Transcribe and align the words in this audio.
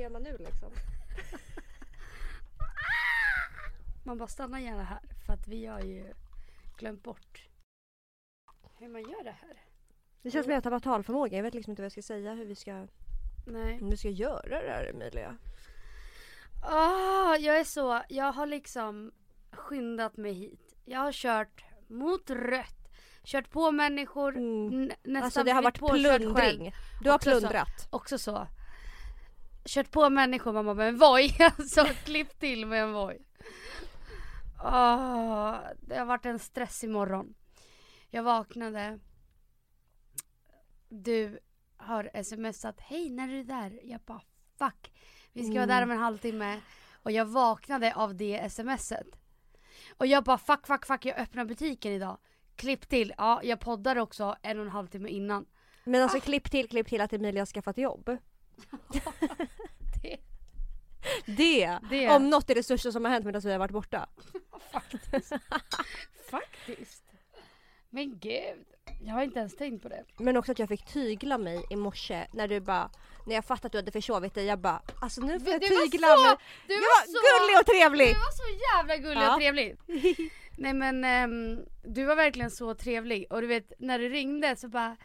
gör 0.00 0.10
man 0.10 0.22
nu 0.22 0.36
liksom? 0.38 0.72
Man 4.04 4.18
bara 4.18 4.28
stannar 4.28 4.58
gärna 4.58 4.82
här 4.84 5.00
för 5.26 5.32
att 5.32 5.48
vi 5.48 5.66
har 5.66 5.80
ju 5.80 6.12
glömt 6.78 7.02
bort 7.02 7.48
hur 8.78 8.88
man 8.88 9.00
gör 9.02 9.24
det 9.24 9.30
här. 9.40 9.62
Det 10.22 10.30
känns 10.30 10.44
som 10.44 10.52
att 10.52 10.54
jag 10.56 10.62
tappar 10.62 10.80
talförmåga. 10.80 11.36
Jag 11.36 11.42
vet 11.42 11.54
liksom 11.54 11.70
inte 11.70 11.82
vad 11.82 11.84
jag 11.84 11.92
ska 11.92 12.02
säga, 12.02 12.34
hur 12.34 12.44
vi 12.44 12.54
ska, 12.54 12.86
Nej. 13.46 13.78
hur 13.80 13.90
vi 13.90 13.96
ska 13.96 14.08
göra 14.08 14.62
det 14.62 14.70
här 14.70 14.90
Emilia. 14.94 15.36
Ah, 16.62 17.36
jag 17.36 17.60
är 17.60 17.64
så, 17.64 18.02
jag 18.08 18.32
har 18.32 18.46
liksom 18.46 19.12
skyndat 19.52 20.16
mig 20.16 20.32
hit. 20.32 20.76
Jag 20.84 21.00
har 21.00 21.12
kört 21.12 21.64
mot 21.88 22.30
rött. 22.30 22.76
Kört 23.24 23.50
på 23.50 23.70
människor, 23.70 24.36
Mm. 24.36 24.90
nästan 25.02 25.22
Alltså 25.22 25.42
det 25.44 25.50
har 25.52 25.62
varit 25.62 25.78
plundring. 25.78 26.74
Du 27.02 27.08
har 27.10 27.16
Också 27.16 27.30
så. 27.30 27.38
plundrat. 27.40 27.88
Också 27.90 28.18
så. 28.18 28.46
Kört 29.64 29.90
på 29.90 30.10
människor 30.10 30.52
mamma 30.52 30.74
med 30.74 30.88
en 30.88 30.98
voj. 30.98 31.36
Alltså 31.40 31.84
klipp 32.04 32.38
till 32.38 32.66
med 32.66 32.82
en 32.82 32.92
voj. 32.92 33.18
Ah, 34.62 35.58
det 35.80 35.98
har 35.98 36.06
varit 36.06 36.26
en 36.26 36.38
stressig 36.38 36.90
morgon. 36.90 37.34
Jag 38.10 38.22
vaknade. 38.22 38.98
Du 40.88 41.38
har 41.76 42.22
smsat. 42.22 42.80
Hej 42.80 43.10
när 43.10 43.28
är 43.28 43.32
du 43.32 43.44
där? 43.44 43.80
Jag 43.84 44.00
bara 44.00 44.22
fuck. 44.58 44.92
Vi 45.32 45.44
ska 45.44 45.54
vara 45.54 45.66
där 45.66 45.82
om 45.82 45.90
en 45.90 45.98
halvtimme. 45.98 46.60
Och 47.02 47.10
jag 47.10 47.24
vaknade 47.24 47.94
av 47.94 48.14
det 48.14 48.52
smset. 48.52 49.06
Och 49.96 50.06
jag 50.06 50.24
bara 50.24 50.38
fuck 50.38 50.66
fuck 50.66 50.86
fuck 50.86 51.04
jag 51.04 51.18
öppnar 51.18 51.44
butiken 51.44 51.92
idag. 51.92 52.18
Klipp 52.56 52.88
till. 52.88 53.14
Ja 53.18 53.40
jag 53.42 53.60
poddade 53.60 54.00
också 54.00 54.36
en 54.42 54.58
och 54.58 54.64
en 54.64 54.72
halv 54.72 54.86
timme 54.86 55.08
innan. 55.08 55.46
Men 55.84 56.02
alltså 56.02 56.20
klipp 56.20 56.50
till, 56.50 56.68
klipp 56.68 56.88
till 56.88 57.00
att 57.00 57.12
Emilia 57.12 57.40
har 57.40 57.46
skaffat 57.46 57.78
jobb. 57.78 58.16
Det, 60.02 60.16
Det, 61.26 61.78
Det- 61.90 62.10
om 62.10 62.30
något 62.30 62.50
är 62.50 62.54
det 62.54 62.62
största 62.62 62.92
som 62.92 63.04
har 63.04 63.12
hänt 63.12 63.24
medan 63.26 63.40
vi 63.44 63.52
har 63.52 63.58
varit 63.58 63.70
borta. 63.70 64.08
Faktiskt. 64.72 65.32
Faktiskt. 66.30 67.04
Men 67.90 68.18
gud. 68.18 68.66
Jag 69.04 69.14
har 69.14 69.22
inte 69.22 69.38
ens 69.38 69.56
tänkt 69.56 69.82
på 69.82 69.88
det. 69.88 70.04
Men 70.16 70.36
också 70.36 70.52
att 70.52 70.58
jag 70.58 70.68
fick 70.68 70.84
tygla 70.86 71.38
mig 71.38 71.64
i 71.70 71.76
morse 71.76 72.26
när 72.32 72.48
du 72.48 72.60
bara 72.60 72.90
när 73.26 73.34
jag 73.34 73.44
fattade 73.44 73.66
att 73.66 73.72
du 73.72 73.78
hade 73.78 73.90
försovit 73.92 74.34
dig, 74.34 74.44
jag 74.44 74.58
bara 74.58 74.82
alltså 75.00 75.20
nu 75.20 75.40
får 75.40 75.48
jag 75.52 75.60
Du 75.60 75.68
var 75.74 75.82
tygla 75.84 76.06
så- 76.16 76.22
mig. 76.22 76.36
Du 76.66 76.74
jag 76.74 76.80
var 76.80 77.00
var 77.00 77.06
så- 77.06 77.44
gullig 77.46 77.60
och 77.60 77.66
trevlig! 77.66 78.08
Du 78.08 78.14
var 78.14 78.32
så 78.32 78.76
jävla 78.76 78.96
gullig 78.96 79.22
Ja. 79.22 79.34
och 79.34 79.40
trevlig. 79.40 79.76
Nej 80.56 80.72
men 80.74 81.04
ehm, 81.04 81.58
du 81.84 82.04
var 82.04 82.16
verkligen 82.16 82.50
så 82.50 82.74
trevlig 82.74 83.26
och 83.30 83.40
du 83.40 83.46
vet 83.46 83.72
när 83.78 83.98
du 83.98 84.08
ringde 84.08 84.56
så 84.56 84.68
bara 84.68 84.96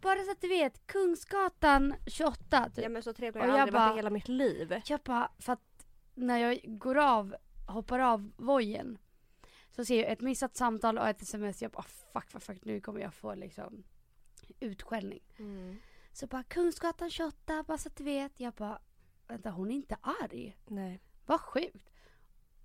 bara 0.00 0.24
så 0.24 0.30
att 0.30 0.40
du 0.40 0.48
vet 0.48 0.86
Kungsgatan 0.86 1.94
28 2.06 2.70
typ. 2.70 2.82
Ja 2.84 2.88
men 2.88 3.02
så 3.02 3.12
trevlig 3.12 3.42
Och 3.42 3.48
har 3.48 3.48
jag 3.48 3.58
jag 3.58 3.62
aldrig 3.62 3.74
varit 3.80 3.88
bara- 3.88 3.94
i 3.94 3.96
hela 3.98 4.10
mitt 4.10 4.28
liv. 4.28 4.80
Jag 4.86 5.00
bara, 5.00 5.30
för 5.38 5.52
att 5.52 5.86
när 6.14 6.38
jag 6.38 6.60
går 6.78 6.98
av, 6.98 7.36
hoppar 7.66 7.98
av 7.98 8.30
vojen 8.36 8.98
så 9.70 9.84
ser 9.84 10.02
jag 10.02 10.12
ett 10.12 10.20
missat 10.20 10.56
samtal 10.56 10.98
och 10.98 11.08
ett 11.08 11.22
sms. 11.22 11.62
Jag 11.62 11.70
bara 11.70 11.82
fuck, 11.82 12.30
fuck, 12.30 12.42
fuck 12.42 12.64
nu 12.64 12.80
kommer 12.80 13.00
jag 13.00 13.14
få 13.14 13.34
liksom 13.34 13.84
utskällning. 14.60 15.20
Mm. 15.38 15.76
Så 16.12 16.26
bara 16.26 16.42
Kungsgatan 16.42 17.10
28, 17.10 17.62
bara 17.68 17.78
så 17.78 17.88
att 17.88 17.96
du 17.96 18.04
vet. 18.04 18.32
Jag 18.40 18.52
bara, 18.54 18.78
vänta 19.28 19.50
hon 19.50 19.70
är 19.70 19.74
inte 19.74 19.96
arg. 20.02 20.56
Nej. 20.66 21.00
Vad 21.26 21.40
sjukt. 21.40 21.89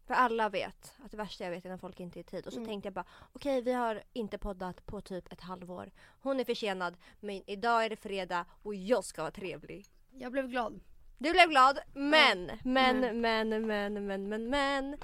För 0.07 0.13
alla 0.13 0.49
vet 0.49 0.93
att 1.05 1.11
det 1.11 1.17
värsta 1.17 1.43
jag 1.43 1.51
vet 1.51 1.65
är 1.65 1.69
när 1.69 1.77
folk 1.77 1.99
inte 1.99 2.19
är 2.19 2.21
i 2.21 2.23
tid. 2.23 2.47
Och 2.47 2.53
så 2.53 2.59
Mm. 2.59 2.69
tänkte 2.69 2.87
jag 2.87 2.93
bara 2.93 3.05
okej 3.33 3.61
vi 3.61 3.73
har 3.73 4.03
inte 4.13 4.37
poddat 4.37 4.85
på 4.85 5.01
typ 5.01 5.31
ett 5.33 5.41
halvår. 5.41 5.91
Hon 6.21 6.39
är 6.39 6.45
försenad 6.45 6.97
men 7.19 7.41
idag 7.49 7.85
är 7.85 7.89
det 7.89 7.95
fredag 7.95 8.45
och 8.63 8.75
jag 8.75 9.03
ska 9.03 9.21
vara 9.21 9.31
trevlig. 9.31 9.85
Jag 10.11 10.31
blev 10.31 10.47
glad. 10.47 10.79
Du 11.17 11.31
blev 11.31 11.49
glad 11.49 11.79
men, 11.93 12.51
men, 12.63 13.03
Mm. 13.03 13.21
men, 13.21 13.49
men, 13.67 14.07
men, 14.07 14.29
men, 14.29 14.49
men. 14.49 14.97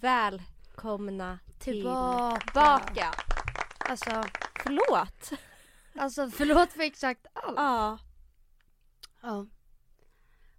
Välkomna 0.00 1.38
Tillbaka. 1.58 2.40
tillbaka. 2.40 3.14
Alltså, 3.78 4.24
Förlåt. 4.62 5.30
alltså 5.98 6.30
förlåt 6.30 6.72
för 6.72 6.82
exakt 6.82 7.26
allt. 7.32 7.54
Ja. 7.56 7.98
Ja. 9.22 9.46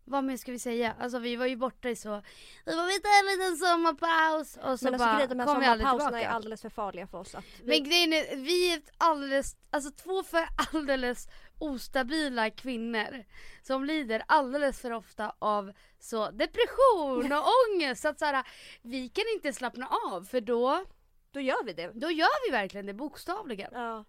Vad 0.10 0.24
mer 0.24 0.38
ska 0.38 0.52
vi 0.52 0.60
säga? 0.60 0.96
Alltså 1.00 1.20
vi 1.20 1.36
var 1.36 1.46
ju 1.46 1.56
borta 1.56 1.90
i 1.90 1.96
så, 1.96 2.22
vi 2.66 2.76
var 2.76 2.88
vi 2.88 3.00
tar 3.00 3.20
en 3.20 3.40
liten 3.40 3.58
sommarpaus 3.58 4.58
och 4.58 4.80
så 4.80 4.86
Men 4.86 4.94
alltså 4.94 5.08
bara 5.08 5.18
här 5.18 5.28
kom 5.46 5.60
vi 5.60 5.66
aldrig 5.66 5.88
sommarpauserna 5.88 6.18
är 6.18 6.22
tillbaka. 6.22 6.30
alldeles 6.30 6.62
för 6.62 6.70
farliga 6.70 7.08
för 7.08 7.18
oss. 7.18 7.36
Att 7.36 7.46
vi, 7.64 7.68
Men 7.68 7.84
grejen 7.90 8.14
är, 8.14 8.36
vi 8.36 8.74
är 8.74 8.82
alldeles, 8.98 9.56
alltså 9.70 9.92
två 9.92 10.24
för 10.24 10.48
alldeles 10.74 11.28
ostabila 11.60 12.50
kvinnor 12.50 13.26
som 13.62 13.84
lider 13.86 14.24
alldeles 14.28 14.82
för 14.82 14.92
ofta 14.92 15.34
av 15.40 15.74
så 16.00 16.32
depression 16.32 17.32
och 17.32 17.46
ångest. 17.76 18.02
Så 18.02 18.08
att 18.08 18.20
så 18.20 18.26
här, 18.26 18.48
vi 18.82 19.10
kan 19.10 19.26
inte 19.36 19.54
slappna 19.54 19.88
av 20.12 20.24
för 20.24 20.42
då, 20.42 20.86
då 21.32 21.40
gör 21.40 21.64
vi 21.64 21.74
det. 21.74 21.92
då 21.94 22.12
gör 22.12 22.48
vi 22.48 22.52
verkligen 22.52 22.86
det 22.86 22.94
bokstavligen. 22.94 23.72
Ja. 23.74 24.06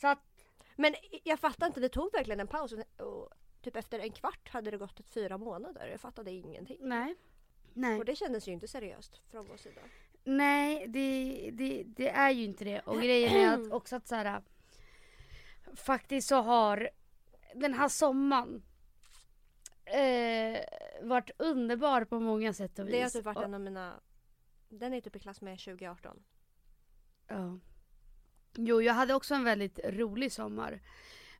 Så 0.00 0.06
att, 0.06 0.18
Men 0.76 0.94
jag 1.24 1.40
fattar 1.40 1.66
inte, 1.66 1.80
det 1.80 1.88
tog 1.88 2.12
verkligen 2.12 2.40
en 2.40 2.46
paus. 2.48 2.72
Och 2.98 3.32
typ 3.68 3.76
efter 3.76 3.98
en 3.98 4.12
kvart 4.12 4.48
hade 4.48 4.70
det 4.70 4.76
gått 4.76 5.00
ett 5.00 5.10
fyra 5.10 5.38
månader. 5.38 5.86
Jag 5.86 6.00
fattade 6.00 6.30
ingenting. 6.30 6.78
nej. 6.80 7.14
Nej. 7.72 7.98
Och 7.98 8.04
det 8.04 8.16
kändes 8.16 8.48
ju 8.48 8.52
inte 8.52 8.68
seriöst 8.68 9.20
från 9.30 9.46
vår 9.46 9.56
sida. 9.56 9.80
Nej, 10.24 10.86
det, 10.88 11.50
det, 11.52 11.82
det 11.86 12.08
är 12.08 12.30
ju 12.30 12.44
inte 12.44 12.64
det. 12.64 12.80
Och 12.80 13.00
grejen 13.00 13.32
är 13.32 13.54
att 13.66 13.72
också 13.72 13.96
att 13.96 14.08
så 14.08 14.14
här, 14.14 14.42
faktiskt 15.74 16.28
så 16.28 16.36
har 16.36 16.90
den 17.54 17.74
här 17.74 17.88
sommaren 17.88 18.62
eh, 19.84 20.60
varit 21.02 21.30
underbar 21.38 22.04
på 22.04 22.20
många 22.20 22.52
sätt 22.52 22.78
och 22.78 22.86
vis. 22.86 22.92
Det 22.92 23.02
har 23.02 23.10
typ 23.10 23.24
varit 23.24 23.36
Och- 23.36 23.44
en 23.44 23.54
av 23.54 23.60
mina... 23.60 24.00
Den 24.68 24.94
är 24.94 25.00
typ 25.00 25.16
i 25.16 25.18
klass 25.18 25.40
med 25.40 25.58
2018. 25.58 26.22
Ja. 27.28 27.58
Jo, 28.54 28.82
jag 28.82 28.94
hade 28.94 29.14
också 29.14 29.34
en 29.34 29.44
väldigt 29.44 29.78
rolig 29.84 30.32
sommar. 30.32 30.80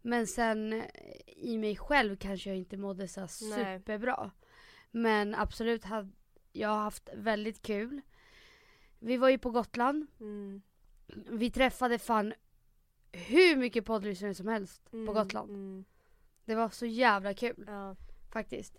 Men 0.03 0.27
sen 0.27 0.83
i 1.27 1.59
mig 1.59 1.77
själv 1.77 2.17
kanske 2.17 2.51
jag 2.51 2.57
inte 2.59 2.77
mådde 2.77 3.09
så 3.09 3.27
superbra. 3.29 4.31
Men 4.91 5.35
absolut, 5.35 5.85
hade, 5.85 6.09
jag 6.53 6.69
har 6.69 6.79
haft 6.79 7.09
väldigt 7.15 7.63
kul. 7.63 8.01
Vi 8.99 9.17
var 9.17 9.29
ju 9.29 9.39
på 9.39 9.51
Gotland. 9.51 10.07
Mm. 10.21 10.63
Vi 11.31 11.51
träffade 11.51 11.99
fan 11.99 12.35
hur 13.13 13.57
mycket 13.57 13.85
poddlyssnare 13.85 14.35
som 14.35 14.49
helst 14.49 14.93
Mm, 14.93 15.07
på 15.07 15.13
Gotland. 15.13 15.51
Mm. 15.51 15.85
Det 16.45 16.55
var 16.55 16.69
så 16.69 16.87
jävla 16.87 17.35
kul 17.35 17.65
Ja. 17.67 17.97
faktiskt. 18.33 18.77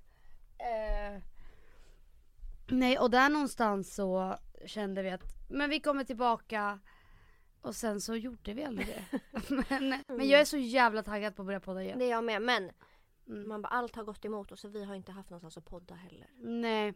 Eh, 0.57 1.21
nej, 2.67 2.99
och 2.99 3.09
där 3.11 3.29
någonstans 3.29 3.95
så 3.95 4.37
kände 4.65 5.01
vi 5.03 5.09
att 5.09 5.23
men 5.49 5.69
vi 5.69 5.79
kommer 5.79 6.03
tillbaka 6.03 6.79
och 7.61 7.75
sen 7.75 8.01
så 8.01 8.15
gjorde 8.15 8.53
vi 8.53 8.63
aldrig 8.63 8.87
det. 8.87 9.19
men, 9.69 10.03
men 10.07 10.29
jag 10.29 10.41
är 10.41 10.45
så 10.45 10.57
jävla 10.57 11.03
taggad 11.03 11.35
på 11.35 11.41
att 11.41 11.45
börja 11.45 11.59
podda 11.59 11.83
igen. 11.83 11.99
Det 11.99 12.05
är 12.05 12.09
jag 12.09 12.23
med. 12.23 12.41
Men 12.41 12.71
Mm. 13.27 13.47
man 13.49 13.61
bara, 13.61 13.67
allt 13.67 13.95
har 13.95 14.03
gått 14.03 14.25
emot 14.25 14.51
oss 14.51 14.65
och 14.65 14.75
vi 14.75 14.83
har 14.83 14.95
inte 14.95 15.11
haft 15.11 15.29
någonstans 15.29 15.57
att 15.57 15.65
podda 15.65 15.95
heller. 15.95 16.27
Nej, 16.37 16.93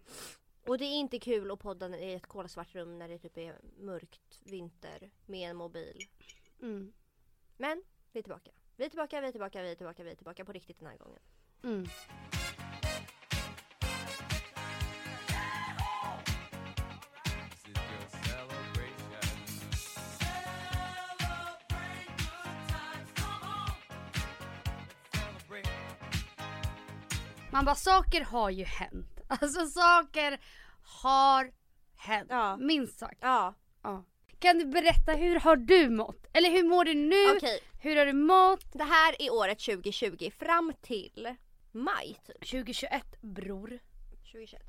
Och 0.67 0.77
det 0.77 0.85
är 0.85 0.99
inte 0.99 1.19
kul 1.19 1.51
att 1.51 1.59
podda 1.59 1.97
i 1.97 2.13
ett 2.13 2.25
kolsvart 2.27 2.75
rum 2.75 2.99
när 2.99 3.07
det 3.07 3.17
typ 3.19 3.37
är 3.37 3.59
mörkt 3.79 4.39
vinter 4.43 5.11
med 5.25 5.49
en 5.49 5.55
mobil. 5.57 5.97
mm. 6.61 6.93
Men 7.57 7.83
vi 8.11 8.19
är 8.19 8.23
tillbaka. 8.23 8.51
Vi 8.75 8.85
är 8.85 8.89
tillbaka, 8.89 9.21
vi 9.21 9.27
är 9.27 9.31
tillbaka, 9.31 9.61
vi 9.61 9.71
är 9.71 9.75
tillbaka, 9.75 10.03
vi 10.03 10.11
är 10.11 10.15
tillbaka 10.15 10.45
på 10.45 10.51
riktigt 10.51 10.79
den 10.79 10.87
här 10.87 10.97
gången. 10.97 11.19
Mm. 11.63 11.85
Man 27.53 27.65
bara, 27.65 27.75
saker 27.75 28.21
har 28.21 28.49
ju 28.49 28.63
hänt. 28.63 29.09
Alltså 29.27 29.65
saker 29.65 30.39
har 31.03 31.51
hänt. 31.95 32.27
Ja. 32.29 32.57
Minst 32.57 32.99
sagt. 32.99 33.17
Ja, 33.21 33.53
Ja. 33.83 34.03
Kan 34.39 34.57
du 34.57 34.65
berätta, 34.65 35.11
hur 35.13 35.39
har 35.39 35.55
du 35.55 35.89
mått? 35.89 36.25
Eller 36.33 36.51
hur 36.51 36.63
mår 36.63 36.85
du 36.85 36.93
nu? 36.93 37.37
okej. 37.37 37.59
Hur 37.81 37.95
har 37.95 38.05
du 38.05 38.13
mått? 38.13 38.73
Det 38.73 38.83
här 38.83 39.15
är 39.21 39.33
året 39.33 39.59
2020 39.59 40.29
fram 40.37 40.73
till 40.81 41.35
maj 41.71 42.19
typ. 42.25 42.49
2021 42.49 43.21
bror. 43.21 43.79
2021. 44.31 44.61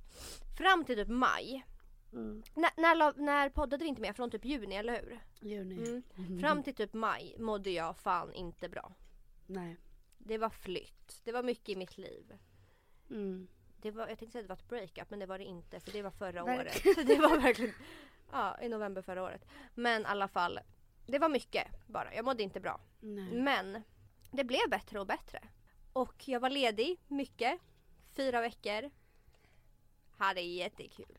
Fram 0.59 0.85
till 0.85 0.97
typ 0.97 1.09
maj. 1.09 1.67
Mm. 2.13 2.43
När, 2.55 2.71
när, 2.77 3.21
när 3.23 3.49
poddade 3.49 3.85
vi 3.85 3.89
inte 3.89 4.03
mer? 4.03 4.13
Från 4.13 4.31
typ 4.31 4.45
juni, 4.45 4.75
eller 4.77 4.93
hur? 4.93 5.21
Juni. 5.41 6.03
Mm. 6.17 6.41
Fram 6.41 6.63
till 6.63 6.75
typ 6.75 6.93
maj 6.93 7.37
mådde 7.39 7.71
jag 7.71 7.97
fan 7.97 8.35
inte 8.35 8.69
bra. 8.69 8.93
Nej. 9.47 9.77
Det 10.19 10.39
var 10.39 10.51
flytt. 10.51 11.21
Det 11.25 11.33
var 11.33 11.43
mycket 11.43 11.69
i 11.69 11.77
mitt 11.77 11.99
liv. 11.99 12.33
Mm. 13.11 13.49
Det 13.83 13.91
var, 13.91 14.09
jag 14.09 14.19
tänkte 14.19 14.33
säga 14.33 14.41
att 14.41 14.49
det 14.49 14.55
var 14.55 14.57
ett 14.57 14.69
breakup 14.95 15.11
men 15.11 15.19
det 15.19 15.27
var 15.27 15.39
det 15.39 15.45
inte 15.45 15.81
för 15.81 15.93
det 15.93 16.03
var 16.03 16.11
förra 16.11 16.45
Verkligen. 16.45 16.97
året. 16.99 17.07
Det 17.09 17.17
var 17.19 17.39
verkligen 17.41 17.75
ja, 18.33 18.61
i 18.63 18.69
november 18.69 19.03
förra 19.03 19.23
året. 19.23 19.45
Men 19.75 20.03
i 20.03 20.05
alla 20.05 20.29
fall, 20.29 20.61
det 21.07 21.19
var 21.19 21.29
mycket 21.29 21.67
bara. 21.87 22.15
Jag 22.15 22.25
mådde 22.25 22.43
inte 22.43 22.61
bra. 22.61 22.81
Nej. 23.01 23.33
Men 23.43 23.83
det 24.31 24.45
blev 24.45 24.71
bättre 24.71 25.01
och 25.01 25.07
bättre. 25.07 25.43
Och 25.93 26.29
jag 26.29 26.41
var 26.41 26.51
ledig 26.51 27.01
mycket. 27.09 27.61
fyra 28.17 28.41
veckor. 28.41 28.91
Hade 30.17 30.41
jättekul. 30.41 31.19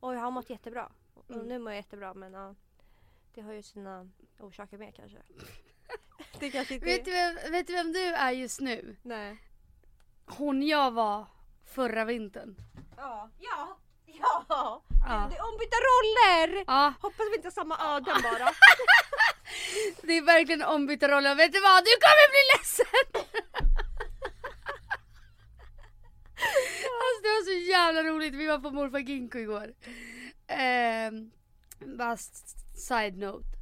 Och 0.00 0.14
jag 0.14 0.20
har 0.20 0.30
mått 0.30 0.50
jättebra. 0.50 0.92
Och 1.14 1.30
Mm. 1.30 1.46
nu 1.48 1.58
mår 1.58 1.72
jag 1.72 1.76
jättebra 1.76 2.14
men 2.14 2.32
ja. 2.32 2.54
Det 3.34 3.40
har 3.40 3.52
ju 3.52 3.62
sina 3.62 4.10
orsaker 4.38 4.78
med 4.78 4.94
kanske. 4.94 5.18
det 6.38 6.50
kanske 6.50 6.74
inte 6.74 6.86
Vet 6.86 7.04
du, 7.04 7.10
vem, 7.10 7.34
vet 7.52 7.66
du 7.66 7.72
vem 7.72 7.92
du 7.92 8.04
är 8.04 8.30
just 8.30 8.60
nu? 8.60 8.96
Nej. 9.02 9.38
Hon 10.26 10.62
jag 10.62 10.90
var 10.90 11.26
förra 11.74 12.04
vintern. 12.04 12.56
Ja. 12.96 13.30
Ja. 13.38 13.78
Ja. 14.04 14.82
Ja. 15.08 15.28
Det 15.30 15.36
är 15.36 15.48
ombytta 15.52 15.76
roller! 15.76 16.64
Ja, 16.66 16.92
Hoppas 17.00 17.26
vi 17.30 17.36
inte 17.36 17.46
har 17.46 17.52
samma 17.52 17.96
öden 17.96 18.22
bara. 18.22 18.50
det 20.02 20.12
är 20.12 20.22
verkligen 20.22 20.62
ombytta 20.62 21.08
roller. 21.08 21.34
Vet 21.34 21.52
du 21.52 21.60
vad? 21.60 21.84
Du 21.84 21.90
kommer 22.04 22.30
bli 22.34 22.42
ledsen! 22.54 22.86
alltså 27.02 27.22
det 27.22 27.28
var 27.28 27.44
så 27.44 27.70
jävla 27.70 28.02
roligt. 28.02 28.34
Vi 28.34 28.46
var 28.46 28.58
på 28.58 28.70
morfar 28.70 28.98
Ginkgo 28.98 29.38
igår. 29.38 29.74
Ehm, 30.46 31.30
bara 31.98 32.16
side 32.76 33.18
note. 33.18 33.61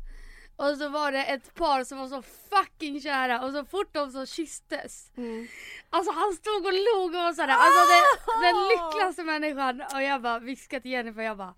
Och 0.61 0.79
så 0.79 0.89
var 0.89 1.13
det 1.13 1.25
ett 1.25 1.55
par 1.55 1.85
som 1.85 1.99
var 1.99 2.09
så 2.09 2.23
fucking 2.23 3.01
kära 3.01 3.43
och 3.45 3.53
så 3.53 3.65
fort 3.65 3.95
de 3.95 4.11
så 4.13 4.27
kysstes. 4.27 5.11
Mm. 5.17 5.49
Alltså 5.91 6.13
han 6.13 6.33
stod 6.33 6.67
och 6.67 6.73
log 6.73 7.05
och 7.05 7.13
var 7.23 7.33
såhär, 7.33 7.49
alltså 7.49 7.81
det, 7.93 8.47
den 8.47 8.57
Ah! 8.57 8.69
lyckligaste 8.71 9.25
människan. 9.25 9.83
Och 9.95 10.03
jag 10.03 10.23
bara 10.23 10.39
viskade 10.39 10.83
till 10.83 10.91
Jennifer, 10.91 11.23
jag 11.23 11.37
bara 11.37 11.55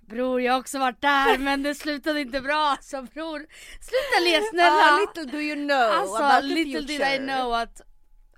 Bror 0.00 0.40
jag 0.40 0.52
har 0.52 0.60
också 0.60 0.78
varit 0.78 1.00
där 1.00 1.38
men 1.38 1.62
det 1.62 1.74
slutade 1.74 2.20
inte 2.20 2.40
bra 2.40 2.76
så 2.80 3.02
bror 3.02 3.38
sluta 3.80 4.20
le 4.24 4.42
snälla. 4.50 4.82
Ah, 4.92 4.98
little 5.00 5.32
do 5.32 5.38
you 5.38 5.54
know 5.68 5.80
alltså 5.92 6.16
about 6.16 6.40
the 6.40 6.46
little 6.54 6.80
did 6.80 6.90
I 6.90 7.04
future. 7.04 7.18
know 7.18 7.54
att 7.54 7.80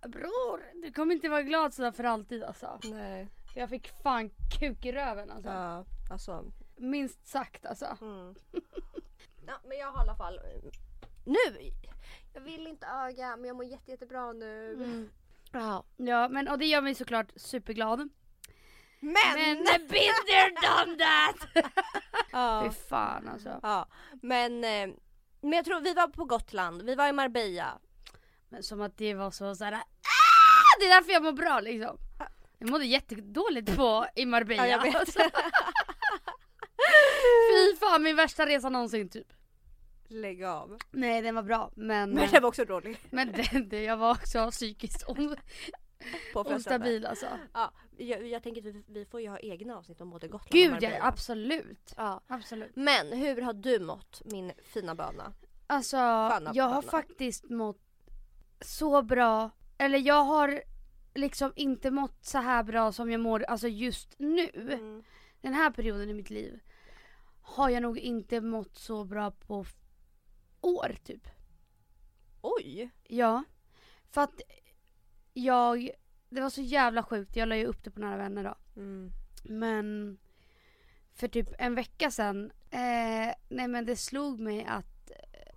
Bror 0.08 0.60
du 0.82 0.92
kommer 0.92 1.14
inte 1.14 1.28
vara 1.28 1.42
glad 1.42 1.74
sådär 1.74 1.92
för 1.92 2.04
alltid 2.04 2.44
alltså. 2.44 2.78
Nej. 2.84 3.28
Jag 3.54 3.68
fick 3.70 3.90
fan 4.02 4.30
kuk 4.60 4.86
i 4.86 4.92
röven 4.92 5.30
alltså. 5.30 5.50
Ja, 5.50 5.84
alltså. 6.10 6.44
Minst 6.76 7.26
sagt 7.26 7.66
alltså. 7.66 7.96
Mm. 8.00 8.34
ja, 9.46 9.61
men 9.64 9.79
jag 9.79 9.93
har 9.93 10.05
i 10.05 10.08
alla 10.08 10.17
fall 10.17 10.41
nu. 11.25 11.70
Jag 12.35 12.41
vill 12.41 12.67
inte 12.67 12.87
öga 12.87 13.37
men 13.37 13.44
jag 13.44 13.56
mår 13.56 13.64
jätte, 13.64 13.91
jättebra 13.91 14.32
nu. 14.32 14.73
Mm. 14.73 15.11
Ja, 15.52 15.85
ja 15.96 16.29
men 16.29 16.49
och 16.49 16.58
det 16.58 16.67
gör 16.67 16.81
mig 16.81 16.94
såklart 16.94 17.32
superglad. 17.37 18.08
Men! 19.00 19.35
Men 19.35 19.64
there 19.67 20.50
done 20.62 20.99
that! 20.99 21.64
ja. 22.32 22.64
Fy 22.64 22.70
fan 22.88 23.29
alltså. 23.29 23.61
ja. 23.62 23.88
Men, 24.23 24.64
eh, 24.64 24.94
men 25.41 25.52
jag 25.52 25.64
tror 25.64 25.81
vi 25.81 25.94
var 25.94 26.08
på 26.08 26.25
Gotland, 26.25 26.82
vi 26.82 26.94
var 26.94 27.08
i 27.08 27.12
Marbella. 27.12 27.79
Men 28.49 28.62
som 28.62 28.81
att 28.81 28.99
det 28.99 29.14
var 29.14 29.31
så 29.31 29.55
såhär 29.55 29.73
ah! 29.73 30.79
Det 30.81 30.87
är 30.87 30.94
därför 30.94 31.12
jag 31.12 31.23
mår 31.23 31.32
bra 31.32 31.61
liksom. 31.61 31.99
Jag 32.58 32.70
mådde 32.70 32.85
jättedåligt 32.85 33.76
på 33.76 34.06
i 34.17 34.26
Marbella. 34.26 34.69
Ja, 34.69 34.87
jag 34.87 34.93
vet. 34.93 35.17
Fy 37.71 37.76
fan 37.76 38.03
min 38.03 38.17
värsta 38.17 38.47
resa 38.47 38.69
någonsin 38.69 39.09
typ. 39.09 39.32
Lägg 40.09 40.44
av. 40.44 40.79
Nej 40.91 41.23
den 41.23 41.35
var 41.35 41.43
bra 41.43 41.71
men, 41.75 42.11
Men 42.11 42.31
det 42.31 42.41
var 42.41 42.49
också 42.49 42.65
dålig. 42.65 42.99
men 43.11 43.32
det, 43.32 43.67
det, 43.71 43.82
jag 43.82 43.97
var 43.97 44.11
också 44.11 44.50
psykiskt 44.50 45.05
on, 45.09 45.37
ostabil 46.35 47.06
alltså. 47.06 47.26
Ja, 47.53 47.73
jag, 47.97 48.26
jag 48.29 48.43
tänker 48.43 48.61
att 48.61 48.75
vi, 48.75 48.85
vi 48.88 49.05
får 49.05 49.21
ju 49.21 49.29
ha 49.29 49.38
egna 49.38 49.76
avsnitt 49.76 50.00
om 50.00 50.11
både 50.11 50.29
Gotland 50.29 50.75
och 50.75 50.81
Gud 50.81 50.91
ja, 50.91 50.99
absolut. 51.00 51.94
Ja. 51.97 52.21
Absolut. 52.26 52.76
Men 52.76 53.12
hur 53.12 53.43
har 53.43 53.53
du 53.53 53.81
mått 53.81 54.23
min 54.25 54.53
fina 54.65 54.94
böna? 54.94 55.32
Alltså 55.67 55.97
Sköna 55.97 56.53
jag 56.55 56.65
har 56.65 56.82
böna. 56.82 56.91
faktiskt 56.91 57.50
mått 57.50 57.81
så 58.61 59.03
bra. 59.03 59.50
Eller 59.79 59.99
jag 59.99 60.23
har 60.25 60.62
liksom 61.15 61.53
inte 61.56 61.91
mått 61.91 62.25
så 62.25 62.38
här 62.38 62.62
bra 62.62 62.93
som 62.93 63.11
jag 63.11 63.21
mår 63.21 63.43
alltså 63.43 63.69
just 63.69 64.15
nu. 64.19 64.50
Mm. 64.55 65.03
Den 65.44 65.55
här 65.55 65.70
perioden 65.70 66.11
i 66.11 66.14
mitt 66.14 66.31
liv 66.31 66.61
har 67.41 67.69
jag 67.69 67.82
nog 67.82 67.99
inte 67.99 68.41
mått 68.41 68.79
så 68.79 69.05
bra 69.05 69.31
på 69.31 69.67
år 70.61 70.96
typ. 71.05 71.29
Oj! 72.41 72.91
Ja. 73.05 73.44
För 74.11 74.20
att 74.20 74.41
jag, 75.32 75.91
det 76.29 76.41
var 76.41 76.50
så 76.50 76.61
jävla 76.61 77.02
sjukt, 77.02 77.37
jag 77.37 77.49
la 77.49 77.56
ju 77.56 77.64
upp 77.64 77.85
det 77.85 77.91
på 77.91 78.00
Nära 78.00 78.17
Vänner 78.17 78.44
då. 78.44 78.81
Mm. 78.81 79.11
Men 79.43 80.19
för 81.12 81.29
typ 81.29 81.49
en 81.58 81.75
vecka 81.75 82.11
sedan, 82.11 82.52
eh, 82.70 83.35
nej 83.49 83.69
men 83.69 83.87
det 83.87 83.97
slog 83.97 84.40
mig 84.40 84.64
att 84.64 85.11
eh, 85.11 85.55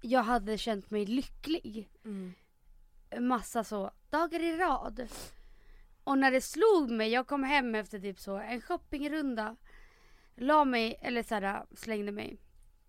jag 0.00 0.22
hade 0.22 0.58
känt 0.58 0.90
mig 0.90 1.06
lycklig. 1.06 1.88
Mm. 2.04 2.32
Massa 3.18 3.64
så 3.64 3.90
dagar 4.10 4.40
i 4.40 4.56
rad. 4.56 5.08
Och 6.04 6.18
när 6.18 6.30
det 6.30 6.40
slog 6.40 6.90
mig, 6.90 7.10
jag 7.10 7.26
kom 7.26 7.42
hem 7.42 7.74
efter 7.74 7.98
typ 7.98 8.18
så 8.18 8.36
en 8.36 8.60
shoppingrunda. 8.60 9.56
La 10.36 10.64
mig, 10.64 10.98
eller 11.02 11.22
såhär 11.22 11.66
slängde 11.76 12.12
mig 12.12 12.36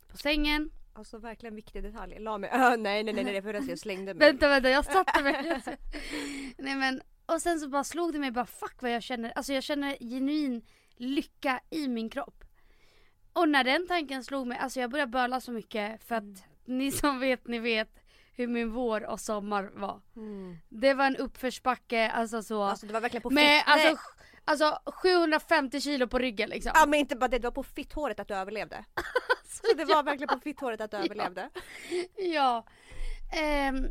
på 0.08 0.18
sängen. 0.18 0.72
Alltså 0.94 1.18
verkligen 1.18 1.56
viktig 1.56 1.84
detalj. 1.84 2.20
La 2.20 2.38
mig, 2.38 2.50
Ö, 2.54 2.76
nej 2.78 3.04
nej 3.04 3.14
nej, 3.14 3.24
nej 3.24 3.42
för 3.42 3.70
jag 3.70 3.80
slängde 3.80 4.14
mig. 4.14 4.28
Vänta 4.28 4.48
vänta, 4.48 4.70
jag 4.70 4.86
satte 4.94 5.24
mig. 5.24 5.62
nej 6.58 6.76
men, 6.76 7.02
och 7.26 7.42
sen 7.42 7.60
så 7.60 7.70
bara 7.70 7.84
slog 7.84 8.14
det 8.14 8.20
mig 8.20 8.32
bara 8.32 8.46
fuck 8.46 8.82
vad 8.82 8.92
jag 8.92 9.04
känner. 9.04 9.32
Alltså 9.36 9.54
jag 9.54 9.64
känner 9.64 9.98
genuin 10.00 10.62
lycka 10.96 11.60
i 11.70 11.88
min 11.88 12.10
kropp. 12.10 12.44
Och 13.34 13.50
när 13.50 13.64
den 13.64 13.88
tanken 13.88 14.24
slog 14.24 14.48
mig, 14.48 14.58
alltså 14.58 14.80
jag 14.80 14.90
började 14.90 15.12
böla 15.12 15.42
så 15.42 15.52
mycket 15.52 16.04
för 16.04 16.16
att 16.16 16.44
ni 16.66 16.92
som 16.92 17.20
vet, 17.20 17.48
ni 17.48 17.60
vet 17.60 18.03
hur 18.36 18.48
min 18.48 18.72
vår 18.72 19.06
och 19.06 19.20
sommar 19.20 19.72
var. 19.74 20.02
Mm. 20.16 20.58
Det 20.70 20.94
var 20.94 21.06
en 21.06 21.16
uppförsbacke, 21.16 22.10
alltså 22.10 22.44
så. 22.44 22.64
Alltså 22.64 22.86
det 22.86 22.94
var 22.94 23.02
verkligen 23.02 23.22
på 23.22 23.30
med 23.30 23.64
alltså, 23.66 23.98
alltså 24.46 24.80
750 24.86 25.82
kilo 25.82 26.08
på 26.08 26.20
ryggen 26.20 26.50
liksom. 26.50 26.72
Ja 26.76 26.86
men 26.86 27.00
inte 27.00 27.16
bara 27.16 27.28
det, 27.28 27.40
det 27.40 27.48
var 27.48 27.52
på 27.52 27.64
fitthåret 27.64 28.20
att 28.20 28.28
du 28.28 28.34
överlevde. 28.34 28.86
Så 29.46 29.74
det 29.78 29.86
var 29.86 30.04
verkligen 30.04 30.38
på 30.38 30.40
fitthåret 30.40 30.82
att 30.82 30.92
du 30.92 30.98
överlevde. 30.98 31.50
Ja. 32.18 32.66
Ehm, 33.34 33.88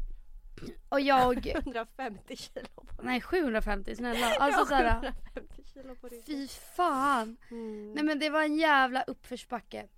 och 0.89 1.01
jag, 1.01 1.47
150 1.57 2.37
kilo 2.37 2.67
på 2.75 3.03
nej 3.03 3.21
750 3.21 3.97
snälla. 3.97 4.27
Alltså 4.39 4.67
såhär, 4.67 4.85
150 4.85 5.63
kilo 5.75 5.95
på 5.97 6.09
ryggen. 6.09 6.25
fy 6.27 6.49
fan. 6.49 7.37
Mm. 7.51 7.93
Nej 7.93 8.05
men 8.05 8.19
det 8.19 8.31
var 8.31 8.43
en 8.43 8.57
jävla 8.57 9.03
uppförsbacke. 9.03 9.89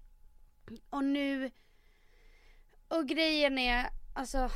Och 0.90 1.04
nu, 1.04 1.50
och 2.88 3.08
grejen 3.08 3.58
är, 3.58 3.86
alltså 4.14 4.50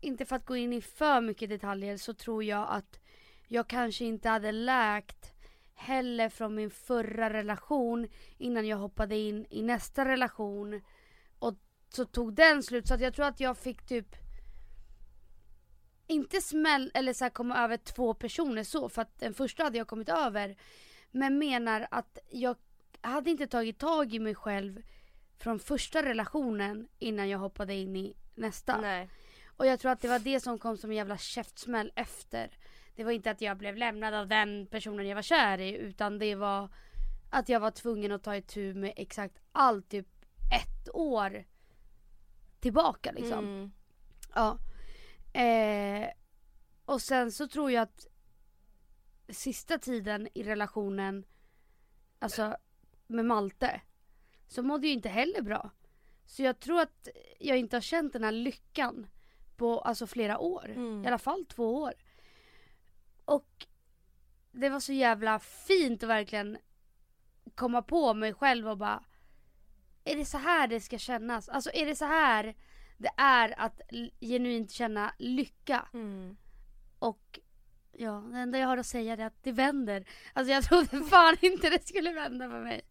inte 0.00 0.24
för 0.24 0.36
att 0.36 0.46
gå 0.46 0.56
in 0.56 0.72
i 0.72 0.80
för 0.82 1.20
mycket 1.20 1.48
detaljer 1.48 1.96
så 1.96 2.14
tror 2.14 2.44
jag 2.44 2.66
att 2.70 3.00
jag 3.48 3.68
kanske 3.68 4.04
inte 4.04 4.28
hade 4.28 4.52
läkt 4.52 5.32
heller 5.74 6.28
från 6.28 6.54
min 6.54 6.70
förra 6.70 7.32
relation 7.32 8.08
innan 8.38 8.66
jag 8.66 8.76
hoppade 8.76 9.16
in 9.16 9.46
i 9.50 9.62
nästa 9.62 10.04
relation. 10.04 10.82
Och 11.38 11.54
så 11.88 12.04
tog 12.04 12.34
den 12.34 12.62
slut 12.62 12.86
så 12.86 12.94
att 12.94 13.00
jag 13.00 13.14
tror 13.14 13.26
att 13.26 13.40
jag 13.40 13.58
fick 13.58 13.86
typ 13.86 14.16
inte 16.06 16.40
smäll 16.40 16.90
eller 16.94 17.12
så 17.12 17.24
här 17.24 17.30
komma 17.30 17.64
över 17.64 17.76
två 17.76 18.14
personer 18.14 18.64
så 18.64 18.88
för 18.88 19.02
att 19.02 19.18
den 19.18 19.34
första 19.34 19.64
hade 19.64 19.78
jag 19.78 19.88
kommit 19.88 20.08
över. 20.08 20.56
Men 21.10 21.38
menar 21.38 21.86
att 21.90 22.18
jag 22.30 22.56
hade 23.00 23.30
inte 23.30 23.46
tagit 23.46 23.78
tag 23.78 24.14
i 24.14 24.18
mig 24.18 24.34
själv 24.34 24.82
från 25.38 25.58
första 25.58 26.02
relationen 26.02 26.88
innan 26.98 27.28
jag 27.28 27.38
hoppade 27.38 27.74
in 27.74 27.96
i 27.96 28.16
nästa. 28.36 28.80
Nej. 28.80 29.10
Och 29.56 29.66
jag 29.66 29.80
tror 29.80 29.92
att 29.92 30.00
det 30.00 30.08
var 30.08 30.18
det 30.18 30.40
som 30.40 30.58
kom 30.58 30.76
som 30.76 30.90
en 30.90 30.96
jävla 30.96 31.18
käftsmäll 31.18 31.92
efter. 31.94 32.58
Det 32.94 33.04
var 33.04 33.12
inte 33.12 33.30
att 33.30 33.40
jag 33.40 33.56
blev 33.56 33.76
lämnad 33.76 34.14
av 34.14 34.28
den 34.28 34.66
personen 34.66 35.06
jag 35.06 35.14
var 35.14 35.22
kär 35.22 35.58
i 35.58 35.76
utan 35.76 36.18
det 36.18 36.34
var 36.34 36.68
att 37.30 37.48
jag 37.48 37.60
var 37.60 37.70
tvungen 37.70 38.12
att 38.12 38.22
ta 38.22 38.36
itu 38.36 38.74
med 38.74 38.92
exakt 38.96 39.38
allt 39.52 39.88
typ 39.88 40.06
ett 40.52 40.94
år 40.94 41.44
tillbaka 42.60 43.12
liksom. 43.12 43.44
Mm. 43.44 43.70
Ja. 44.34 44.58
Eh, 45.40 46.08
och 46.84 47.02
sen 47.02 47.32
så 47.32 47.48
tror 47.48 47.70
jag 47.70 47.82
att 47.82 48.06
sista 49.28 49.78
tiden 49.78 50.28
i 50.34 50.42
relationen, 50.42 51.24
alltså 52.18 52.56
med 53.06 53.24
Malte, 53.24 53.80
så 54.46 54.62
mådde 54.62 54.86
jag 54.86 54.94
inte 54.94 55.08
heller 55.08 55.42
bra. 55.42 55.70
Så 56.26 56.42
jag 56.42 56.60
tror 56.60 56.80
att 56.80 57.08
jag 57.38 57.58
inte 57.58 57.76
har 57.76 57.80
känt 57.80 58.12
den 58.12 58.24
här 58.24 58.32
lyckan 58.32 59.06
på 59.56 59.80
alltså 59.80 60.06
flera 60.06 60.38
år. 60.38 60.70
Mm. 60.70 61.04
I 61.04 61.06
alla 61.06 61.18
fall 61.18 61.44
två 61.44 61.82
år. 61.82 61.92
Och 63.24 63.66
det 64.52 64.68
var 64.68 64.80
så 64.80 64.92
jävla 64.92 65.38
fint 65.38 66.02
att 66.02 66.08
verkligen 66.08 66.58
komma 67.54 67.82
på 67.82 68.14
mig 68.14 68.34
själv 68.34 68.68
och 68.68 68.78
bara 68.78 69.04
Är 70.04 70.16
det 70.16 70.24
så 70.24 70.38
här 70.38 70.68
det 70.68 70.80
ska 70.80 70.98
kännas? 70.98 71.48
Alltså 71.48 71.70
är 71.74 71.86
det 71.86 71.96
så 71.96 72.04
här 72.04 72.54
det 72.96 73.10
är 73.16 73.60
att 73.60 73.80
genuint 74.20 74.70
känna 74.70 75.14
lycka? 75.18 75.88
Mm. 75.94 76.36
Och 76.98 77.40
ja, 77.92 78.24
det 78.32 78.38
enda 78.38 78.58
jag 78.58 78.68
har 78.68 78.78
att 78.78 78.86
säga 78.86 79.12
är 79.12 79.26
att 79.26 79.42
det 79.42 79.52
vänder. 79.52 80.08
Alltså 80.32 80.52
jag 80.52 80.64
trodde 80.64 81.04
fan 81.10 81.36
inte 81.40 81.70
det 81.70 81.88
skulle 81.88 82.12
vända 82.12 82.50
för 82.50 82.60
mig. 82.60 82.82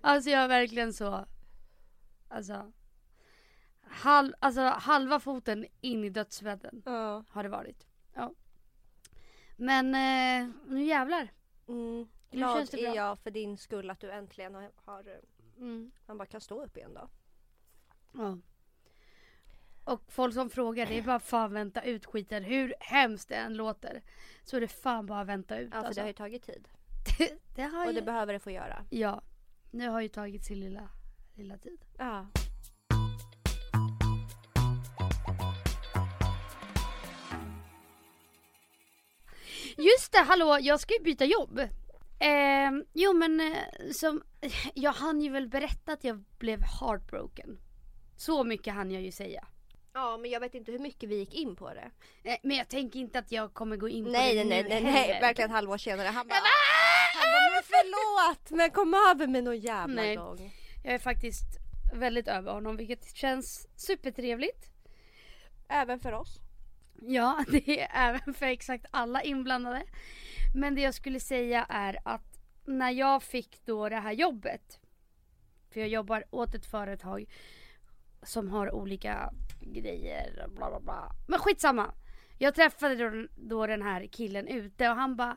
Alltså 0.00 0.30
jag 0.30 0.42
är 0.42 0.48
verkligen 0.48 0.92
så, 0.92 1.26
alltså, 2.28 2.72
halv, 3.92 4.32
alltså 4.38 4.60
halva 4.60 5.20
foten 5.20 5.66
in 5.80 6.04
i 6.04 6.10
dödsbädden 6.10 6.82
Ja. 6.84 7.24
har 7.28 7.42
det 7.42 7.48
varit. 7.48 7.86
Ja. 8.14 8.32
Men 9.56 9.86
eh, 9.94 10.54
nu 10.66 10.82
jävlar. 10.84 11.28
Mm. 11.68 12.08
Nu 12.30 12.38
Glad 12.38 12.56
känns 12.56 12.70
det 12.70 12.80
är 12.80 12.86
bra. 12.92 12.96
jag 12.96 13.18
för 13.18 13.30
din 13.30 13.56
skull 13.56 13.90
att 13.90 14.00
du 14.00 14.10
äntligen 14.10 14.54
har, 14.54 14.70
har 14.76 15.20
Mm. 15.56 15.92
man 16.06 16.18
bara 16.18 16.26
kan 16.26 16.40
stå 16.40 16.64
upp 16.64 16.76
igen 16.76 16.94
då. 16.94 17.08
Ja. 18.12 18.38
Och 19.84 20.12
folk 20.12 20.34
som 20.34 20.50
frågar, 20.50 20.86
det 20.86 20.98
är 20.98 21.02
bara 21.02 21.20
fan 21.20 21.52
vänta 21.52 21.82
ut 21.82 22.06
skiten. 22.06 22.44
Hur 22.44 22.74
hemskt 22.80 23.28
det 23.28 23.34
än 23.34 23.54
låter. 23.56 24.02
Så 24.44 24.56
är 24.56 24.60
det 24.60 24.68
fan 24.68 25.06
bara 25.06 25.24
vänta 25.24 25.58
ut 25.58 25.68
Ja, 25.72 25.80
för 25.80 25.86
alltså. 25.86 25.94
det 26.00 26.02
har 26.02 26.08
ju 26.08 26.12
tagit 26.14 26.42
tid. 26.42 26.68
det, 27.18 27.38
det 27.54 27.62
har 27.62 27.86
Och 27.86 27.92
ju... 27.92 27.98
det 28.00 28.02
behöver 28.06 28.32
det 28.32 28.38
få 28.38 28.50
göra. 28.50 28.84
Ja. 28.90 29.22
Nu 29.70 29.88
har 29.88 30.00
ju 30.00 30.08
tagit 30.08 30.44
sin 30.44 30.60
lilla, 30.60 30.88
lilla 31.34 31.58
tid. 31.58 31.84
Ja. 31.98 32.26
Just 39.76 40.12
det, 40.12 40.18
hallå, 40.18 40.58
jag 40.60 40.80
ska 40.80 40.94
ju 40.94 41.00
byta 41.00 41.24
jobb. 41.24 41.58
Eh, 42.18 42.70
jo 42.92 43.12
men 43.12 43.40
eh, 43.40 43.90
som, 43.92 44.22
jag 44.74 44.92
hann 44.92 45.20
ju 45.20 45.30
väl 45.30 45.48
berätta 45.48 45.92
att 45.92 46.04
jag 46.04 46.24
blev 46.38 46.62
heartbroken. 46.80 47.58
Så 48.16 48.44
mycket 48.44 48.74
hann 48.74 48.90
jag 48.90 49.02
ju 49.02 49.12
säga. 49.12 49.46
Ja, 49.94 50.16
men 50.16 50.30
jag 50.30 50.40
vet 50.40 50.54
inte 50.54 50.72
hur 50.72 50.78
mycket 50.78 51.08
vi 51.08 51.16
gick 51.16 51.34
in 51.34 51.56
på 51.56 51.70
det. 51.74 51.90
Eh, 52.30 52.36
men 52.42 52.56
jag 52.56 52.68
tänker 52.68 53.00
inte 53.00 53.18
att 53.18 53.32
jag 53.32 53.54
kommer 53.54 53.76
gå 53.76 53.88
in 53.88 54.04
Nej, 54.04 54.12
på 54.12 54.18
nej, 54.18 54.34
det 54.36 54.44
nej, 54.44 54.62
nu 54.62 54.68
nej, 54.68 54.82
nej, 54.82 54.92
heller. 54.92 55.20
verkligen 55.20 55.50
ett 55.50 55.54
halvår 55.56 55.78
senare. 55.78 56.08
Han 56.08 56.28
bara, 56.28 56.34
han 57.14 57.32
bara 57.32 57.50
men 57.54 57.62
förlåt, 57.64 58.50
men 58.50 58.70
kom 58.70 58.94
över 58.94 59.26
mig 59.26 59.42
någon 59.42 59.58
jävla 59.60 60.02
Nej. 60.02 60.16
gång. 60.16 60.52
Jag 60.84 60.94
är 60.94 60.98
faktiskt 60.98 61.58
väldigt 61.94 62.28
över 62.28 62.52
honom 62.52 62.76
vilket 62.76 63.16
känns 63.16 63.68
supertrevligt. 63.76 64.66
Även 65.68 66.00
för 66.00 66.12
oss. 66.12 66.41
Ja, 67.06 67.44
det 67.48 67.80
är 67.80 67.88
även 67.94 68.34
för 68.34 68.46
exakt 68.46 68.86
alla 68.90 69.22
inblandade. 69.22 69.82
Men 70.54 70.74
det 70.74 70.80
jag 70.80 70.94
skulle 70.94 71.20
säga 71.20 71.66
är 71.68 71.98
att 72.04 72.38
när 72.64 72.90
jag 72.90 73.22
fick 73.22 73.66
då 73.66 73.88
det 73.88 73.96
här 73.96 74.12
jobbet. 74.12 74.78
För 75.72 75.80
jag 75.80 75.88
jobbar 75.88 76.24
åt 76.30 76.54
ett 76.54 76.66
företag 76.66 77.24
som 78.22 78.48
har 78.50 78.74
olika 78.74 79.32
grejer. 79.60 80.48
Bla 80.48 80.70
bla 80.70 80.80
bla. 80.80 81.10
Men 81.28 81.38
skitsamma. 81.38 81.94
Jag 82.38 82.54
träffade 82.54 82.94
då, 83.10 83.26
då 83.36 83.66
den 83.66 83.82
här 83.82 84.06
killen 84.06 84.48
ute 84.48 84.88
och 84.90 84.96
han 84.96 85.16
bara 85.16 85.36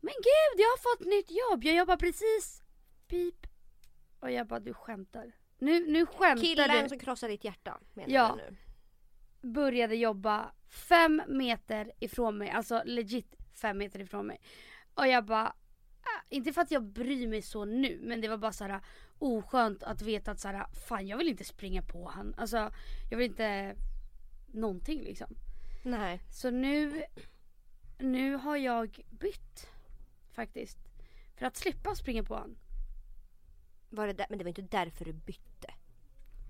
Men 0.00 0.14
gud 0.14 0.60
jag 0.60 0.66
har 0.68 0.96
fått 0.96 1.06
nytt 1.06 1.30
jobb. 1.30 1.64
Jag 1.64 1.76
jobbar 1.76 1.96
precis. 1.96 2.62
Pip. 3.08 3.46
Och 4.20 4.30
jag 4.30 4.46
bara 4.46 4.60
du 4.60 4.74
skämtar. 4.74 5.32
Nu, 5.58 5.86
nu 5.92 6.06
skämtar 6.06 6.42
Killen 6.44 6.82
du 6.82 6.88
som 6.88 6.98
krossar 6.98 7.28
ditt 7.28 7.44
hjärta 7.44 7.80
menar 7.94 8.10
Ja. 8.10 8.36
du 8.38 8.50
nu. 8.50 8.56
Började 9.44 9.94
jobba 9.94 10.52
fem 10.68 11.22
meter 11.28 11.92
ifrån 12.00 12.38
mig, 12.38 12.50
alltså 12.50 12.82
legit 12.84 13.34
fem 13.52 13.78
meter 13.78 14.00
ifrån 14.00 14.26
mig. 14.26 14.40
Och 14.94 15.08
jag 15.08 15.24
bara, 15.24 15.46
äh, 16.00 16.36
inte 16.36 16.52
för 16.52 16.60
att 16.60 16.70
jag 16.70 16.82
bryr 16.82 17.28
mig 17.28 17.42
så 17.42 17.64
nu, 17.64 18.00
men 18.02 18.20
det 18.20 18.28
var 18.28 18.36
bara 18.36 18.52
så 18.52 18.64
här 18.64 18.80
oskönt 19.18 19.82
att 19.82 20.02
veta 20.02 20.30
att 20.30 20.40
så 20.40 20.48
här, 20.48 20.66
fan 20.88 21.06
jag 21.06 21.18
vill 21.18 21.28
inte 21.28 21.44
springa 21.44 21.82
på 21.82 22.08
han. 22.08 22.34
Alltså 22.36 22.70
jag 23.10 23.18
vill 23.18 23.30
inte 23.30 23.76
någonting 24.46 25.02
liksom. 25.02 25.36
Nej. 25.82 26.20
Så 26.30 26.50
nu, 26.50 27.04
nu 27.98 28.34
har 28.36 28.56
jag 28.56 29.00
bytt 29.10 29.68
faktiskt. 30.32 30.78
För 31.36 31.46
att 31.46 31.56
slippa 31.56 31.94
springa 31.94 32.24
på 32.24 32.34
han. 32.34 32.56
Var 33.90 34.06
det 34.06 34.12
där? 34.12 34.26
Men 34.28 34.38
det 34.38 34.44
var 34.44 34.48
inte 34.48 34.62
därför 34.62 35.04
du 35.04 35.12
bytte. 35.12 35.74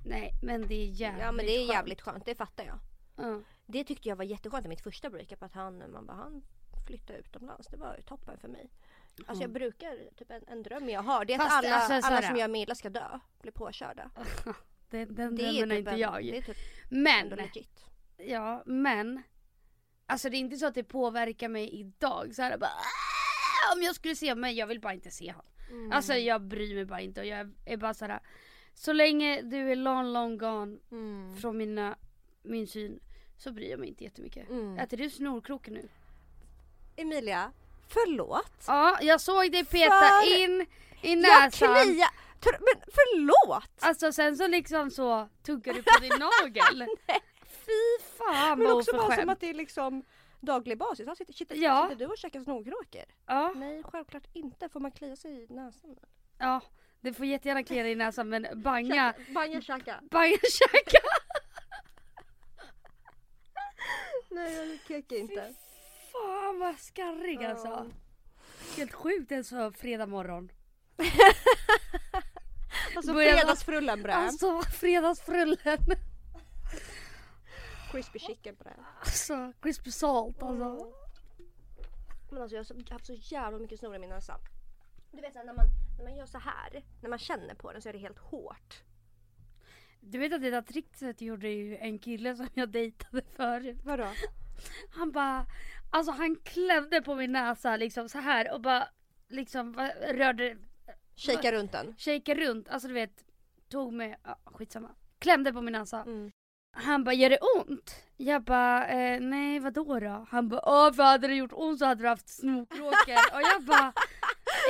Nej 0.05 0.33
men 0.43 0.69
det 0.69 0.75
är 0.75 0.87
jävligt 0.87 1.23
Ja 1.25 1.33
men 1.33 1.47
det 1.47 1.53
är 1.53 1.59
skönt. 1.59 1.73
jävligt 1.73 2.01
skönt, 2.01 2.25
det 2.27 2.35
fattar 2.35 2.65
jag. 2.65 2.79
Ja. 3.17 3.41
Det 3.67 3.85
tyckte 3.85 4.09
jag 4.09 4.17
var 4.17 4.25
jätteskönt 4.25 4.67
i 4.67 4.69
mitt 4.69 4.81
första 4.81 5.11
breakup 5.11 5.43
att 5.43 5.55
han, 5.55 5.93
man 5.93 6.07
bara, 6.07 6.17
han 6.17 6.43
flyttade 6.87 7.19
utomlands. 7.19 7.69
Det 7.69 7.77
var 7.77 8.01
toppen 8.07 8.39
för 8.39 8.49
mig. 8.49 8.71
Alltså 9.27 9.45
jag 9.45 9.51
brukar, 9.53 10.15
typ 10.17 10.31
en, 10.31 10.45
en 10.49 10.63
dröm 10.63 10.89
jag 10.89 11.03
har, 11.03 11.25
det 11.25 11.35
är 11.35 11.39
att 11.39 11.43
Fast, 11.45 11.57
alla, 11.67 11.75
alltså, 11.75 12.09
alla 12.09 12.23
som 12.23 12.37
jag 12.37 12.51
mig 12.51 12.63
illa 12.63 12.75
ska 12.75 12.91
dö. 12.91 13.19
Bli 13.43 13.51
påkörda. 13.51 14.11
Det, 14.91 15.05
den 15.05 15.37
Det 15.37 15.43
drömmen 15.43 15.71
är 15.71 15.77
typ 15.77 15.79
inte 15.79 15.91
en- 15.91 15.99
jag. 15.99 16.23
Det 16.25 16.37
är 16.39 16.43
typ 16.43 16.57
Men 16.91 17.29
legit. 17.29 17.85
Ja, 18.17 18.63
men. 18.67 19.23
Alltså 20.07 20.31
det 20.31 20.37
är 20.37 20.39
inte 20.39 20.57
så 20.57 20.67
att 20.67 20.75
det 20.75 20.85
påverkar 20.85 21.49
mig 21.49 21.81
idag. 21.81 22.35
Så 22.35 22.43
här, 22.43 22.59
bara, 22.59 22.71
om 23.77 23.83
jag 23.83 23.95
skulle 23.95 24.17
se 24.17 24.35
mig, 24.35 24.55
jag 24.55 24.67
vill 24.67 24.81
bara 24.81 24.95
inte 24.95 25.11
se 25.11 25.33
honom. 25.33 25.53
Mm. 25.71 25.93
Alltså 25.93 26.15
jag 26.15 26.43
bryr 26.43 26.75
mig 26.75 26.85
bara 26.85 27.01
inte 27.01 27.21
och 27.21 27.27
jag 27.27 27.53
är 27.65 27.77
bara 27.77 27.95
så 27.95 28.05
här. 28.07 28.21
Så 28.75 28.93
länge 28.93 29.43
du 29.43 29.73
är 29.73 29.77
long 29.77 30.07
long 30.13 30.39
gone 30.39 30.79
Mm. 30.91 31.37
från 31.37 31.57
mina, 31.57 31.97
min 32.43 32.67
syn 32.67 33.01
så 33.39 33.53
bryr 33.53 33.71
jag 33.71 33.81
mig 33.81 33.89
inte 33.89 34.05
jättemycket. 34.05 34.49
Mm. 34.51 34.79
Äter 34.79 34.97
du 34.97 35.11
snorkroken 35.11 35.75
nu? 35.75 35.89
Emilia, 36.97 37.53
förlåt. 37.89 38.65
Ja, 38.67 38.99
jag 39.03 39.21
såg 39.21 39.53
dig 39.53 39.65
peta 39.65 39.91
För- 40.01 40.39
in 40.45 40.61
i 41.03 41.13
Jag 41.13 41.19
näsan. 41.19 41.75
kliar, 41.85 42.09
tr- 42.41 42.61
men 42.61 42.83
förlåt! 42.93 43.71
Alltså 43.81 44.13
sen 44.13 44.37
så 44.37 44.47
liksom 44.47 44.91
så 44.91 45.29
tuggar 45.43 45.75
du 45.75 45.83
på 45.83 46.01
din 46.01 46.13
nagel. 46.19 46.87
Fy 47.47 48.05
fan 48.19 48.59
Men 48.59 48.67
vad 48.69 48.77
också 48.77 48.97
bara 48.97 49.17
som 49.17 49.29
att 49.29 49.41
det 49.41 49.51
är 49.51 49.55
liksom 49.55 50.03
daglig 50.41 50.79
basis. 50.79 51.07
Han 51.07 51.17
sitter, 51.17 51.33
sitter, 51.33 51.57
Ja. 51.57 51.83
sitter 51.91 52.07
du 52.07 52.13
och 52.13 52.19
käkar 52.19 52.41
snorkråkor? 52.41 53.05
Ja, 53.27 53.53
Nej, 53.57 53.83
självklart 53.85 54.25
inte. 54.33 54.69
Får 54.69 54.81
man 54.81 54.91
klia 54.93 55.17
sig 55.17 55.43
i 55.43 55.47
näsan? 55.53 55.97
ja, 56.39 56.61
du 57.05 57.13
får 57.15 57.27
jättegärna 57.27 57.63
klia 57.63 57.83
dig 57.83 57.93
i 57.93 57.95
näsan 57.95 58.29
men 58.29 58.47
banga, 58.63 59.15
Banja 59.35 59.61
käka. 59.61 60.01
banga 60.11 60.37
käka. 60.51 61.01
Nej, 64.31 64.55
jag 64.55 64.79
käkar 64.89 65.17
inte. 65.17 65.55
Fan 66.13 66.59
vad 66.61 66.79
skarrig 66.79 67.45
alltså. 67.45 67.67
Ja. 67.69 67.87
Helt 68.77 68.93
sjukt 68.93 69.33
en 69.33 69.45
så 69.45 69.73
fredag 69.73 70.07
morgon. 70.07 70.49
Alltså 72.97 73.13
Börjar- 73.13 73.37
fredagsfrullen 73.37 74.03
bre. 74.03 74.15
Alltså 74.15 74.63
fredagsfrullen. 74.63 75.79
Crispy 77.93 78.19
chicken 78.19 78.55
bre. 78.55 78.73
Alltså 79.01 79.53
crispy 79.63 79.91
salt 79.91 80.43
alltså. 80.43 80.93
Men 82.31 82.43
alltså 82.43 82.57
jag 82.57 82.61
har 82.61 82.65
så- 82.65 82.75
jag 82.75 82.85
har 82.87 82.93
haft 82.93 83.07
så 83.07 83.15
jävla 83.19 83.59
mycket 83.59 83.79
snor 83.79 83.97
i 83.97 83.99
min 83.99 84.11
näsa. 84.11 84.39
Du 85.15 85.21
vet 85.23 85.35
när 85.35 85.45
man, 85.55 85.67
när 85.99 86.05
man 86.05 86.17
gör 86.17 86.27
så 86.27 86.39
här, 86.39 86.83
när 87.03 87.11
man 87.11 87.19
känner 87.19 87.55
på 87.55 87.73
den 87.73 87.83
så 87.83 87.89
är 87.89 87.93
det 87.93 87.99
helt 87.99 88.19
hårt. 88.19 88.83
Du 90.01 90.19
vet 90.19 90.33
att 90.33 90.43
det 90.43 90.51
där 90.51 90.63
tricket 90.63 91.21
gjorde 91.21 91.49
ju 91.49 91.77
en 91.77 91.99
kille 91.99 92.37
som 92.37 92.49
jag 92.55 92.69
dejtade 92.69 93.23
förut. 93.37 93.79
Vadå? 93.85 94.09
Han 94.91 95.13
bara, 95.13 95.47
alltså 95.91 96.13
han 96.13 96.37
klämde 96.37 97.03
på 97.03 97.15
min 97.15 97.33
näsa 97.33 97.77
liksom 97.77 98.09
så 98.09 98.19
här 98.19 98.53
och 98.53 98.61
bara 98.61 98.89
liksom 99.29 99.91
rörde, 100.11 100.57
Shaka 101.17 101.53
runt 101.53 101.73
den. 101.73 101.95
shakade 101.99 102.41
runt. 102.41 102.69
Alltså 102.69 102.89
du 102.89 102.95
vet, 102.95 103.25
tog 103.69 103.93
mig, 103.93 104.17
ja, 104.25 104.39
skitsamma. 104.45 104.91
Klämde 105.19 105.53
på 105.53 105.61
min 105.61 105.73
näsa. 105.73 106.03
Mm. 106.03 106.31
Han 106.77 107.05
bara, 107.05 107.15
gör 107.15 107.31
det 107.31 107.39
ont? 107.39 108.05
Jag 108.17 108.43
bara, 108.43 108.87
eh, 108.89 109.21
nej 109.21 109.61
vadå 109.61 110.01
då? 110.01 110.27
Han 110.31 110.49
bara, 110.49 110.61
åh 110.65 110.93
för 110.93 111.03
hade 111.03 111.29
det 111.29 111.35
gjort 111.35 111.53
ont 111.53 111.79
så 111.79 111.85
hade 111.85 112.03
du 112.03 112.09
haft 112.09 112.29
snorkråkor. 112.29 113.35
och 113.35 113.43
jag 113.43 113.63
bara, 113.65 113.93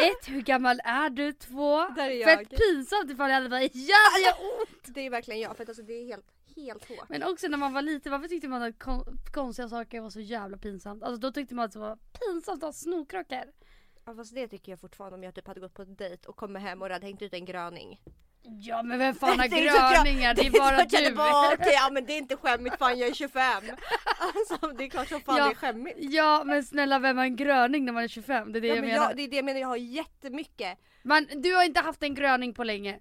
ett, 0.00 0.28
hur 0.28 0.40
gammal 0.42 0.80
är 0.84 1.10
du? 1.10 1.32
Två, 1.32 1.78
Där 1.96 2.10
är 2.10 2.24
fett 2.24 2.46
jag. 2.50 2.60
pinsamt 2.60 3.10
ifall 3.10 3.28
jag 3.30 3.34
hade 3.34 3.48
bara, 3.48 3.60
har 3.60 4.60
ont. 4.60 4.94
Det 4.94 5.00
är 5.00 5.10
verkligen 5.10 5.40
jag 5.40 5.56
för 5.56 5.62
att 5.62 5.68
alltså 5.68 5.82
det 5.82 5.92
är 5.92 6.06
helt, 6.06 6.26
helt 6.56 6.88
hårt. 6.88 7.08
Men 7.08 7.22
också 7.22 7.48
när 7.48 7.58
man 7.58 7.72
var 7.72 7.82
liten, 7.82 8.12
varför 8.12 8.28
tyckte 8.28 8.48
man 8.48 8.62
att 8.62 8.78
kon- 8.78 9.18
konstiga 9.32 9.68
saker 9.68 10.00
var 10.00 10.10
så 10.10 10.20
jävla 10.20 10.56
pinsamt? 10.56 11.02
Alltså 11.02 11.20
då 11.20 11.32
tyckte 11.32 11.54
man 11.54 11.64
att 11.64 11.72
det 11.72 11.78
var 11.78 11.96
pinsamt 12.12 12.62
att 12.62 12.68
ha 12.68 12.72
snorkråkor. 12.72 13.44
Ja, 14.04 14.14
fast 14.14 14.34
det 14.34 14.48
tycker 14.48 14.72
jag 14.72 14.80
fortfarande 14.80 15.16
om 15.16 15.22
jag 15.22 15.34
typ 15.34 15.46
hade 15.46 15.60
gått 15.60 15.74
på 15.74 15.82
en 15.82 15.94
dejt 15.94 16.28
och 16.28 16.36
kommer 16.36 16.60
hem 16.60 16.82
och 16.82 16.88
hade 16.88 17.06
hängt 17.06 17.22
ut 17.22 17.34
en 17.34 17.44
gröning. 17.44 18.00
Ja 18.46 18.82
men 18.82 18.98
vem 18.98 19.14
fan 19.14 19.28
har 19.40 19.48
Det 19.48 19.68
är 19.68 20.04
gröningar? 20.04 20.34
Det 20.34 20.46
är 20.46 20.50
bara 20.60 20.84
du. 21.08 21.14
bara, 21.14 21.52
Okej, 21.54 21.72
ja 21.74 21.90
men 21.92 22.06
det 22.06 22.12
är 22.12 22.18
inte 22.18 22.36
skämmigt 22.36 22.78
fan 22.78 22.98
jag 22.98 23.08
är 23.08 23.14
25. 23.14 23.64
Alltså 24.18 24.66
det 24.66 24.84
är 24.84 24.88
klart 24.88 25.08
som 25.08 25.20
fan 25.20 25.36
Ja. 25.36 25.44
det 25.44 25.50
är 25.50 25.54
skämmigt. 25.54 25.96
Ja 26.00 26.42
men 26.44 26.64
snälla 26.64 26.98
vem 26.98 27.16
har 27.16 27.24
en 27.24 27.36
gröning 27.36 27.84
när 27.84 27.92
man 27.92 28.02
är 28.04 28.08
25? 28.08 28.52
Det 28.52 28.58
är 28.58 28.60
det 28.60 28.66
Ja, 28.68 28.74
jag 28.74 28.80
men 28.82 28.90
menar. 28.90 29.08
jag, 29.08 29.16
det 29.16 29.22
är 29.22 29.28
det 29.28 29.36
jag 29.36 29.44
menar, 29.44 29.60
jag 29.60 29.68
har 29.68 29.76
jättemycket. 29.76 30.78
Man, 31.02 31.26
du 31.36 31.54
har 31.54 31.64
inte 31.64 31.80
haft 31.80 32.02
en 32.02 32.14
gröning 32.14 32.54
på 32.54 32.64
länge. 32.64 32.98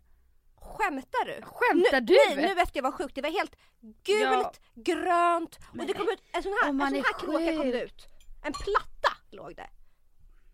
Skämtar 0.62 1.26
du? 1.26 1.42
Skämtar 1.46 2.00
nu, 2.02 2.06
du? 2.06 2.36
Nej, 2.42 2.54
nu 2.56 2.62
efter 2.62 2.78
jag 2.78 2.84
var 2.84 2.92
sjuk, 2.92 3.12
det 3.16 3.22
var 3.22 3.30
helt 3.30 3.56
gult, 3.82 4.62
Ja. 4.74 4.82
grönt 4.84 5.56
och 5.56 5.76
Men- 5.76 5.88
det 5.88 5.94
kom 5.94 6.10
ut 6.10 6.24
en 6.34 6.44
sån 6.44 6.52
här, 6.62 6.70
en 6.70 6.80
sån 6.80 6.88
är 6.88 6.96
här 7.04 7.20
kråka 7.20 7.58
kom 7.58 7.72
det 7.72 7.82
ut. 7.84 8.08
En 8.46 8.54
platta 8.54 9.18
låg 9.32 9.56
det. 9.56 9.70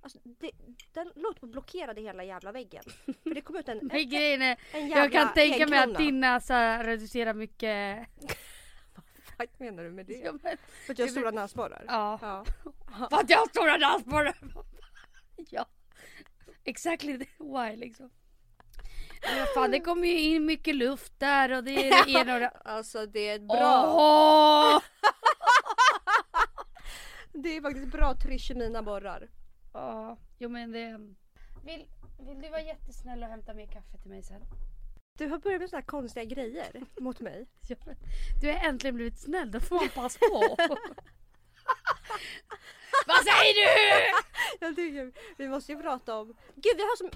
Alltså, 0.02 0.20
det 0.24 0.52
den 0.94 1.12
låg 1.16 1.36
att 1.42 1.50
blockerade 1.50 2.02
hela 2.02 2.24
jävla 2.24 2.52
väggen. 2.52 2.84
För 3.24 3.34
det 3.34 3.42
kom 3.42 3.56
ut 3.56 3.70
en, 3.70 3.78
en, 3.92 4.42
är, 4.42 4.58
en 4.72 4.88
jävla 4.88 5.04
jag 5.04 5.12
kan 5.12 5.34
tänka 5.34 5.68
mig 5.68 5.80
att 5.80 5.98
din 5.98 6.20
näsa 6.20 6.84
reducerar 6.84 7.34
mycket. 7.34 8.08
Vad 9.38 9.48
menar 9.58 9.84
du 9.84 9.92
med 9.92 10.06
det? 10.06 10.14
Ja, 10.14 10.32
men- 10.44 10.58
För 10.86 10.94
att 10.94 11.00
jag 11.00 11.06
har 11.06 11.12
stora 11.12 11.32
näsborrar? 11.32 11.84
ja. 11.88 12.20
Ja. 12.22 12.46
För 13.10 13.18
att 13.18 13.30
jag 13.30 13.38
har 13.38 13.48
stora 13.48 13.78
näsborrar! 13.78 14.38
ja. 15.36 15.66
Exactly 16.64 17.18
why 17.40 17.76
liksom. 17.76 18.10
Men 19.22 19.48
fan 19.56 19.72
det 19.72 19.80
kommer 19.80 20.08
ju 20.08 20.20
in 20.20 20.46
mycket 20.46 20.76
luft 20.76 21.20
där 21.20 21.52
och 21.52 21.64
det 21.64 21.90
är 21.90 22.26
det 22.26 22.40
det 22.40 22.50
Alltså 22.50 23.06
det 23.06 23.30
är 23.30 23.36
ett 23.36 23.48
bra, 23.48 23.94
Åh! 23.96 24.82
Det 27.34 27.58
är 27.58 27.62
faktiskt 27.62 27.92
bra 27.92 28.14
trysch 28.14 28.52
i 28.52 28.56
mina 28.56 28.84
borrar. 28.84 29.30
Ja, 29.74 30.18
jo 30.38 30.50
men 30.50 30.72
det... 30.72 31.00
Vill, 31.66 31.86
vill 32.28 32.42
du 32.42 32.50
vara 32.50 32.62
jättesnäll 32.62 33.24
och 33.24 33.30
hämta 33.30 33.54
mer 33.54 33.66
kaffe 33.68 33.98
till 34.02 34.10
mig 34.12 34.24
sen? 34.24 34.42
Du 35.18 35.28
har 35.28 35.38
börjat 35.40 35.62
med 35.62 35.70
sådana 35.70 35.82
här 35.82 35.86
konstiga 35.88 36.26
grejer 36.26 36.84
mot 37.00 37.20
mig. 37.20 37.48
Ja, 37.70 37.76
men 37.86 37.96
Du 38.42 38.48
har 38.52 38.56
äntligen 38.70 38.96
blivit 38.96 39.20
snäll, 39.20 39.52
då 39.52 39.60
får 39.60 39.76
man 39.76 39.90
passa 39.90 40.20
på. 40.20 40.56
Vad 43.08 43.18
säger 43.18 43.54
du? 43.54 44.12
Jag 44.66 44.76
tycker 44.76 45.12
vi 45.38 45.48
måste 45.48 45.72
ju 45.72 45.82
prata 45.82 46.16
om... 46.20 46.28
Gud 46.56 46.74
vi 46.78 46.82
har 46.84 46.96
så... 46.98 47.10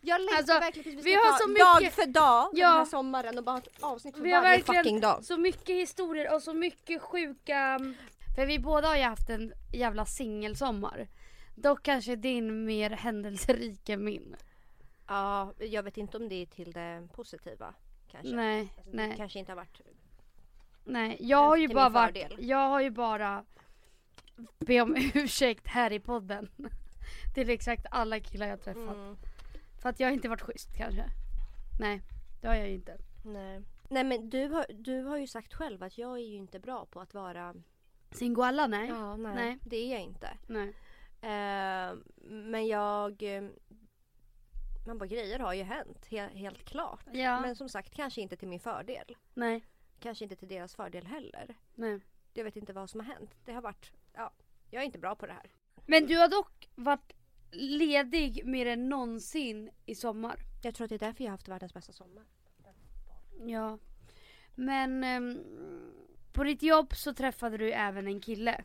Jag 0.00 0.20
längtar 0.20 0.36
Alltså, 0.36 0.52
verkligen 0.52 0.84
tills 0.84 1.06
vi, 1.06 1.10
vi 1.10 1.16
ska 1.16 1.20
har 1.26 1.32
ta 1.32 1.38
så 1.38 1.46
dag 1.64 1.82
mycket- 1.82 1.94
för 1.94 2.06
dag 2.06 2.48
Ja. 2.52 2.68
den 2.68 2.78
här 2.78 2.84
sommaren 2.84 3.38
och 3.38 3.44
bara 3.44 3.52
ha 3.52 3.58
ett 3.58 3.68
avsnitt 3.82 4.16
för 4.16 4.22
Vi 4.22 4.32
har 4.32 4.42
varje 4.42 4.56
verkligen 4.56 4.84
fucking 4.84 5.00
dag. 5.00 5.24
så 5.24 5.36
mycket 5.36 5.76
historier 5.76 6.34
och 6.34 6.42
så 6.42 6.54
mycket 6.54 7.02
sjuka... 7.02 7.78
För 8.36 8.46
vi 8.46 8.58
båda 8.58 8.88
har 8.88 8.96
ju 8.96 9.02
haft 9.02 9.30
en 9.30 9.52
jävla 9.72 10.06
singelsommar. 10.06 11.08
Dock 11.62 11.82
kanske 11.82 12.16
din 12.16 12.64
mer 12.64 12.90
händelserik 12.90 13.88
än 13.88 14.04
min. 14.04 14.36
Ja, 15.06 15.52
jag 15.58 15.82
vet 15.82 15.96
inte 15.96 16.16
om 16.16 16.28
det 16.28 16.34
är 16.34 16.46
till 16.46 16.72
det 16.72 17.08
positiva. 17.12 17.74
Kanske. 18.10 18.34
Nej, 18.36 18.60
Alltså, 18.60 18.90
Det 18.90 18.96
nej, 18.96 19.16
kanske 19.16 19.38
inte 19.38 19.52
har 19.52 19.56
varit... 19.56 19.80
nej. 20.84 21.16
Jag 21.20 21.38
har 21.48 21.56
ju 21.56 21.68
bara 21.68 21.88
varit, 21.88 22.26
jag 22.38 22.68
har 22.68 22.80
ju 22.80 22.90
bara 22.90 23.44
be 24.58 24.80
om 24.80 24.96
ursäkt 25.14 25.66
här 25.66 25.92
i 25.92 26.00
podden. 26.00 26.50
Till 27.34 27.50
exakt 27.50 27.86
alla 27.90 28.20
killar 28.20 28.46
jag 28.46 28.62
träffat. 28.62 28.94
Mm, 28.96 29.16
För 29.82 29.88
att 29.88 30.00
jag 30.00 30.06
har 30.08 30.12
inte 30.12 30.28
varit 30.28 30.42
schysst 30.42 30.76
kanske. 30.76 31.04
Nej, 31.80 32.02
det 32.40 32.48
har 32.48 32.54
jag 32.54 32.68
ju 32.68 32.74
inte. 32.74 32.98
nej. 33.24 33.60
Nej 33.92 34.04
men 34.04 34.30
du 34.30 34.48
har, 34.48 34.66
du 34.68 35.02
har 35.02 35.16
ju 35.16 35.26
sagt 35.26 35.54
själv 35.54 35.82
att 35.82 35.98
jag 35.98 36.10
är 36.18 36.22
ju 36.24 36.36
inte 36.36 36.58
bra 36.60 36.86
på 36.86 37.00
att 37.00 37.14
vara... 37.14 37.54
Singoalla 38.10 38.66
nej. 38.66 38.88
Ja, 38.88 39.16
nej, 39.16 39.34
Nej. 39.34 39.58
Det 39.62 39.76
är 39.76 39.90
jag 39.92 40.00
inte. 40.02 40.36
nej. 40.46 40.74
Eh, 41.22 41.98
men 42.30 42.66
jag... 42.66 43.22
eh, 43.22 43.42
Man 44.86 44.98
bara 44.98 45.06
grejer 45.06 45.38
har 45.38 45.52
ju 45.54 45.62
hänt, 45.62 46.06
he- 46.10 46.34
helt 46.36 46.64
klart. 46.64 47.04
Ja, 47.12 47.40
Men 47.40 47.56
som 47.56 47.68
sagt 47.68 47.94
kanske 47.94 48.20
inte 48.20 48.36
till 48.36 48.48
min 48.48 48.60
fördel. 48.60 49.16
nej, 49.34 49.64
Kanske 50.00 50.24
inte 50.24 50.36
till 50.36 50.48
deras 50.48 50.74
fördel 50.74 51.06
heller. 51.06 51.54
nej. 51.74 52.00
Jag 52.32 52.44
vet 52.44 52.56
inte 52.56 52.72
vad 52.72 52.90
som 52.90 53.00
har 53.00 53.14
hänt. 53.14 53.30
Det 53.44 53.52
har 53.52 53.62
varit... 53.62 53.92
Ja, 54.12 54.32
jag 54.70 54.82
är 54.82 54.86
inte 54.86 54.98
bra 54.98 55.14
på 55.16 55.26
det 55.26 55.32
här. 55.32 55.50
Men 55.86 56.06
du 56.06 56.16
har 56.18 56.28
dock 56.28 56.68
varit 56.74 57.12
ledig 57.52 58.42
mer 58.46 58.66
än 58.66 58.88
någonsin 58.88 59.70
i 59.86 59.94
sommar. 59.94 60.36
Jag 60.62 60.74
tror 60.74 60.84
att 60.84 60.88
det 60.88 60.94
är 60.94 60.98
därför 60.98 61.24
jag 61.24 61.30
har 61.30 61.34
haft 61.34 61.48
världens 61.48 61.74
bästa 61.74 61.92
sommar. 61.92 62.24
Ja. 63.46 63.78
Men 64.54 65.04
ehm, 65.04 65.42
på 66.32 66.44
ditt 66.44 66.62
jobb 66.62 66.94
så 66.94 67.14
träffade 67.14 67.56
du 67.58 67.72
även 67.72 68.06
en 68.06 68.20
kille. 68.20 68.64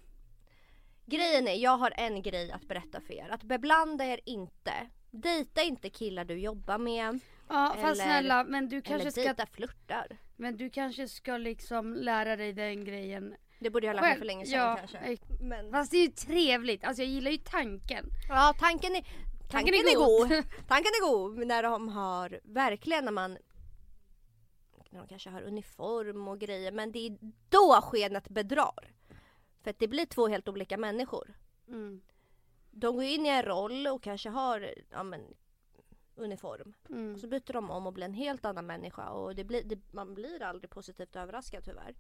Grejen 1.06 1.48
är, 1.48 1.54
jag 1.54 1.78
har 1.78 1.94
en 1.98 2.22
grej 2.22 2.52
att 2.52 2.68
berätta 2.68 3.02
för 3.02 3.14
er. 3.14 3.30
Att 3.30 3.44
beblanda 3.44 4.06
er 4.06 4.20
inte. 4.26 4.74
Dejta 5.12 5.62
inte 5.62 5.90
killar 5.90 6.26
du 6.26 6.40
jobbar 6.40 6.78
med. 6.78 7.20
Ja 7.50 7.76
fast 7.82 8.02
Eller- 8.02 8.04
snälla 8.04 8.44
men 8.44 8.70
du 8.70 8.76
Eller 8.76 8.82
kanske 8.88 9.12
ska, 9.12 9.22
dejta 9.22 9.46
flörtar. 9.46 10.18
men 10.36 10.58
du 10.58 10.70
kanske 10.70 11.08
ska 11.08 11.38
liksom 11.38 11.94
lära 11.94 12.36
dig 12.36 12.54
den 12.54 12.86
grejen 12.86 13.36
Det 13.60 13.70
borde 13.70 13.88
jag 13.88 13.94
ha 13.94 14.02
lärt 14.02 14.10
mig 14.10 14.18
för 14.18 14.26
länge 14.26 14.46
sedan 14.46 14.60
ja, 14.60 14.76
kanske. 14.78 15.18
Men... 15.42 15.72
Fast 15.72 15.92
det 15.92 15.98
är 15.98 16.02
ju 16.06 16.12
trevligt, 16.12 16.84
alltså 16.84 17.04
jag 17.04 17.12
gillar 17.12 17.32
ju 17.32 17.38
tanken. 17.38 18.06
Ja, 18.30 18.54
tanken 18.60 18.96
är, 18.96 19.02
tanken 19.02 19.50
Tanken 19.50 19.74
är 19.74 19.92
är 19.92 19.96
god. 19.96 20.30
god. 20.30 20.44
Tanken 20.68 20.92
är 21.02 21.12
god 21.12 21.48
när 21.48 21.64
de 21.64 21.90
har, 21.90 22.40
verkligen 22.44 23.06
när 23.06 23.12
man 23.12 23.38
när 24.90 25.00
de 25.00 25.08
kanske 25.08 25.30
har 25.30 25.42
uniform 25.42 26.28
och 26.28 26.40
grejer 26.40 26.72
men 26.72 26.92
det 26.92 27.00
är 27.08 27.18
då 27.50 27.80
skenet 27.84 28.30
bedrar. 28.30 28.95
För 29.66 29.70
att 29.70 29.80
det 29.80 29.88
blir 29.88 30.06
två 30.06 30.28
helt 30.28 30.48
olika 30.48 30.78
människor. 30.78 31.34
Mm. 31.68 32.02
De 32.72 32.96
går 32.96 33.04
in 33.04 33.26
i 33.26 33.30
en 33.30 33.44
roll 33.44 33.88
och 33.88 34.04
kanske 34.04 34.30
har 34.30 34.74
ja, 34.90 35.04
men, 35.04 35.36
uniform. 36.16 36.74
Mm. 36.90 37.14
Och 37.14 37.20
så 37.20 37.28
byter 37.28 37.54
de 37.54 37.72
om 37.72 37.88
och 37.88 37.94
blir 37.94 38.06
en 38.06 38.14
helt 38.14 38.46
annan 38.46 38.66
människa 38.66 39.10
och 39.10 39.36
det 39.36 39.44
blir, 39.44 39.64
det, 39.64 39.94
man 39.94 40.14
blir 40.14 40.42
aldrig 40.42 40.70
positivt 40.70 41.16
överraskad 41.16 41.64
tyvärr. 41.64 41.96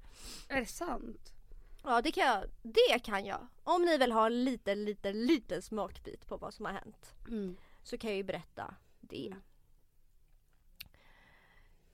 Är 0.49 0.59
det 0.59 0.65
sant? 0.65 1.33
Ja 1.83 2.01
det 2.01 2.11
kan 2.11 2.25
jag, 2.25 2.43
det 2.61 2.99
kan 3.03 3.25
jag. 3.25 3.47
Om 3.63 3.85
ni 3.85 3.97
vill 3.97 4.11
ha 4.11 4.25
en 4.25 4.43
liten, 4.43 4.85
liten, 4.85 5.25
liten 5.25 5.61
smakbit 5.61 6.27
på 6.27 6.37
vad 6.37 6.53
som 6.53 6.65
har 6.65 6.73
hänt. 6.73 7.15
Mm. 7.27 7.57
så 7.83 7.97
kan 7.97 8.09
jag 8.09 8.17
ju 8.17 8.23
berätta 8.23 8.75
det. 8.99 9.27
Mm. 9.27 9.41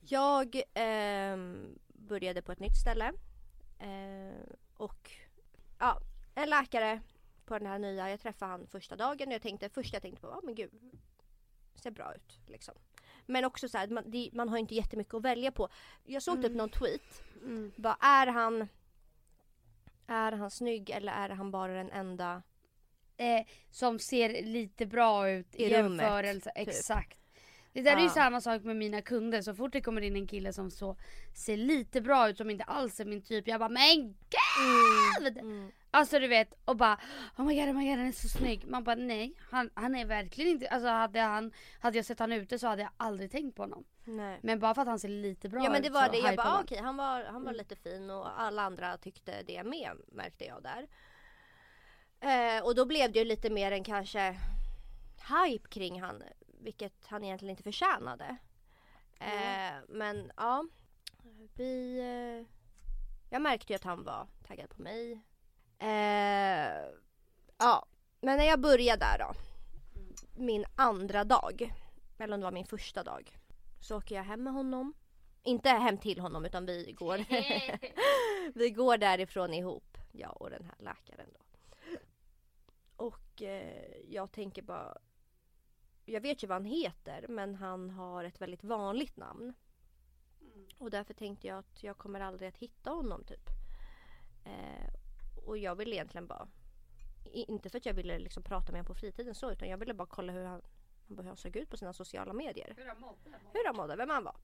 Jag 0.00 0.62
ehm, 0.74 1.78
började 1.88 2.42
på 2.42 2.52
ett 2.52 2.60
nytt 2.60 2.80
ställe. 2.80 3.12
Eh, 3.78 4.54
och 4.76 5.10
ja, 5.82 6.00
en 6.34 6.50
läkare 6.50 7.00
på 7.44 7.58
den 7.58 7.66
här 7.66 7.78
nya. 7.78 8.10
Jag 8.10 8.20
träffade 8.20 8.50
han 8.50 8.66
första 8.66 8.96
dagen 8.96 9.28
och 9.28 9.34
jag 9.34 9.42
tänkte, 9.42 9.68
först 9.68 9.92
jag 9.92 10.02
tänkte 10.02 10.20
på, 10.20 10.28
ja 10.28 10.40
men 10.44 10.54
gud, 10.54 10.70
ser 11.74 11.90
bra 11.90 12.14
ut 12.14 12.38
liksom. 12.46 12.74
Men 13.26 13.44
också 13.44 13.68
så 13.68 13.78
här, 13.78 13.88
man, 13.88 14.10
det, 14.10 14.30
man 14.32 14.48
har 14.48 14.58
inte 14.58 14.74
jättemycket 14.74 15.14
att 15.14 15.22
välja 15.22 15.52
på. 15.52 15.68
Jag 16.04 16.22
såg 16.22 16.36
typ 16.36 16.44
Mm. 16.44 16.56
någon 16.56 16.68
tweet. 16.70 17.22
Mm. 17.42 17.72
Bara, 17.76 17.96
är 18.00 18.26
han 18.26 18.68
är 20.06 20.32
han 20.32 20.50
snygg 20.50 20.90
eller 20.90 21.12
är 21.12 21.28
han 21.28 21.50
bara 21.50 21.72
den 21.74 21.90
enda? 21.90 22.42
Eh, 23.16 23.46
som 23.70 23.98
ser 23.98 24.42
lite 24.42 24.86
bra 24.86 25.30
ut 25.30 25.54
i 25.54 25.64
I 25.64 25.78
rummet, 25.78 26.02
jämförelse. 26.02 26.52
typ. 26.56 26.68
Exakt. 26.68 27.18
Det 27.72 27.82
där 27.82 27.96
är 27.96 28.00
ju 28.00 28.08
samma 28.08 28.40
sak 28.40 28.62
med 28.62 28.76
mina 28.76 29.02
kunder. 29.02 29.42
Så 29.42 29.54
fort 29.54 29.72
det 29.72 29.80
kommer 29.80 30.00
in 30.00 30.16
en 30.16 30.26
kille 30.26 30.52
som 30.52 30.70
så 30.70 30.96
ser 31.34 31.56
lite 31.56 32.00
bra 32.00 32.28
ut 32.28 32.36
som 32.36 32.50
inte 32.50 32.64
alls 32.64 33.00
är 33.00 33.04
min 33.04 33.22
typ. 33.22 33.48
Jag 33.48 33.60
bara 33.60 33.68
men 33.68 34.14
gud! 35.20 35.38
Mm. 35.38 35.70
Alltså 35.90 36.18
du 36.18 36.28
vet 36.28 36.54
och 36.64 36.76
bara 36.76 36.98
oh 37.38 37.44
my 37.44 37.54
god, 37.60 37.68
oh 37.68 37.74
my 37.74 37.88
god 37.88 37.98
han 37.98 38.06
är 38.08 38.12
så 38.12 38.28
snygg. 38.28 38.66
Man 38.68 38.84
bara 38.84 38.96
nej 38.96 39.34
han, 39.50 39.70
han 39.74 39.94
är 39.94 40.04
verkligen 40.04 40.50
inte, 40.50 40.68
alltså 40.68 40.88
hade, 40.88 41.20
han, 41.20 41.52
hade 41.80 41.98
jag 41.98 42.04
sett 42.04 42.18
han 42.18 42.32
ute 42.32 42.58
så 42.58 42.66
hade 42.66 42.82
jag 42.82 42.90
aldrig 42.96 43.30
tänkt 43.30 43.56
på 43.56 43.62
honom. 43.62 43.84
Nej. 44.04 44.38
Men 44.42 44.58
bara 44.60 44.74
för 44.74 44.82
att 44.82 44.88
han 44.88 44.98
ser 44.98 45.08
lite 45.08 45.48
bra 45.48 45.64
Ja 45.64 45.70
men 45.70 45.78
ut 45.80 45.84
det 45.84 45.90
var 45.90 46.08
det, 46.08 46.18
jag 46.18 46.36
bara 46.36 46.60
okej 46.60 46.78
han 46.82 46.96
var, 46.96 47.24
han 47.24 47.42
var 47.42 47.50
Mm. 47.52 47.56
lite 47.56 47.76
fin 47.76 48.10
och 48.10 48.40
alla 48.40 48.62
andra 48.62 48.96
tyckte 48.96 49.42
det 49.42 49.64
med 49.64 49.90
märkte 50.12 50.44
jag 50.44 50.62
där. 50.62 50.88
Eh, 52.20 52.64
och 52.64 52.74
då 52.74 52.84
blev 52.86 53.12
det 53.12 53.18
ju 53.18 53.24
lite 53.24 53.50
mer 53.50 53.72
än 53.72 53.84
kanske 53.84 54.38
hype 55.28 55.68
kring 55.68 56.00
han, 56.02 56.22
vilket 56.62 57.06
han 57.06 57.24
egentligen 57.24 57.50
inte 57.50 57.62
förtjänade. 57.62 58.36
Eh, 59.18 59.74
men 59.88 60.32
ja, 60.36 60.64
vi... 61.54 61.98
Eh, 61.98 62.46
jag 63.30 63.42
märkte 63.42 63.72
ju 63.72 63.76
att 63.76 63.84
han 63.84 64.04
var 64.04 64.26
taggad 64.46 64.70
på 64.70 64.82
mig. 64.82 65.12
Eh, 65.78 66.90
ja, 67.58 67.86
men 68.20 68.38
när 68.38 68.44
jag 68.44 68.60
började 68.60 69.00
där 69.00 69.18
då, 69.18 69.34
min 70.36 70.64
andra 70.76 71.24
dag, 71.24 71.74
eller 72.18 72.34
om 72.34 72.40
det 72.40 72.44
var 72.44 72.52
min 72.52 72.66
första 72.66 73.02
dag, 73.02 73.38
så 73.80 73.96
åker 73.98 74.14
jag 74.14 74.24
hem 74.24 74.42
med 74.42 74.52
honom. 74.52 74.94
Inte 75.42 75.68
hem 75.68 75.98
till 75.98 76.20
honom 76.20 76.44
utan 76.44 76.66
vi 76.66 76.92
går, 76.92 77.24
vi 78.58 78.70
går 78.70 78.98
därifrån 78.98 79.54
ihop, 79.54 79.98
jag 80.12 80.42
och 80.42 80.50
den 80.50 80.64
här 80.64 80.74
läkaren 80.78 81.28
då. 81.32 81.40
Och 82.96 83.42
eh, 83.42 83.96
jag 84.08 84.32
tänker 84.32 84.62
bara, 84.62 84.98
jag 86.04 86.20
vet 86.20 86.42
ju 86.42 86.46
vad 86.46 86.56
han 86.56 86.64
heter 86.64 87.26
men 87.28 87.54
han 87.54 87.90
har 87.90 88.24
ett 88.24 88.40
väldigt 88.40 88.64
vanligt 88.64 89.16
namn. 89.16 89.54
Och 90.78 90.90
därför 90.90 91.14
tänkte 91.14 91.46
jag 91.46 91.58
att 91.58 91.82
jag 91.82 91.98
kommer 91.98 92.20
aldrig 92.20 92.48
att 92.48 92.58
hitta 92.58 92.90
honom 92.90 93.24
typ. 93.24 93.48
Eh, 94.44 94.94
och 95.46 95.58
jag 95.58 95.74
ville 95.74 95.94
egentligen 95.94 96.26
bara, 96.26 96.48
inte 97.24 97.70
för 97.70 97.78
att 97.78 97.86
jag 97.86 97.94
ville 97.94 98.18
liksom 98.18 98.42
prata 98.42 98.72
med 98.72 98.80
honom 98.80 98.94
på 98.94 98.94
fritiden 98.94 99.34
så 99.34 99.50
utan 99.50 99.68
jag 99.68 99.78
ville 99.78 99.94
bara 99.94 100.08
kolla 100.08 100.32
hur 100.32 100.44
han, 100.44 100.62
hur 101.08 101.22
han 101.22 101.36
såg 101.36 101.56
ut 101.56 101.70
på 101.70 101.76
sina 101.76 101.92
sociala 101.92 102.32
medier 102.32 102.74
hur 103.52 103.66
han 103.66 103.76
mådde, 103.76 103.96
vem 103.96 104.10
han 104.10 104.24
var. 104.24 104.36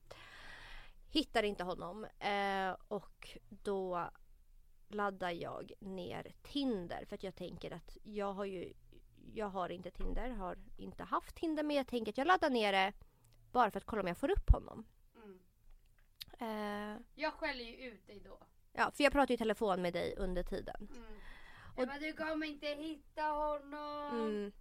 Hittar 1.10 1.42
inte 1.42 1.64
honom 1.64 2.04
eh, 2.04 2.76
och 2.88 3.38
då 3.48 4.10
laddar 4.88 5.30
jag 5.30 5.72
ner 5.80 6.32
Tinder 6.42 7.04
för 7.04 7.14
att 7.14 7.22
jag 7.22 7.34
tänker 7.34 7.70
att 7.70 7.98
jag 8.02 8.32
har 8.32 8.44
ju 8.44 8.72
jag 9.34 9.48
har 9.48 9.68
inte 9.68 9.90
Tinder, 9.90 10.30
har 10.30 10.58
inte 10.76 11.04
haft 11.04 11.34
Tinder 11.36 11.62
men 11.62 11.76
jag 11.76 11.86
tänker 11.86 12.12
att 12.12 12.18
jag 12.18 12.26
laddar 12.26 12.50
ner 12.50 12.72
det 12.72 12.92
bara 13.52 13.70
för 13.70 13.78
att 13.78 13.84
kolla 13.86 14.02
om 14.02 14.08
jag 14.08 14.16
får 14.18 14.30
upp 14.30 14.50
honom. 14.50 14.86
Mm. 15.16 15.38
Eh, 16.40 17.00
Jag 17.14 17.32
skäller 17.32 17.64
ju 17.64 17.76
ut 17.76 18.06
dig 18.06 18.20
då. 18.20 18.38
ja, 18.72 18.90
för 18.94 19.04
jag 19.04 19.12
pratar 19.12 19.28
ju 19.32 19.34
i 19.34 19.38
telefon 19.38 19.82
med 19.82 19.92
dig 19.92 20.14
under 20.16 20.42
tiden. 20.42 20.88
Mm. 20.90 21.04
Och- 21.76 21.86
bara, 21.86 21.98
du 21.98 22.12
kommer 22.12 22.46
inte 22.46 22.66
hitta 22.66 23.22
honom. 23.22 24.18
Mm, 24.20 24.52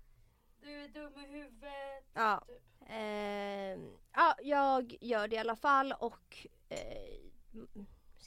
Du 0.61 0.71
är 0.83 0.87
dum 0.89 1.13
i 1.17 1.27
huvudet. 1.27 2.05
ja. 2.13 2.43
Typ. 2.47 2.61
Eh, 2.89 3.79
ja, 4.13 4.35
jag 4.43 4.97
gör 5.01 5.27
det 5.27 5.35
i 5.35 5.39
alla 5.39 5.55
fall 5.55 5.93
och 5.99 6.47
eh, 6.69 7.19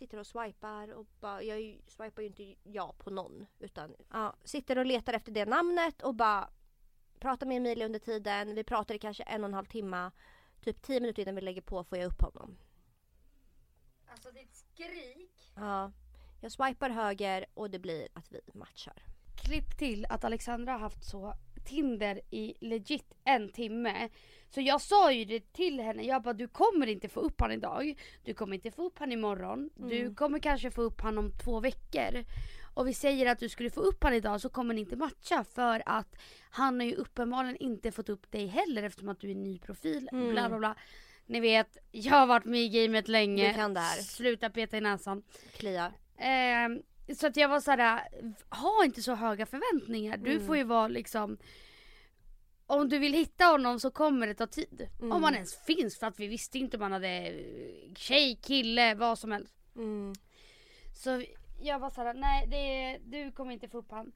sitter 0.00 0.18
och 0.18 0.26
swipar 0.26 0.92
och 0.92 1.06
bara, 1.20 1.42
jag 1.42 1.80
swipar 1.86 2.22
ju 2.22 2.28
inte 2.28 2.54
ja 2.62 2.94
på 2.98 3.10
någon 3.10 3.46
utan 3.58 3.96
ja, 4.10 4.34
sitter 4.44 4.78
och 4.78 4.86
letar 4.86 5.12
efter 5.12 5.32
det 5.32 5.44
namnet 5.44 6.02
och 6.02 6.14
bara 6.14 6.48
pratar 7.18 7.46
med 7.46 7.56
Emilia 7.56 7.86
under 7.86 7.98
tiden. 7.98 8.54
Vi 8.54 8.64
pratar 8.64 8.94
i 8.94 8.98
kanske 8.98 9.22
en 9.22 9.44
och 9.44 9.48
en 9.48 9.54
halv 9.54 9.66
timme. 9.66 10.10
Typ 10.60 10.82
tio 10.82 11.00
minuter 11.00 11.22
innan 11.22 11.34
vi 11.34 11.40
lägger 11.40 11.60
på 11.60 11.84
får 11.84 11.98
jag 11.98 12.06
upp 12.06 12.22
honom. 12.22 12.56
Alltså 14.10 14.30
ditt 14.30 14.54
skrik. 14.54 15.52
Ja, 15.54 15.92
jag 16.40 16.52
swipar 16.52 16.90
höger 16.90 17.46
och 17.54 17.70
det 17.70 17.78
blir 17.78 18.08
att 18.12 18.32
vi 18.32 18.40
matchar. 18.54 19.02
klipp 19.44 19.78
till 19.78 20.06
att 20.08 20.24
Alexandra 20.24 20.72
har 20.72 20.78
haft 20.78 21.04
så 21.04 21.34
Tinder 21.70 22.20
i 22.30 22.54
legit 22.60 23.14
en 23.24 23.48
timme. 23.48 24.08
Så 24.54 24.60
jag 24.60 24.80
sa 24.80 25.12
ju 25.12 25.24
det 25.24 25.52
till 25.52 25.80
henne, 25.80 26.02
jag 26.02 26.22
bara 26.22 26.34
du 26.34 26.48
kommer 26.48 26.86
inte 26.86 27.08
få 27.08 27.20
upp 27.20 27.40
han 27.40 27.52
idag. 27.52 27.94
Du 28.24 28.34
kommer 28.34 28.54
inte 28.54 28.70
få 28.70 28.82
upp 28.86 28.98
han 28.98 29.12
imorgon. 29.12 29.70
Du 29.76 30.00
Mm. 30.00 30.14
kommer 30.14 30.38
kanske 30.38 30.70
få 30.70 30.82
upp 30.82 31.00
han 31.00 31.18
om 31.18 31.32
två 31.44 31.60
veckor. 31.60 32.24
Och 32.74 32.88
vi 32.88 32.94
säger 32.94 33.26
att 33.26 33.38
du 33.38 33.48
skulle 33.48 33.70
få 33.70 33.80
upp 33.80 34.04
han 34.04 34.14
idag 34.14 34.40
så 34.40 34.48
kommer 34.48 34.74
ni 34.74 34.80
inte 34.80 34.96
matcha 34.96 35.44
för 35.44 35.82
att 35.86 36.16
han 36.50 36.80
har 36.80 36.86
ju 36.86 36.94
uppenbarligen 36.94 37.56
inte 37.56 37.92
fått 37.92 38.08
upp 38.08 38.30
dig 38.30 38.46
heller 38.46 38.82
eftersom 38.82 39.08
att 39.08 39.20
du 39.20 39.30
är 39.30 39.34
ny 39.34 39.58
profil. 39.58 40.08
Mm. 40.12 40.30
Bla 40.30 40.48
bla 40.48 40.58
bla. 40.58 40.76
Ni 41.26 41.40
vet, 41.40 41.78
jag 41.90 42.14
har 42.14 42.26
varit 42.26 42.44
med 42.44 42.60
i 42.60 42.68
gamet 42.68 43.08
länge. 43.08 43.48
Du 43.48 43.54
kan 43.54 43.74
det 43.74 43.80
här. 43.80 44.02
Sluta 44.02 44.50
peta 44.50 44.76
i 44.78 44.80
näsan. 44.80 45.22
Klia. 45.56 45.92
Ehm, 46.18 46.82
så 47.16 47.26
att 47.26 47.36
jag 47.36 47.48
var 47.48 47.60
såhär, 47.60 48.08
ha 48.50 48.84
inte 48.84 49.02
så 49.02 49.14
höga 49.14 49.46
förväntningar. 49.46 50.16
Du 50.16 50.32
Mm. 50.32 50.46
får 50.46 50.56
ju 50.56 50.64
vara 50.64 50.88
liksom 50.88 51.38
om 52.66 52.88
du 52.88 52.98
vill 52.98 53.12
hitta 53.14 53.44
honom 53.44 53.80
så 53.80 53.90
kommer 53.90 54.26
det 54.26 54.34
ta 54.34 54.46
tid. 54.46 54.88
Mm. 55.00 55.12
Om 55.12 55.22
han 55.22 55.34
ens 55.34 55.54
finns 55.64 55.98
för 55.98 56.06
att 56.06 56.20
vi 56.20 56.26
visste 56.26 56.58
inte 56.58 56.76
om 56.76 56.82
han 56.82 56.92
hade 56.92 57.42
tjej, 57.96 58.36
kille, 58.42 58.94
vad 58.94 59.18
som 59.18 59.32
helst. 59.32 59.54
Mm. 59.76 60.12
Så 60.94 61.24
jag 61.62 61.78
var 61.78 61.90
såhär, 61.90 62.14
nej 62.14 62.46
det, 62.46 62.98
du 63.16 63.32
kommer 63.32 63.52
inte 63.52 63.68
få 63.68 63.78
upp 63.78 63.90
han. 63.90 64.12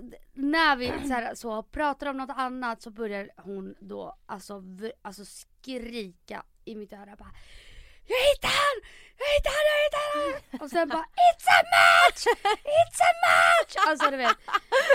D- 0.00 0.16
När 0.32 0.76
vi 0.76 0.86
såhär, 0.86 1.34
så 1.34 1.62
pratar 1.62 2.06
om 2.06 2.16
något 2.16 2.36
annat 2.36 2.82
så 2.82 2.90
börjar 2.90 3.30
hon 3.36 3.74
då 3.80 4.16
alltså, 4.26 4.62
alltså 5.02 5.24
skrika 5.24 6.44
i 6.64 6.74
mitt 6.74 6.92
öra 6.92 7.16
bara 7.18 7.30
Jag 8.06 8.20
hittade 8.30 8.54
han! 8.62 8.76
Jag 9.20 9.28
hittade 9.34 9.56
han! 9.56 9.64
Jag 9.72 9.80
hittade 9.86 10.08
han! 10.14 10.60
Och 10.60 10.70
sen 10.70 10.88
bara 10.88 11.06
It's 11.26 11.48
a 11.58 11.62
match! 11.76 12.22
It's 12.78 13.00
a 13.10 13.12
match! 13.28 13.74
Alltså 13.88 14.10
du 14.10 14.16
vet. 14.16 14.36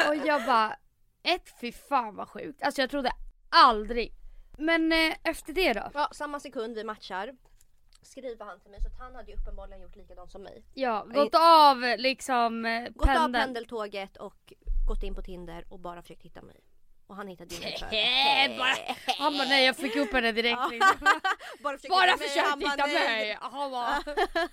Och 0.08 0.28
jag 0.28 0.45
bara 0.45 0.76
ett 1.24 1.60
fy 1.62 1.71
fan 1.71 2.15
vad 2.15 2.28
sjukt. 2.28 2.63
Alltså 2.63 2.82
jag 2.82 2.89
trodde 2.89 3.12
aldrig. 3.50 4.13
Men 4.58 4.91
eh, 4.91 5.15
efter 5.24 5.54
det 5.54 5.74
då? 5.74 5.91
Ja, 5.93 6.10
samma 6.12 6.39
sekund 6.39 6.76
vi 6.76 6.84
matchar 6.84 7.34
skriver 8.02 8.45
han 8.45 8.60
till 8.60 8.71
mig 8.71 8.82
så 8.82 8.88
att 8.88 9.00
han 9.00 9.15
hade 9.15 9.32
ju 9.32 9.38
uppenbarligen 9.38 9.82
gjort 9.82 9.95
likadant 9.95 10.32
som 10.32 10.43
mig. 10.43 10.63
Ja, 10.74 11.06
gått 11.13 11.36
av 11.36 11.78
liksom 11.97 12.65
eh, 12.65 12.89
Gått 12.89 13.10
av 13.10 13.34
pendeltåget 13.34 14.17
och 14.17 14.54
gått 14.88 15.04
in 15.04 15.15
på 15.15 15.21
Tinder 15.21 15.65
och 15.69 15.80
bara 15.80 16.02
försökt 16.02 16.24
hitta 16.24 16.41
mig. 16.41 16.60
Och 17.12 17.17
han 17.17 17.28
hittade 17.28 17.56
ju 17.56 17.62
mig 17.62 17.78
bara- 18.58 18.95
Han 19.19 19.38
bara 19.38 19.47
nej 19.47 19.65
jag 19.65 19.78
fick 19.78 19.95
upp 19.95 20.13
henne 20.13 20.32
direkt. 20.32 20.71
Liksom. 20.71 20.97
bara 21.63 21.78
försökt 21.78 21.89
Bara 21.89 22.12
hitta 22.12 22.56
mig, 22.56 22.67
hitta 22.69 22.88
mig. 22.88 23.38
Han 23.41 23.71
bara, 23.71 24.04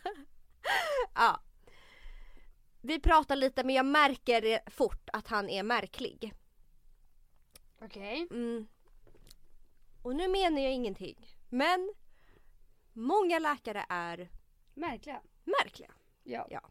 Ja. 1.14 1.40
Vi 2.80 3.00
pratar 3.00 3.36
lite 3.36 3.64
men 3.64 3.74
jag 3.74 3.86
märker 3.86 4.70
fort 4.70 5.08
att 5.12 5.28
han 5.28 5.48
är 5.48 5.62
märklig. 5.62 6.34
Okej. 7.80 8.26
Mm. 8.30 8.66
Och 10.02 10.16
nu 10.16 10.28
menar 10.28 10.60
jag 10.62 10.72
ingenting. 10.72 11.26
Men 11.48 11.92
många 12.92 13.38
läkare 13.38 13.86
är 13.88 14.28
Märkliga. 14.74 15.20
märkliga. 15.44 15.90
Ja. 16.24 16.46
Ja. 16.50 16.70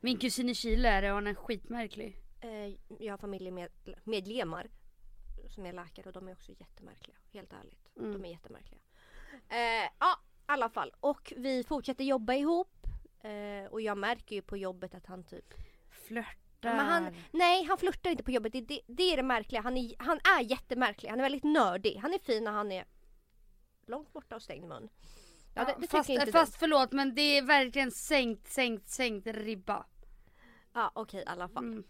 Min 0.00 0.18
kusin 0.18 0.48
i 0.48 0.54
Chile 0.54 0.88
är 0.88 1.02
det 1.02 1.08
och 1.08 1.14
han 1.14 1.26
är 1.26 1.34
skitmärklig. 1.34 2.16
Eh, 2.46 2.74
jag 2.98 3.12
har 3.12 3.18
familjemedlemmar 3.18 4.70
som 5.48 5.66
är 5.66 5.72
läkare 5.72 6.06
och 6.06 6.12
de 6.12 6.28
är 6.28 6.32
också 6.32 6.52
jättemärkliga. 6.52 7.16
Helt 7.32 7.52
ärligt. 7.52 7.90
Mm. 7.96 8.12
De 8.12 8.24
är 8.24 8.30
jättemärkliga. 8.30 8.80
Eh, 9.48 9.90
ja, 9.98 10.20
i 10.22 10.44
alla 10.46 10.68
fall. 10.68 10.92
Och 11.00 11.32
vi 11.36 11.64
fortsätter 11.64 12.04
jobba 12.04 12.34
ihop. 12.34 12.86
Eh, 13.22 13.70
och 13.70 13.80
jag 13.80 13.98
märker 13.98 14.36
ju 14.36 14.42
på 14.42 14.56
jobbet 14.56 14.94
att 14.94 15.06
han 15.06 15.24
typ 15.24 15.54
Flörtar. 15.90 16.76
Men 16.76 16.86
han, 16.86 17.14
nej, 17.30 17.64
han 17.64 17.78
flörtar 17.78 18.10
inte 18.10 18.22
på 18.22 18.30
jobbet. 18.30 18.52
Det, 18.52 18.60
det, 18.60 18.80
det 18.86 19.12
är 19.12 19.16
det 19.16 19.22
märkliga. 19.22 19.60
Han 19.60 19.76
är, 19.76 19.94
han 19.98 20.20
är 20.38 20.40
jättemärklig. 20.40 21.10
Han 21.10 21.18
är 21.18 21.22
väldigt 21.22 21.44
nördig. 21.44 21.96
Han 21.96 22.14
är 22.14 22.18
fin 22.18 22.44
när 22.44 22.52
han 22.52 22.72
är 22.72 22.84
långt 23.86 24.12
borta 24.12 24.36
och 24.36 24.42
stängd 24.42 24.68
mun. 24.68 24.88
Ja, 25.54 25.64
det, 25.64 25.74
det 25.80 25.86
fast, 25.86 26.08
inte 26.08 26.32
fast 26.32 26.56
förlåt 26.56 26.92
men 26.92 27.14
det 27.14 27.38
är 27.38 27.42
verkligen 27.42 27.90
sänkt, 27.90 28.48
sänkt, 28.48 28.88
sänkt 28.88 29.26
ribba. 29.26 29.86
Ja, 30.72 30.90
okej 30.94 31.20
i 31.20 31.26
alla 31.26 31.48
fall. 31.48 31.64
Mm. 31.64 31.84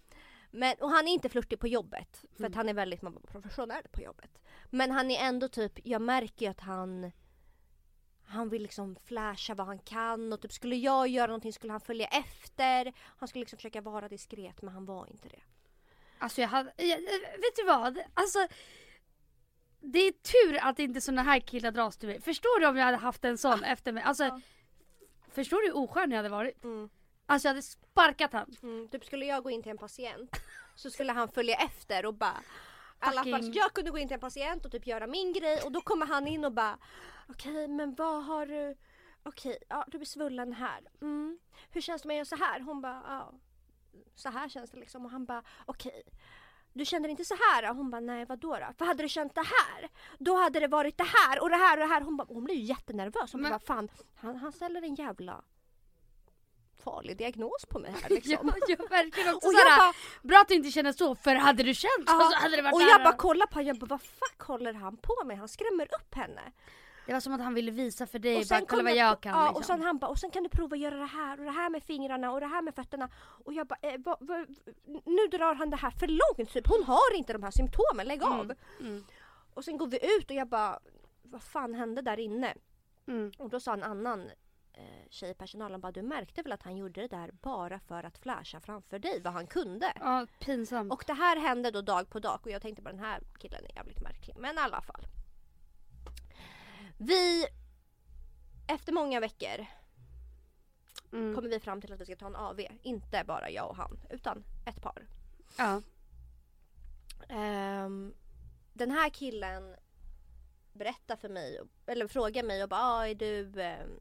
Men, 0.51 0.75
och 0.81 0.91
han 0.91 1.09
är 1.09 1.13
inte 1.13 1.29
flörtig 1.29 1.59
på 1.61 1.69
jobbet. 1.69 2.19
För 2.21 2.39
Mm. 2.39 2.51
att 2.53 2.57
han 2.57 2.69
är 2.69 2.75
väldigt 2.75 3.01
professionell 3.31 3.83
på 3.93 4.01
jobbet. 4.03 4.39
Men 4.71 4.91
han 4.91 5.11
är 5.11 5.21
ändå 5.29 5.49
typ, 5.49 5.87
jag 5.87 6.03
märker 6.03 6.47
ju 6.47 6.51
att 6.51 6.61
han 6.61 7.13
han 8.29 8.49
vill 8.49 8.63
liksom 8.63 8.97
flasha 9.05 9.55
vad 9.55 9.67
han 9.67 9.79
kan 9.79 10.33
och 10.33 10.41
typ 10.41 10.53
skulle 10.53 10.77
jag 10.77 11.09
göra 11.09 11.27
någonting 11.27 11.53
skulle 11.53 11.73
han 11.73 11.81
följa 11.81 12.07
efter. 12.07 12.93
Han 13.19 13.29
skulle 13.29 13.41
liksom 13.43 13.57
försöka 13.57 13.81
vara 13.81 14.09
diskret 14.09 14.63
men 14.63 14.75
han 14.75 14.85
var 14.85 15.07
inte 15.07 15.29
det. 15.29 15.41
Alltså 16.19 16.41
jag 16.41 16.49
hade, 16.49 16.73
jag, 16.77 16.97
vet 17.39 17.57
du 17.57 17.65
vad? 17.67 17.99
Alltså 18.15 18.39
det 19.81 19.99
är 19.99 20.13
tur 20.13 20.59
att 20.63 20.79
inte 20.79 21.01
såna 21.01 21.23
här 21.23 21.41
killar 21.41 21.71
dras 21.71 21.97
till 21.97 22.09
mig. 22.09 22.21
Förstår 22.21 22.61
du 22.61 22.67
om 22.67 22.77
jag 22.77 22.85
hade 22.85 22.97
haft 22.97 23.25
en 23.25 23.39
sån 23.39 23.65
efter 23.65 23.93
mig? 23.93 24.03
Alltså 24.03 24.25
Ja. 24.25 24.41
förstår 25.31 25.57
du 25.61 25.67
hur 25.67 25.77
oskön 25.77 26.11
jag 26.11 26.17
hade 26.17 26.29
varit? 26.29 26.65
Mm. 26.65 26.89
Alltså 27.27 27.49
jag 27.49 27.51
hade 27.51 27.62
sparkat 27.62 28.33
han. 28.33 28.57
Mm, 28.62 28.89
typ 28.89 29.05
skulle 29.05 29.27
jag 29.27 29.43
gå 29.43 29.51
in 29.51 29.62
till 29.62 29.71
en 29.71 29.79
patient 29.79 30.37
så 30.75 30.91
skulle 30.91 31.12
han 31.12 31.29
följa 31.29 31.57
efter 31.57 32.07
och 32.07 32.15
bara 32.15 32.41
i 33.03 33.09
alla 33.09 33.25
fall, 33.25 33.51
jag 33.55 33.73
kunde 33.73 33.91
gå 33.91 33.99
in 33.99 34.09
till 34.09 34.15
en 34.15 34.21
patient 34.21 34.65
och 34.65 34.73
typ 34.73 34.87
göra 34.87 35.07
min 35.07 35.33
grej 35.33 35.62
och 35.62 35.73
då 35.73 35.81
kommer 35.81 36.07
han 36.07 36.27
in 36.27 36.45
och 36.45 36.53
bara 36.53 36.79
Okej 37.29 37.69
men 37.69 37.95
vad 37.95 38.25
har 38.25 38.47
du 38.47 38.77
Okej, 39.23 39.59
ja 39.69 39.85
du 39.89 39.99
blir 39.99 40.07
svullen 40.07 40.53
här. 40.53 40.81
Mm. 41.01 41.39
Hur 41.71 41.81
känns 41.81 42.03
det 42.03 42.09
med 42.09 42.15
att 42.15 42.31
göra 42.31 42.39
så 42.39 42.45
här? 42.45 42.61
Hon 42.61 42.81
bara 42.81 43.03
ja 43.09 43.33
Så 44.15 44.29
här 44.29 44.49
känns 44.49 44.71
det 44.71 44.79
liksom 44.79 45.05
och 45.05 45.11
han 45.11 45.25
bara 45.25 45.43
okej 45.67 46.03
du 46.73 46.85
känner 46.85 47.09
inte 47.09 47.25
så 47.25 47.35
här? 47.35 47.75
Hon 47.75 47.91
bara 47.91 48.01
nej 48.01 48.25
vadå 48.25 48.57
då? 48.57 48.67
För 48.79 48.85
hade 48.85 49.03
du 49.03 49.09
känt 49.09 49.35
det 49.35 49.45
här 49.45 49.89
då 50.19 50.37
hade 50.37 50.61
det 50.61 50.69
varit 50.69 50.99
det 50.99 51.05
här 51.05 51.43
och 51.43 51.51
det 51.51 51.57
här 51.57 51.77
och 51.77 51.81
det 51.89 51.95
här. 51.95 52.01
Hon, 52.01 52.17
bara, 52.17 52.27
hon 52.29 52.45
blir 52.45 52.55
ju 52.55 52.62
jättenervös. 52.62 53.33
Hon 53.33 53.43
Men- 53.43 53.51
bara 53.51 53.59
fan 53.59 53.89
han, 54.15 54.37
han 54.37 54.53
ställer 54.53 54.83
en 54.83 54.95
jävla 54.95 55.45
farlig 56.87 57.16
diagnos 57.16 57.62
på 57.72 57.79
mig 57.79 57.92
här 58.03 58.11
liksom. 58.16 58.33
Ja, 58.42 58.53
jag 58.68 58.90
verkligen 58.90 59.35
också 59.35 59.46
Och 59.49 59.53
såhär, 59.55 59.70
jag 59.70 59.79
bara, 59.79 59.92
bra 60.29 60.38
att 60.40 60.49
du 60.49 60.55
inte 60.55 60.70
känner 60.70 60.92
så 60.92 61.14
för 61.14 61.35
hade 61.35 61.62
du 61.62 61.75
känt 61.75 62.05
Ja, 62.07 62.31
så 62.33 62.37
hade 62.42 62.57
det 62.57 62.62
varit 62.62 62.75
och 62.75 62.83
jag 62.83 63.03
bara 63.03 63.16
kollar 63.16 63.46
på 63.46 63.59
honom, 63.59 63.77
vad 63.81 64.03
fuck 64.03 64.40
håller 64.40 64.72
han 64.72 64.96
på 64.96 65.16
med? 65.25 65.38
Han 65.38 65.49
skrämmer 65.49 65.85
upp 66.01 66.14
henne. 66.14 66.42
Det 67.07 67.12
var 67.12 67.20
som 67.20 67.33
att 67.33 67.40
han 67.40 67.55
ville 67.55 67.70
visa 67.70 68.07
för 68.07 68.18
dig, 68.18 68.37
och 68.38 68.44
bara 68.51 68.61
kolla 68.68 68.83
vad 68.83 68.96
jag 68.96 69.20
kan 69.20 69.33
ja, 69.33 69.42
liksom. 69.44 69.57
och 69.57 69.64
sen 69.64 69.83
han 69.83 69.99
bara, 69.99 70.11
och 70.11 70.18
sen 70.18 70.31
kan 70.31 70.42
du 70.42 70.49
prova 70.49 70.75
att 70.77 70.81
göra 70.81 70.96
det 70.96 71.07
här 71.07 71.38
och 71.38 71.44
det 71.44 71.51
här 71.51 71.70
med 71.70 71.83
fingrarna 71.83 72.31
och 72.33 72.40
det 72.40 72.46
här 72.46 72.62
med 72.62 72.75
fötterna. 72.75 73.09
Och 73.44 73.53
jag 73.53 73.66
bara, 73.66 73.79
eh, 73.83 74.01
vad- 74.05 74.16
vad- 74.20 74.46
nu 75.05 75.27
drar 75.38 75.55
han 75.55 75.70
det 75.70 75.77
här 75.77 75.90
för 75.90 76.07
långt 76.07 76.53
typ. 76.53 76.66
Hon 76.68 76.85
har 76.85 77.14
inte 77.16 77.33
de 77.33 77.42
här 77.42 77.51
symptomen, 77.51 78.07
lägg 78.07 78.22
av. 78.22 78.40
Mm, 78.44 78.57
mm, 78.81 79.05
Och 79.55 79.64
sen 79.64 79.79
går 79.79 79.87
vi 79.87 80.16
ut 80.18 80.31
och 80.31 80.37
jag 80.37 80.49
bara, 80.49 80.79
vad 81.22 81.42
fan 81.42 81.75
hände 81.75 82.03
där 82.03 82.18
inne? 82.18 82.55
mm. 83.09 83.33
Och 83.38 83.51
då 83.51 83.61
sa 83.61 83.72
en 83.72 83.83
annan 83.83 84.31
eh, 84.77 85.09
tjej 85.11 85.31
i 85.31 85.35
personalen 85.35 85.81
bara, 85.81 85.93
du 85.93 86.03
märkte 86.03 86.43
väl 86.43 86.53
att 86.53 86.62
han 86.62 86.77
gjorde 86.77 87.01
det 87.01 87.09
där 87.09 87.31
bara 87.33 87.81
för 87.81 88.05
att 88.05 88.19
flasha 88.19 88.61
framför 88.61 88.99
dig 88.99 89.21
vad 89.21 89.33
han 89.33 89.47
kunde? 89.47 89.93
Ja, 90.01 90.27
pinsamt. 90.41 90.93
Och 90.93 91.05
det 91.07 91.15
här 91.15 91.37
hände 91.37 91.71
då 91.71 91.83
dag 91.83 92.11
på 92.11 92.19
dag 92.19 92.41
och 92.43 92.51
jag 92.51 92.62
tänkte 92.62 92.83
bara 92.83 92.93
den 92.93 93.05
här 93.05 93.23
killen 93.39 93.65
är 93.65 93.77
jävligt 93.77 94.01
märklig. 94.01 94.37
Men 94.39 94.57
i 94.57 94.59
alla 94.59 94.83
fall. 94.83 95.07
Vi, 96.99 97.47
efter 98.69 98.93
många 98.93 99.21
veckor 99.21 99.67
mm. 101.12 101.35
kommer 101.35 101.49
vi 101.49 101.61
fram 101.61 101.81
till 101.81 101.93
att 101.93 102.01
vi 102.01 102.05
ska 102.05 102.17
ta 102.17 102.27
en 102.27 102.37
AV. 102.37 102.61
Inte 102.83 103.25
bara 103.27 103.51
jag 103.51 103.69
och 103.69 103.77
han, 103.77 103.99
utan 104.11 104.45
ett 104.67 104.83
par. 104.83 105.07
Ja. 105.59 105.83
Ehm, 107.29 108.15
den 108.73 108.91
här 108.91 109.11
killen 109.11 109.77
berättar 110.73 111.17
för 111.17 111.29
mig, 111.29 111.61
eller 111.87 112.09
frågar 112.09 112.43
mig 112.43 112.62
och 112.62 112.69
bara 112.69 112.81
ah, 112.81 113.07
är 113.07 113.15
du 113.15 113.62
ehm, 113.62 114.01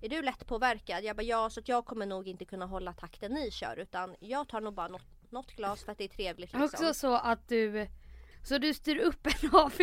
är 0.00 0.08
du 0.08 0.22
lätt 0.22 0.46
påverkad? 0.46 1.04
Jag 1.04 1.16
bara 1.16 1.22
ja, 1.22 1.50
så 1.50 1.60
att 1.60 1.68
jag 1.68 1.84
kommer 1.86 2.06
nog 2.06 2.28
inte 2.28 2.44
kunna 2.44 2.66
hålla 2.66 2.92
takten 2.92 3.32
ni 3.32 3.50
kör 3.50 3.76
utan 3.76 4.16
jag 4.20 4.48
tar 4.48 4.60
nog 4.60 4.74
bara 4.74 4.88
något, 4.88 5.06
något 5.30 5.56
glas 5.56 5.84
för 5.84 5.92
att 5.92 5.98
det 5.98 6.04
är 6.04 6.08
trevligt 6.08 6.52
liksom. 6.52 6.64
Också 6.64 6.94
så 6.94 7.14
att 7.14 7.48
du, 7.48 7.88
så 8.44 8.58
du 8.58 8.74
styr 8.74 8.96
upp 8.98 9.26
en 9.26 9.50
AV. 9.54 9.80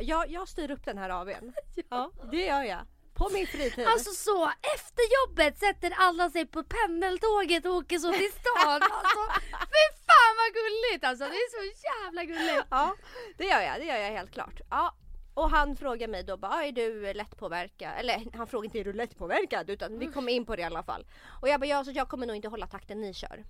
Jag, 0.00 0.30
jag 0.30 0.48
styr 0.48 0.70
upp 0.70 0.84
den 0.84 0.98
här 0.98 1.10
AWn. 1.10 1.52
Ja, 1.90 2.10
det 2.30 2.44
gör 2.44 2.62
jag. 2.62 2.80
På 3.14 3.28
min 3.32 3.46
fritid. 3.46 3.86
Alltså 3.86 4.10
så, 4.10 4.46
efter 4.74 5.04
jobbet 5.18 5.58
sätter 5.58 5.92
alla 5.96 6.30
sig 6.30 6.46
på 6.46 6.64
pendeltåget 6.64 7.66
och 7.66 7.74
åker 7.74 7.98
så 7.98 8.12
till 8.12 8.30
stan. 8.32 8.82
Alltså, 8.82 9.22
fy 9.50 9.84
fan 10.06 10.34
vad 10.42 10.50
gulligt 10.54 11.04
alltså, 11.04 11.24
det 11.24 11.30
är 11.30 11.50
så 11.50 11.86
jävla 11.86 12.24
gulligt. 12.24 12.66
Ja, 12.70 12.94
det 13.38 13.44
gör 13.44 13.60
jag. 13.60 13.80
Det 13.80 13.84
gör 13.84 13.96
jag 13.96 14.10
helt 14.10 14.30
klart. 14.30 14.60
Ja. 14.70 14.94
Och 15.36 15.50
han 15.50 15.76
frågar 15.76 16.08
mig 16.08 16.22
då 16.24 16.36
bara, 16.36 16.52
"Ah, 16.52 16.62
är 16.64 16.72
du 16.72 17.12
lättpåverkad? 17.14 17.92
Eller 17.98 18.36
han 18.36 18.46
frågar 18.46 18.64
inte 18.64 18.78
är 18.80 18.84
du 18.84 18.92
lättpåverkad 18.92 19.70
utan 19.70 19.98
vi 19.98 20.06
kommer 20.06 20.32
in 20.32 20.44
på 20.46 20.56
det 20.56 20.62
i 20.62 20.64
alla 20.64 20.82
fall. 20.82 21.06
Och 21.42 21.48
jag 21.48 21.60
bara, 21.60 21.66
ja 21.66 21.84
så 21.84 21.90
jag 21.90 22.08
kommer 22.08 22.26
nog 22.26 22.36
inte 22.36 22.48
hålla 22.48 22.66
takten 22.66 23.00
ni 23.00 23.14
kör. 23.14 23.44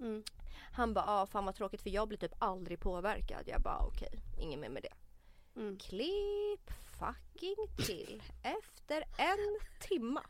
Mm. 0.00 0.22
Han 0.72 0.94
bara, 0.94 1.04
ja 1.06 1.26
fan 1.26 1.44
vad 1.44 1.54
tråkigt 1.54 1.82
för 1.82 1.90
jag 1.90 2.08
blir 2.08 2.18
typ 2.18 2.32
aldrig 2.38 2.80
påverkad. 2.80 3.42
Jag 3.46 3.60
bara 3.62 3.78
okej, 3.78 4.20
ingen 4.38 4.60
mer 4.60 4.68
med 4.68 4.82
det. 4.82 4.94
Mm. 5.60 5.78
Klipp 5.78 6.70
fucking 6.98 7.86
till. 7.86 8.22
Efter 8.42 9.04
en 9.18 9.58
timma 9.80 10.22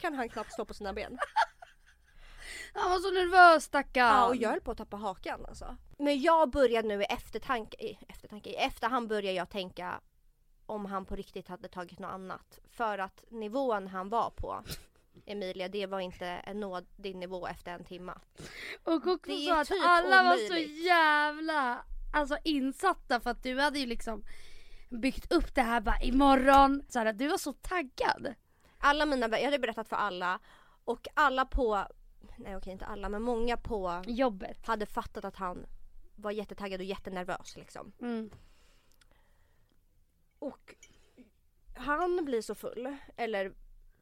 kan 0.00 0.14
han 0.14 0.28
knappt 0.28 0.52
stå 0.52 0.64
på 0.64 0.74
sina 0.74 0.92
ben. 0.92 1.18
Han 2.74 2.90
var 2.90 2.98
så 2.98 3.10
nervös 3.10 3.64
stackarn. 3.64 4.06
Ja, 4.06 4.26
och 4.26 4.36
jag 4.36 4.50
höll 4.50 4.60
på 4.60 4.70
att 4.70 4.78
tappa 4.78 4.96
hakan 4.96 5.46
alltså. 5.46 5.76
Men 5.98 6.20
jag 6.22 6.50
började 6.50 6.88
nu 6.88 7.02
i 7.02 7.04
eftertanke, 7.04 7.76
i 7.84 7.98
eftertanke, 8.08 8.50
i 8.50 8.54
efterhand 8.54 9.08
börjar 9.08 9.32
jag 9.32 9.50
tänka 9.50 10.00
om 10.66 10.86
han 10.86 11.06
på 11.06 11.16
riktigt 11.16 11.48
hade 11.48 11.68
tagit 11.68 11.98
något 11.98 12.10
annat. 12.10 12.58
För 12.70 12.98
att 12.98 13.24
nivån 13.28 13.86
han 13.86 14.08
var 14.08 14.30
på, 14.30 14.64
Emilia, 15.26 15.68
det 15.68 15.86
var 15.86 16.00
inte 16.00 16.26
en 16.26 16.60
nådig 16.60 17.16
nivå 17.16 17.46
efter 17.46 17.72
en 17.72 17.84
timma. 17.84 18.20
Och 18.84 19.06
också 19.06 19.36
så 19.36 19.54
att 19.54 19.68
typ 19.68 19.78
alla 19.84 20.22
var 20.22 20.36
så 20.36 20.46
omöjligt. 20.46 20.84
jävla 20.84 21.84
alltså, 22.12 22.36
insatta 22.44 23.20
för 23.20 23.30
att 23.30 23.42
du 23.42 23.60
hade 23.60 23.78
ju 23.78 23.86
liksom 23.86 24.24
byggt 24.88 25.32
upp 25.32 25.54
det 25.54 25.62
här 25.62 25.80
bara 25.80 26.00
imorgon. 26.00 26.82
Så 26.88 26.98
här, 26.98 27.12
du 27.12 27.28
var 27.28 27.38
så 27.38 27.52
taggad. 27.52 28.34
Alla 28.78 29.06
mina 29.06 29.38
jag 29.38 29.44
hade 29.44 29.58
berättat 29.58 29.88
för 29.88 29.96
alla 29.96 30.38
och 30.84 31.08
alla 31.14 31.44
på, 31.44 31.86
nej 32.40 32.56
okej 32.56 32.72
inte 32.72 32.86
alla 32.86 33.08
men 33.08 33.22
många 33.22 33.56
på 33.56 34.02
Jobbet. 34.06 34.66
hade 34.66 34.86
fattat 34.86 35.24
att 35.24 35.36
han 35.36 35.66
var 36.16 36.30
jättetaggad 36.30 36.80
och 36.80 36.86
jättenervös 36.86 37.56
liksom. 37.56 37.92
Mm. 38.00 38.30
Och 40.38 40.74
han 41.76 42.24
blir 42.24 42.42
så 42.42 42.54
full, 42.54 42.96
eller 43.16 43.52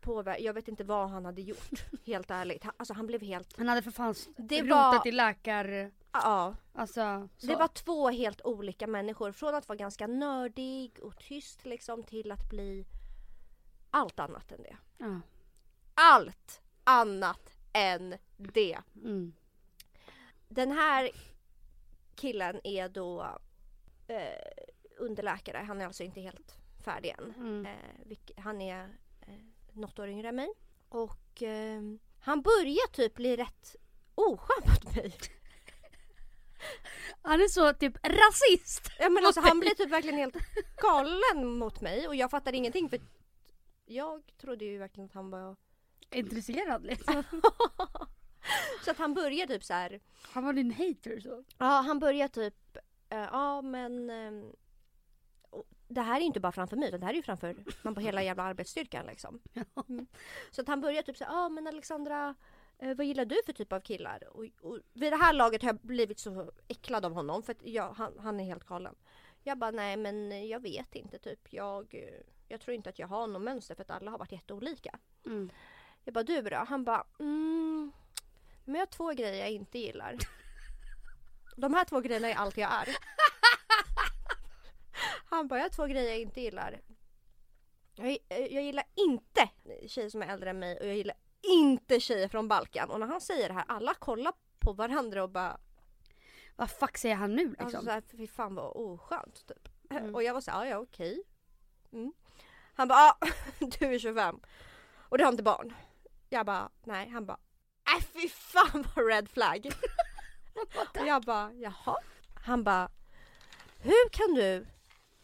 påver- 0.01 0.39
jag 0.39 0.55
vet 0.55 0.69
inte 0.69 0.85
vad 0.85 1.11
han 1.11 1.25
hade 1.25 1.43
gjort, 1.43 1.85
helt 2.07 2.31
ärligt. 2.31 2.65
Han, 2.65 2.73
alltså 2.77 2.95
han 2.95 3.07
blev 3.07 3.23
helt, 3.23 3.59
Han 3.59 3.69
hade 3.69 3.83
för 3.83 3.91
fan 3.91 4.15
Det 4.37 4.63
rotat 4.63 4.71
var- 4.95 5.07
i 5.09 5.13
läkar... 5.13 5.93
ja. 6.13 6.55
Alltså 6.75 7.29
så. 7.39 7.47
Det 7.47 7.57
var 7.57 7.69
två 7.69 8.09
helt 8.11 8.41
olika 8.45 8.87
människor. 8.87 9.33
Från 9.33 9.55
att 9.55 9.69
vara 9.69 9.77
ganska 9.77 10.07
nördig 10.07 10.99
och 11.03 11.19
tyst 11.19 11.65
liksom 11.67 12.03
till 12.03 12.33
att 12.33 12.51
bli 12.51 12.87
allt 13.91 14.19
annat 14.21 14.53
än 14.53 14.63
det. 14.63 14.77
Ja. 14.99 15.21
Allt 15.95 16.61
annat 16.85 17.58
än 17.73 18.17
det. 18.37 18.79
Mm. 18.95 19.33
Den 20.49 20.71
här 20.71 21.11
killen 22.15 22.61
är 22.65 22.89
då 22.89 23.39
eh, 24.07 24.65
underläkare. 24.99 25.59
Han 25.59 25.81
är 25.81 25.87
alltså 25.87 26.03
inte 26.03 26.21
helt 26.21 26.57
färdig 26.85 27.15
än. 27.19 27.35
Mm. 27.37 27.67
Eh, 27.67 28.17
han 28.37 28.61
är 28.61 28.99
eh, 29.21 29.35
något 29.73 29.99
år 29.99 30.09
yngre 30.09 30.29
än 30.29 30.37
mig. 30.37 30.53
Och 30.89 31.43
eh, 31.43 31.81
han 32.21 32.43
börjar 32.43 32.93
typ 32.93 33.15
bli 33.15 33.37
rätt 33.37 33.77
oskön 34.15 34.71
mot 34.71 34.97
mig. 34.97 35.15
Han 37.23 37.41
är 37.41 37.49
så 37.49 37.73
typ 37.73 37.97
rasist. 38.07 38.91
Ja, 38.99 39.09
men 39.09 39.27
alltså, 39.27 39.41
han 39.41 39.61
blir 39.61 39.71
typ 39.71 39.91
verkligen 39.91 40.19
helt 40.19 40.37
galen 40.77 41.47
mot 41.59 41.81
mig 41.81 42.09
och 42.09 42.17
jag 42.17 42.31
fattar 42.31 42.53
ingenting 42.53 42.89
för 42.89 43.01
jag 43.85 44.23
trodde 44.41 44.65
ju 44.65 44.79
verkligen 44.79 45.07
att 45.07 45.15
han 45.15 45.31
var... 45.31 45.57
Intresserad 46.11 46.83
liksom. 46.83 47.23
så 48.85 48.91
att 48.91 48.99
han 48.99 49.15
börjar 49.15 49.47
typ 49.47 49.65
så 49.65 49.75
här. 49.75 50.01
Han 50.23 50.45
var 50.45 50.53
din 50.53 50.71
hater 50.71 51.21
så. 51.21 51.45
Ja 51.59 51.67
han 51.87 51.99
börjar 51.99 52.29
typ, 52.29 52.77
eh, 53.09 53.19
ja 53.19 53.63
men 53.63 54.11
och 55.51 55.67
det 55.89 56.01
här 56.01 56.21
är 56.21 56.25
inte 56.25 56.41
bara 56.41 56.53
framför 56.53 56.77
mig 56.77 56.89
utan 56.89 57.01
det 57.01 57.07
här 57.07 57.13
är 57.13 57.17
ju 57.17 57.23
framför 57.23 57.57
man 57.83 57.95
på 57.95 58.01
hela 58.01 58.23
jävla 58.23 58.43
arbetsstyrkan 58.43 59.07
liksom. 59.07 59.41
Mm. 59.89 60.07
Så 60.51 60.61
att 60.61 60.69
han 60.69 60.81
börjar 60.81 61.03
typ 61.03 61.17
säga, 61.17 61.31
ja 61.33 61.49
men 61.49 61.67
Alexandra 61.67 62.35
eh, 62.79 62.97
vad 62.97 63.07
gillar 63.07 63.25
du 63.25 63.37
för 63.47 63.53
typ 63.53 63.73
av 63.73 63.81
killar? 63.81 64.29
Och, 64.37 64.45
och 64.63 64.79
vid 64.93 65.13
det 65.13 65.17
här 65.17 65.33
laget 65.33 65.63
har 65.63 65.69
jag 65.69 65.79
blivit 65.79 66.19
så 66.19 66.53
äcklad 66.69 67.05
av 67.05 67.13
honom 67.13 67.43
för 67.43 67.53
att 67.53 67.63
jag, 67.63 67.93
han, 67.93 68.19
han 68.19 68.41
är 68.41 68.45
helt 68.45 68.65
galen. 68.65 68.95
Jag 69.43 69.59
bara 69.59 69.71
nej 69.71 69.97
men 69.97 70.49
jag 70.49 70.61
vet 70.61 70.95
inte 70.95 71.19
typ. 71.19 71.53
Jag, 71.53 71.95
eh, 71.95 72.21
jag 72.49 72.61
tror 72.61 72.75
inte 72.75 72.91
att 72.91 72.99
jag 72.99 73.09
har 73.09 73.27
något 73.27 73.43
mönster 73.43 73.75
för 73.75 73.83
att 73.83 73.91
alla 73.91 74.11
har 74.11 74.19
varit 74.19 74.33
jätteolika. 74.33 74.99
Mm. 75.27 75.51
Jag 76.09 76.15
bara 76.15 76.25
du 76.25 76.43
då? 76.43 76.57
Han 76.57 76.85
bara 76.85 77.07
mm, 77.19 77.93
men 78.65 78.75
jag 78.75 78.81
har 78.81 78.87
två 78.87 79.13
grejer 79.13 79.41
jag 79.41 79.51
inte 79.51 79.79
gillar. 79.79 80.17
De 81.57 81.75
här 81.75 81.85
två 81.85 82.01
grejerna 82.01 82.29
är 82.29 82.35
allt 82.35 82.57
jag 82.57 82.73
är. 82.73 82.97
Han 85.31 85.49
bara 85.49 85.59
jag 85.59 85.65
har 85.65 85.71
två 85.71 85.87
grejer 85.87 86.11
jag 86.11 86.21
inte 86.21 86.41
gillar. 86.41 86.81
Jag, 87.95 88.19
jag 88.29 88.63
gillar 88.63 88.85
inte 88.95 89.49
tjejer 89.87 90.11
som 90.11 90.23
är 90.23 90.27
äldre 90.27 90.51
än 90.51 90.59
mig 90.59 90.79
och 90.81 90.87
jag 90.87 90.97
gillar 90.97 91.17
inte 91.43 92.01
tjejer 92.01 92.29
från 92.29 92.49
Balkan. 92.49 92.91
Och 92.91 93.01
när 93.01 93.07
han 93.07 93.21
säger 93.21 93.49
det 93.49 93.55
här 93.55 93.65
alla 93.69 93.95
kollar 93.95 94.33
på 94.59 94.73
varandra 94.73 95.23
och 95.23 95.31
bara 95.31 95.61
Vad 96.57 96.71
fuck 96.71 96.99
säger 96.99 97.15
han 97.15 97.37
nu 97.37 97.49
liksom? 97.49 97.67
Alltså 97.67 97.85
såhär, 97.85 98.01
fy 98.01 98.27
fan 98.27 98.55
vad 98.55 98.73
oskönt 98.77 99.47
typ. 99.47 99.69
Mm. 99.91 100.15
Och 100.15 100.23
jag 100.23 100.35
var 100.35 100.41
såhär, 100.41 100.65
ja 100.65 100.71
ja 100.71 100.79
okej. 100.79 101.23
Mm. 101.93 102.13
Han 102.75 102.89
bara, 102.89 102.99
ah, 102.99 103.19
du 103.79 103.95
är 103.95 103.99
25 103.99 104.41
och 105.09 105.19
du 105.19 105.25
har 105.25 105.33
inte 105.33 105.43
barn. 105.43 105.75
Jag 106.29 106.47
bara, 106.47 106.71
nej. 106.85 107.09
Han 107.09 107.27
bara, 107.27 107.39
nej 107.87 108.03
fy 108.03 108.29
fan 108.29 108.85
vad 108.97 109.07
red 109.07 109.29
flag. 109.29 109.67
och 111.01 111.07
jag 111.07 111.23
bara, 111.23 111.53
jaha. 111.53 111.97
Han 112.45 112.65
bara, 112.65 112.91
hur 113.81 114.09
kan 114.09 114.35
du 114.35 114.67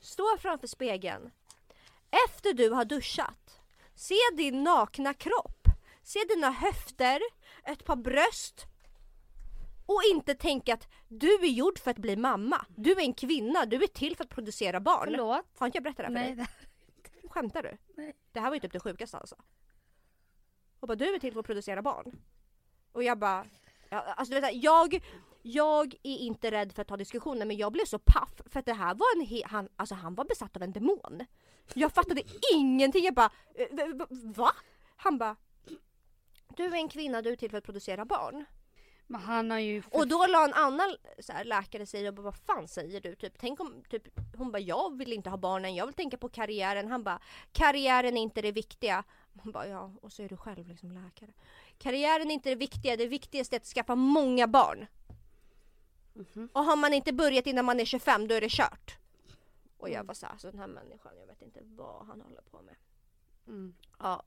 stå 0.00 0.36
framför 0.38 0.66
spegeln 0.66 1.30
efter 2.26 2.52
du 2.52 2.70
har 2.70 2.84
duschat, 2.84 3.60
se 3.94 4.14
din 4.36 4.64
nakna 4.64 5.14
kropp, 5.14 5.68
se 6.02 6.18
dina 6.28 6.50
höfter, 6.50 7.20
ett 7.64 7.84
par 7.84 7.96
bröst 7.96 8.66
och 9.86 10.00
inte 10.12 10.34
tänka 10.34 10.74
att 10.74 10.88
du 11.08 11.34
är 11.34 11.48
gjord 11.48 11.78
för 11.78 11.90
att 11.90 11.98
bli 11.98 12.16
mamma. 12.16 12.66
Du 12.76 12.92
är 12.92 13.00
en 13.00 13.14
kvinna, 13.14 13.66
du 13.66 13.82
är 13.82 13.86
till 13.86 14.16
för 14.16 14.24
att 14.24 14.30
producera 14.30 14.80
barn. 14.80 15.04
Förlåt? 15.04 15.44
Har 15.58 15.66
inte 15.66 15.76
jag 15.76 15.82
berättat 15.82 16.06
det 16.06 16.18
här 16.18 16.26
för 16.26 16.34
Nej. 16.34 16.36
dig? 16.36 16.46
Det... 17.22 17.28
Skämtar 17.28 17.62
du? 17.62 17.76
Nej. 17.96 18.16
Det 18.32 18.40
här 18.40 18.48
var 18.48 18.54
ju 18.54 18.60
typ 18.60 18.72
det 18.72 18.80
sjukaste 18.80 19.16
alltså. 19.16 19.36
Och 20.84 20.88
bara 20.88 20.96
du 20.96 21.14
är 21.14 21.18
till 21.18 21.32
för 21.32 21.40
att 21.40 21.46
producera 21.46 21.82
barn. 21.82 22.18
Och 22.92 23.04
jag 23.04 23.18
bara, 23.18 23.46
ja, 23.88 24.00
alltså 24.00 24.34
du 24.34 24.40
vet, 24.40 24.62
jag, 24.62 25.04
jag 25.42 25.94
är 26.02 26.16
inte 26.18 26.50
rädd 26.50 26.72
för 26.72 26.82
att 26.82 26.88
ta 26.88 26.96
diskussioner 26.96 27.46
men 27.46 27.56
jag 27.56 27.72
blev 27.72 27.84
så 27.84 27.98
paff 27.98 28.40
för 28.46 28.60
att 28.60 28.66
det 28.66 28.72
här 28.72 28.94
var 28.94 29.16
en 29.16 29.26
he- 29.26 29.46
han, 29.46 29.68
alltså 29.76 29.94
han 29.94 30.14
var 30.14 30.24
besatt 30.24 30.56
av 30.56 30.62
en 30.62 30.72
demon. 30.72 31.24
Jag 31.74 31.92
fattade 31.92 32.22
ingenting, 32.54 33.04
jag 33.04 33.14
bara 33.14 33.30
eh, 33.54 33.68
va? 34.22 34.50
Han 34.96 35.18
bara 35.18 35.36
du 36.56 36.64
är 36.64 36.74
en 36.74 36.88
kvinna, 36.88 37.22
du 37.22 37.30
är 37.32 37.36
till 37.36 37.50
för 37.50 37.58
att 37.58 37.64
producera 37.64 38.04
barn. 38.04 38.44
Men 39.06 39.20
han 39.20 39.50
har 39.50 39.58
ju... 39.58 39.82
Och 39.90 40.08
då 40.08 40.26
la 40.26 40.44
en 40.44 40.54
annan 40.54 40.96
här, 41.28 41.44
läkare 41.44 41.86
sig 41.86 42.08
och 42.08 42.14
bara 42.14 42.22
vad 42.22 42.36
fan 42.36 42.68
säger 42.68 43.00
du? 43.00 43.14
Typ, 43.14 43.32
tänk 43.38 43.60
om, 43.60 43.82
typ, 43.88 44.02
hon 44.36 44.52
bara 44.52 44.58
jag 44.58 44.98
vill 44.98 45.12
inte 45.12 45.30
ha 45.30 45.36
barnen, 45.36 45.74
jag 45.74 45.86
vill 45.86 45.94
tänka 45.94 46.16
på 46.16 46.28
karriären. 46.28 46.90
Han 46.90 47.04
bara 47.04 47.20
karriären 47.52 48.16
är 48.16 48.22
inte 48.22 48.42
det 48.42 48.52
viktiga. 48.52 49.04
Hon 49.34 49.52
bara 49.52 49.66
ja 49.66 49.92
och 50.02 50.12
så 50.12 50.22
är 50.22 50.28
du 50.28 50.36
själv 50.36 50.68
liksom 50.68 50.92
läkare. 50.92 51.30
Karriären 51.78 52.30
är 52.30 52.34
inte 52.34 52.48
det 52.48 52.56
viktiga, 52.56 52.96
det 52.96 53.06
viktigaste 53.06 53.56
är 53.56 53.60
att 53.60 53.66
skaffa 53.66 53.94
många 53.94 54.46
barn. 54.46 54.86
Mhm. 56.12 56.48
Och 56.52 56.64
har 56.64 56.76
man 56.76 56.92
inte 56.92 57.12
börjat 57.12 57.46
innan 57.46 57.64
man 57.64 57.80
är 57.80 57.84
25 57.84 58.28
då 58.28 58.34
är 58.34 58.40
det 58.40 58.50
kört. 58.50 58.98
Och 59.76 59.90
jag 59.90 60.04
var 60.04 60.14
så 60.14 60.26
här, 60.26 60.36
så 60.38 60.50
den 60.50 60.60
här 60.60 60.66
människan 60.66 61.12
jag 61.20 61.26
vet 61.26 61.42
inte 61.42 61.60
vad 61.62 62.06
han 62.06 62.20
håller 62.20 62.42
på 62.50 62.62
med. 62.62 62.74
Mm. 63.46 63.74
Ja, 63.98 64.22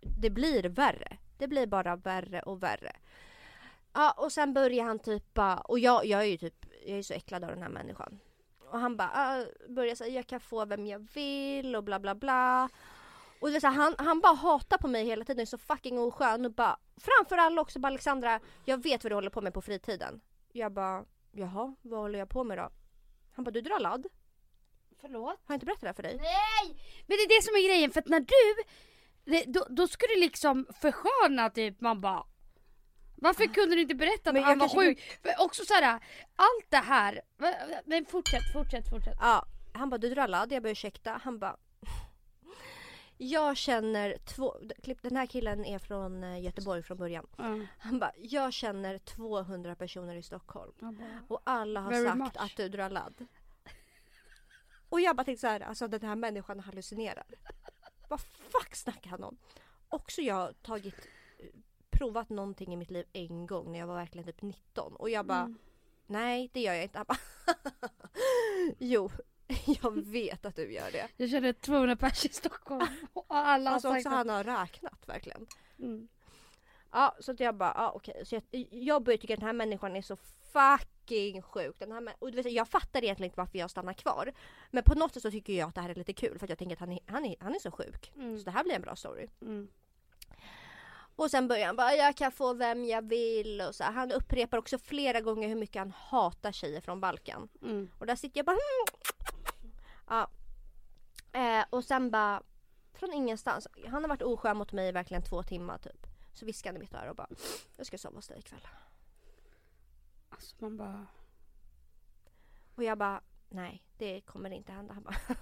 det 0.00 0.30
blir 0.30 0.62
värre. 0.62 1.16
Det 1.38 1.48
blir 1.48 1.66
bara 1.66 1.96
värre 1.96 2.42
och 2.42 2.62
värre. 2.62 2.96
Ja, 3.92 4.10
och 4.10 4.32
sen 4.32 4.54
börjar 4.54 4.84
han 4.84 4.98
typ 4.98 5.34
bara, 5.34 5.58
och 5.58 5.78
jag, 5.78 6.06
jag 6.06 6.20
är 6.20 6.26
ju 6.26 6.38
typ, 6.38 6.66
jag 6.86 6.98
är 6.98 7.02
så 7.02 7.14
äcklad 7.14 7.44
av 7.44 7.50
den 7.50 7.62
här 7.62 7.68
människan. 7.68 8.20
Och 8.58 8.78
han 8.78 8.96
bara, 8.96 9.10
ah, 9.14 9.44
börjar 9.68 9.94
säga 9.94 10.14
jag 10.14 10.26
kan 10.26 10.40
få 10.40 10.64
vem 10.64 10.86
jag 10.86 11.08
vill 11.14 11.76
och 11.76 11.84
bla 11.84 11.98
bla 11.98 12.14
bla. 12.14 12.68
Och 13.40 13.50
det 13.50 13.56
är 13.56 13.60
så 13.60 13.66
här, 13.66 13.74
han, 13.74 13.94
han 13.98 14.20
bara 14.20 14.34
hatar 14.34 14.78
på 14.78 14.88
mig 14.88 15.04
hela 15.04 15.24
tiden, 15.24 15.40
är 15.40 15.46
så 15.46 15.58
fucking 15.58 15.98
oskön 15.98 16.44
och 16.44 16.52
bara, 16.52 16.78
framför 16.96 17.36
alla 17.36 17.60
också 17.60 17.78
bara 17.78 17.88
Alexandra, 17.88 18.40
jag 18.64 18.82
vet 18.82 19.04
vad 19.04 19.10
du 19.10 19.14
håller 19.14 19.30
på 19.30 19.40
med 19.40 19.54
på 19.54 19.62
fritiden. 19.62 20.20
Jag 20.52 20.72
bara, 20.72 21.04
jaha, 21.32 21.74
vad 21.82 22.00
håller 22.00 22.18
jag 22.18 22.28
på 22.28 22.44
med 22.44 22.58
då? 22.58 22.70
Han 23.32 23.44
bara, 23.44 23.50
du 23.50 23.60
drar 23.60 23.80
ladd. 23.80 24.06
Förlåt? 25.00 25.24
Har 25.24 25.38
jag 25.46 25.56
inte 25.56 25.66
berättat 25.66 25.80
det 25.80 25.86
här 25.86 25.94
för 25.94 26.02
dig? 26.02 26.16
Nej! 26.16 26.76
Men 27.06 27.16
det 27.16 27.22
är 27.22 27.38
det 27.38 27.44
som 27.44 27.54
är 27.54 27.68
grejen 27.68 27.90
för 27.90 28.00
att 28.00 28.08
när 28.08 28.20
du, 28.20 28.62
det, 29.24 29.44
då, 29.44 29.66
då 29.70 29.88
ska 29.88 30.06
du 30.06 30.20
liksom 30.20 30.66
försköna 30.80 31.50
typ 31.50 31.80
man 31.80 32.00
bara 32.00 32.26
varför 33.22 33.46
kunde 33.46 33.74
du 33.76 33.82
inte 33.82 33.94
berätta 33.94 34.30
att 34.30 34.42
han 34.42 34.58
var 34.58 34.68
sjuk? 34.68 35.18
För 35.22 35.44
också 35.44 35.64
såhär, 35.64 36.00
allt 36.36 36.66
det 36.68 36.76
här, 36.76 37.20
men 37.84 38.06
fortsätt, 38.06 38.52
fortsätt, 38.52 38.90
fortsätt. 38.90 39.16
Ja, 39.20 39.46
han 39.72 39.90
bara 39.90 39.98
du 39.98 40.14
drar 40.14 40.28
ladd, 40.28 40.52
jag 40.52 40.62
bara 40.62 40.70
ursäkta. 40.70 41.20
Han 41.24 41.38
bara 41.38 41.56
Jag 43.22 43.56
känner 43.56 44.16
två, 44.24 44.56
klipp- 44.82 45.02
den 45.02 45.16
här 45.16 45.26
killen 45.26 45.64
är 45.64 45.78
från 45.78 46.24
eh, 46.24 46.40
Göteborg 46.42 46.82
från 46.82 46.96
början. 46.98 47.26
Ja, 47.36 47.58
Han 47.78 47.98
bara, 47.98 48.12
jag 48.18 48.52
känner 48.52 48.98
200 48.98 49.74
personer 49.74 50.14
i 50.14 50.22
Stockholm 50.22 50.72
bara, 50.78 50.94
och 51.28 51.40
alla 51.44 51.80
har 51.80 51.92
sagt 52.04 52.18
much. 52.18 52.32
att 52.36 52.56
du 52.56 52.68
drar 52.68 52.90
ladd. 52.90 53.26
Och 54.88 55.00
jag 55.00 55.16
bara 55.16 55.24
tänkte 55.24 55.40
så 55.40 55.46
här, 55.46 55.60
alltså 55.60 55.88
den 55.88 56.02
här 56.02 56.16
människan 56.16 56.60
hallucinerar. 56.60 57.24
Vad 58.08 58.20
fuck 58.20 58.74
snackar 58.76 59.10
han 59.10 59.24
om? 59.24 59.36
Också 59.88 60.20
jag 60.22 60.34
har 60.34 60.52
tagit, 60.52 61.08
eh, 61.38 61.46
provat 61.90 62.28
någonting 62.28 62.72
i 62.72 62.76
mitt 62.76 62.90
liv 62.90 63.06
en 63.12 63.46
gång 63.46 63.72
när 63.72 63.78
jag 63.78 63.86
var 63.86 63.94
verkligen 63.94 64.26
typ 64.26 64.42
19 64.42 64.96
och 64.96 65.10
jag 65.10 65.26
bara 65.26 65.40
Mm. 65.40 65.58
Nej 66.06 66.50
det 66.52 66.60
gör 66.60 66.74
jag 66.74 66.82
inte. 66.82 66.98
Han 66.98 67.06
bara, 67.08 67.18
jo, 68.78 69.10
jag 69.82 70.04
vet 70.06 70.46
att 70.46 70.56
du 70.56 70.72
gör 70.72 70.90
det. 70.92 71.08
Jag 71.16 71.30
känner 71.30 71.52
200 71.52 71.96
pers 71.96 72.24
i 72.24 72.28
Stockholm 72.28 72.86
och 73.12 73.24
alla 73.28 73.70
har 73.70 73.74
Alltså 73.74 73.88
sagt 73.88 73.98
också 74.06 74.08
han 74.16 74.28
har 74.28 74.44
räknat 74.44 75.08
verkligen. 75.08 75.46
mm. 75.78 76.08
Ja, 76.92 77.16
så 77.20 77.32
att 77.32 77.40
jag 77.40 77.54
bara, 77.54 77.72
ja 77.76 77.92
okej. 77.96 78.22
Så 78.26 78.34
jag, 78.34 78.66
jag 78.70 79.02
börjar 79.02 79.16
tycka 79.18 79.34
att 79.34 79.40
den 79.40 79.46
här 79.46 79.52
människan 79.52 79.96
är 79.96 80.02
så 80.02 80.16
fucking 80.52 81.42
sjuk. 81.42 81.76
Den 81.78 81.92
här, 81.92 82.14
och 82.18 82.30
du 82.32 82.42
vet, 82.42 82.52
jag 82.52 82.68
fattar 82.68 83.04
egentligen 83.04 83.28
inte 83.30 83.40
varför 83.40 83.58
jag 83.58 83.70
stannar 83.70 83.92
kvar. 83.92 84.32
Men 84.70 84.82
på 84.84 84.94
något 84.94 85.14
sätt 85.14 85.22
så 85.22 85.30
tycker 85.30 85.52
jag 85.52 85.68
att 85.68 85.74
det 85.74 85.80
här 85.80 85.88
är 85.88 85.94
lite 85.94 86.12
kul 86.12 86.38
för 86.38 86.46
att 86.46 86.50
jag 86.50 86.58
tänker 86.58 86.76
att 86.76 86.80
han 86.80 86.92
är, 86.92 86.98
han 87.06 87.24
är, 87.26 87.36
han 87.40 87.54
är 87.54 87.58
så 87.58 87.70
sjuk. 87.70 88.12
Mm. 88.16 88.38
Så 88.38 88.44
det 88.44 88.50
här 88.50 88.64
blir 88.64 88.74
en 88.74 88.82
bra 88.82 88.96
story. 88.96 89.26
Mm. 89.42 89.68
Och 91.16 91.30
sen 91.30 91.48
börjar 91.48 91.66
han 91.66 91.76
bara, 91.76 91.94
jag 91.94 92.16
kan 92.16 92.32
få 92.32 92.52
vem 92.54 92.84
jag 92.84 93.08
vill. 93.08 93.60
Och 93.60 93.74
så. 93.74 93.84
Han 93.84 94.12
upprepar 94.12 94.58
också 94.58 94.78
flera 94.78 95.20
gånger 95.20 95.48
hur 95.48 95.54
mycket 95.56 95.76
han 95.80 95.90
hatar 95.96 96.52
tjejer 96.52 96.80
från 96.80 97.00
Balkan. 97.00 97.48
Mm. 97.62 97.90
Och 97.98 98.06
där 98.06 98.16
sitter 98.16 98.38
jag 98.38 98.46
bara 98.46 98.52
"Hmm." 98.56 99.39
Ja. 100.10 100.30
Eh, 101.32 101.64
och 101.70 101.84
sen 101.84 102.10
bara 102.10 102.42
från 102.92 103.12
ingenstans. 103.12 103.68
Han 103.88 104.02
har 104.04 104.08
varit 104.08 104.22
oskön 104.22 104.56
mot 104.56 104.72
mig 104.72 104.88
i 104.88 104.92
verkligen 104.92 105.22
två 105.22 105.42
timmar 105.42 105.78
typ. 105.78 106.06
Så 106.32 106.46
viskade 106.46 106.72
han 106.72 106.76
i 106.76 106.80
mitt 106.80 106.94
öra 106.94 107.10
och 107.10 107.16
bara 107.16 107.28
Jag 107.76 107.86
ska 107.86 107.98
sova 107.98 108.16
hos 108.16 108.28
dig 108.28 108.38
ikväll. 108.38 108.66
Alltså 110.28 110.56
man 110.58 110.76
bara... 110.76 111.06
Och 112.74 112.84
jag 112.84 112.98
bara 112.98 113.22
Nej 113.48 113.84
det 113.96 114.20
kommer 114.20 114.50
inte 114.50 114.72
hända. 114.72 114.94
Han 114.94 115.02
bara 115.02 115.16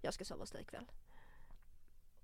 Jag 0.00 0.14
ska 0.14 0.24
sova 0.24 0.42
hos 0.42 0.50
dig 0.50 0.62
ikväll. 0.62 0.90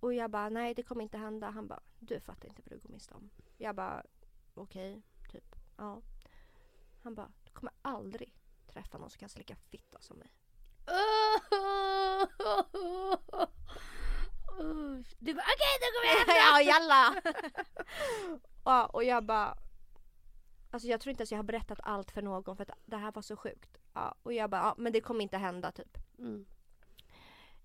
Och 0.01 0.15
jag 0.15 0.31
bara 0.31 0.49
nej 0.49 0.75
det 0.75 0.83
kommer 0.83 1.03
inte 1.03 1.19
hända. 1.19 1.51
Han 1.51 1.69
bara 1.69 1.83
du 1.99 2.21
fattar 2.21 2.49
inte 2.49 2.63
vad 2.63 2.79
du 2.79 2.79
går 2.79 2.95
miste 2.95 3.15
om. 3.15 3.31
Jag 3.57 3.77
bara 3.77 4.05
okej 4.55 5.03
typ 5.33 5.57
ja. 5.77 6.03
Han 7.03 7.15
bara 7.15 7.33
du 7.45 7.51
kommer 7.51 7.73
aldrig 7.83 8.35
träffa 8.67 8.99
någon 8.99 9.11
som 9.11 9.19
kan 9.19 9.29
slicka 9.29 9.57
fitta 9.57 10.01
som 10.01 10.19
mig. 10.19 10.40
Du 15.19 15.35
bara 15.35 15.45
okej 15.45 15.75
då 15.81 15.87
kommer 15.95 16.09
jag 16.09 16.27
hem. 16.27 16.37
ja 16.53 16.61
jalla! 16.63 17.23
ja, 18.65 18.87
och 18.87 19.05
jag 19.05 19.25
bara 19.25 19.57
Alltså 20.71 20.89
jag 20.89 21.01
tror 21.01 21.11
inte 21.11 21.21
ens 21.21 21.33
jag 21.33 21.39
har 21.39 21.45
berättat 21.45 21.81
allt 21.83 22.11
för 22.11 22.23
någon 22.23 22.57
för 22.57 22.63
att 22.63 22.79
det 22.87 22.97
här 22.97 23.13
var 23.13 23.23
så 23.23 23.37
sjukt. 23.37 23.79
Ja, 23.95 24.15
och 24.23 24.33
jag 24.33 24.51
bara, 24.51 24.61
ja, 24.61 24.75
men 24.79 24.93
det 24.93 25.01
kommer 25.01 25.21
inte 25.23 25.37
hända 25.37 25.73
typ. 25.73 25.99
Mm. 26.19 26.47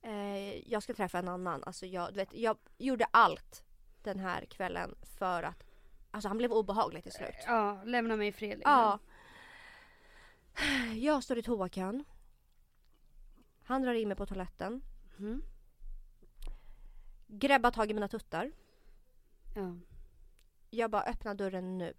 Eh, 0.01 0.71
jag 0.71 0.83
ska 0.83 0.93
träffa 0.93 1.19
en 1.19 1.27
annan. 1.27 1.63
Alltså 1.63 1.85
jag, 1.85 2.13
du 2.13 2.19
vet, 2.19 2.33
jag 2.33 2.57
gjorde 2.77 3.05
allt 3.11 3.63
den 4.03 4.19
här 4.19 4.45
kvällen 4.45 4.95
för 5.17 5.43
att 5.43 5.63
Alltså 6.11 6.27
han 6.27 6.37
blev 6.37 6.51
obehaglig 6.51 7.03
till 7.03 7.11
slut. 7.11 7.35
Ja, 7.45 7.81
lämna 7.85 8.15
mig 8.15 8.27
i 8.27 8.31
fred. 8.31 8.57
liksom. 8.57 8.71
Ja. 8.71 8.99
Jag 10.95 11.23
står 11.23 11.37
i 11.37 11.43
toakön. 11.43 12.03
Han 13.65 13.81
drar 13.81 13.93
in 13.93 14.07
mig 14.07 14.17
på 14.17 14.25
toaletten. 14.25 14.81
Mm. 15.19 15.41
Grabbar 17.27 17.71
tag 17.71 17.91
i 17.91 17.93
mina 17.93 18.07
tuttar. 18.07 18.51
Ja. 19.55 19.75
Jag 20.69 20.91
bara 20.91 21.03
öppna 21.03 21.33
dörren 21.33 21.77
nu. 21.77 21.93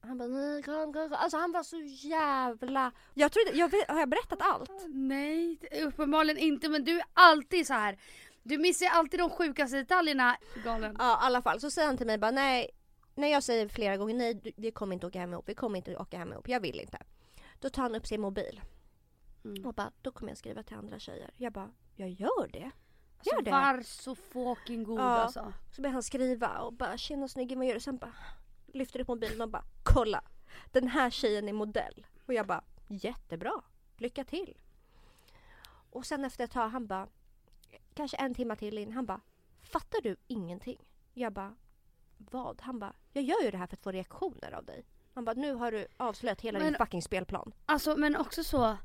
Han 0.00 0.18
bara 0.18 0.28
nej 0.28 0.62
kom, 0.62 0.92
kom, 0.92 1.08
kom. 1.08 1.16
Alltså 1.18 1.36
han 1.36 1.52
var 1.52 1.62
så 1.62 1.80
jävla... 2.08 2.92
Jag 3.14 3.32
tror 3.32 3.46
inte, 3.46 3.58
jag 3.58 3.70
vet, 3.70 3.88
har 3.88 3.98
jag 3.98 4.08
berättat 4.08 4.38
allt? 4.42 4.70
Nej, 4.88 5.58
uppenbarligen 5.82 6.38
inte 6.38 6.68
men 6.68 6.84
du 6.84 6.98
är 6.98 7.04
alltid 7.12 7.66
så 7.66 7.72
här. 7.72 7.98
Du 8.42 8.58
missar 8.58 8.86
alltid 8.86 9.20
de 9.20 9.30
sjukaste 9.30 9.76
detaljerna 9.76 10.36
galen. 10.64 10.96
Ja 10.98 11.12
i 11.12 11.26
alla 11.26 11.42
fall 11.42 11.60
så 11.60 11.70
säger 11.70 11.88
han 11.88 11.96
till 11.96 12.06
mig 12.06 12.18
bara 12.18 12.30
nej. 12.30 12.70
När 13.14 13.28
jag 13.28 13.42
säger 13.42 13.68
flera 13.68 13.96
gånger 13.96 14.14
nej 14.14 14.54
vi 14.56 14.70
kommer 14.70 14.94
inte 14.94 15.06
åka 15.06 15.20
hem 15.20 15.32
ihop, 15.32 15.48
vi 15.48 15.54
kommer 15.54 15.76
inte 15.76 15.96
åka 15.96 16.18
hem 16.18 16.32
ihop, 16.32 16.48
jag 16.48 16.60
vill 16.60 16.80
inte. 16.80 16.98
Då 17.60 17.70
tar 17.70 17.82
han 17.82 17.94
upp 17.94 18.06
sin 18.06 18.20
mobil 18.20 18.60
Mm. 19.44 19.66
och 19.66 19.74
bara 19.74 19.90
då 20.02 20.10
kommer 20.10 20.30
jag 20.30 20.38
skriva 20.38 20.62
till 20.62 20.76
andra 20.76 20.98
tjejer. 20.98 21.30
Jag 21.36 21.52
bara 21.52 21.70
jag 21.96 22.08
gör 22.10 22.48
det. 22.52 22.70
Alltså, 23.18 23.34
Gör 23.34 23.42
det. 23.42 23.50
var 23.50 23.80
så 23.82 24.14
fucking 24.14 24.84
god 24.84 24.98
Ja. 25.00 25.02
alltså. 25.02 25.52
Så 25.72 25.82
börjar 25.82 25.92
han 25.92 26.02
skriva 26.02 26.58
och 26.60 26.72
bara 26.72 26.96
tjena 26.98 27.28
snyggen 27.28 27.58
vad 27.58 27.66
gör 27.68 27.74
du? 27.74 27.80
Sen 27.80 27.96
bara 27.96 28.12
lyfter 28.66 29.00
upp 29.00 29.08
mobilen 29.08 29.40
och 29.40 29.48
bara 29.48 29.64
kolla. 29.82 30.22
Den 30.72 30.88
här 30.88 31.10
tjejen 31.10 31.48
är 31.48 31.52
modell. 31.52 32.06
Och 32.26 32.34
jag 32.34 32.46
bara 32.46 32.64
jättebra. 32.88 33.52
Lycka 33.96 34.24
till. 34.24 34.58
Och 35.90 36.06
sen 36.06 36.24
efter 36.24 36.44
ett 36.44 36.50
tag 36.50 36.68
han 36.68 36.86
bara 36.86 37.08
kanske 37.94 38.16
en 38.16 38.34
timme 38.34 38.56
till 38.56 38.78
in. 38.78 38.92
Han 38.92 39.06
bara 39.06 39.20
fattar 39.62 40.00
du 40.02 40.16
ingenting? 40.26 40.78
Jag 41.14 41.32
bara 41.32 41.56
vad? 42.16 42.60
Han 42.60 42.78
bara 42.78 42.92
jag 43.12 43.24
gör 43.24 43.42
ju 43.42 43.50
det 43.50 43.56
här 43.58 43.66
för 43.66 43.76
att 43.76 43.82
få 43.82 43.92
reaktioner 43.92 44.52
av 44.52 44.64
dig. 44.64 44.84
Han 45.14 45.24
bara 45.24 45.34
nu 45.34 45.52
har 45.54 45.72
du 45.72 45.86
avslöjat 45.96 46.40
hela 46.40 46.58
din 46.58 46.68
Men- 46.72 46.78
fucking 46.78 47.02
spelplan. 47.02 47.52
Alltså 47.66 47.96
men 47.96 48.16
också 48.16 48.44
så. 48.44 48.76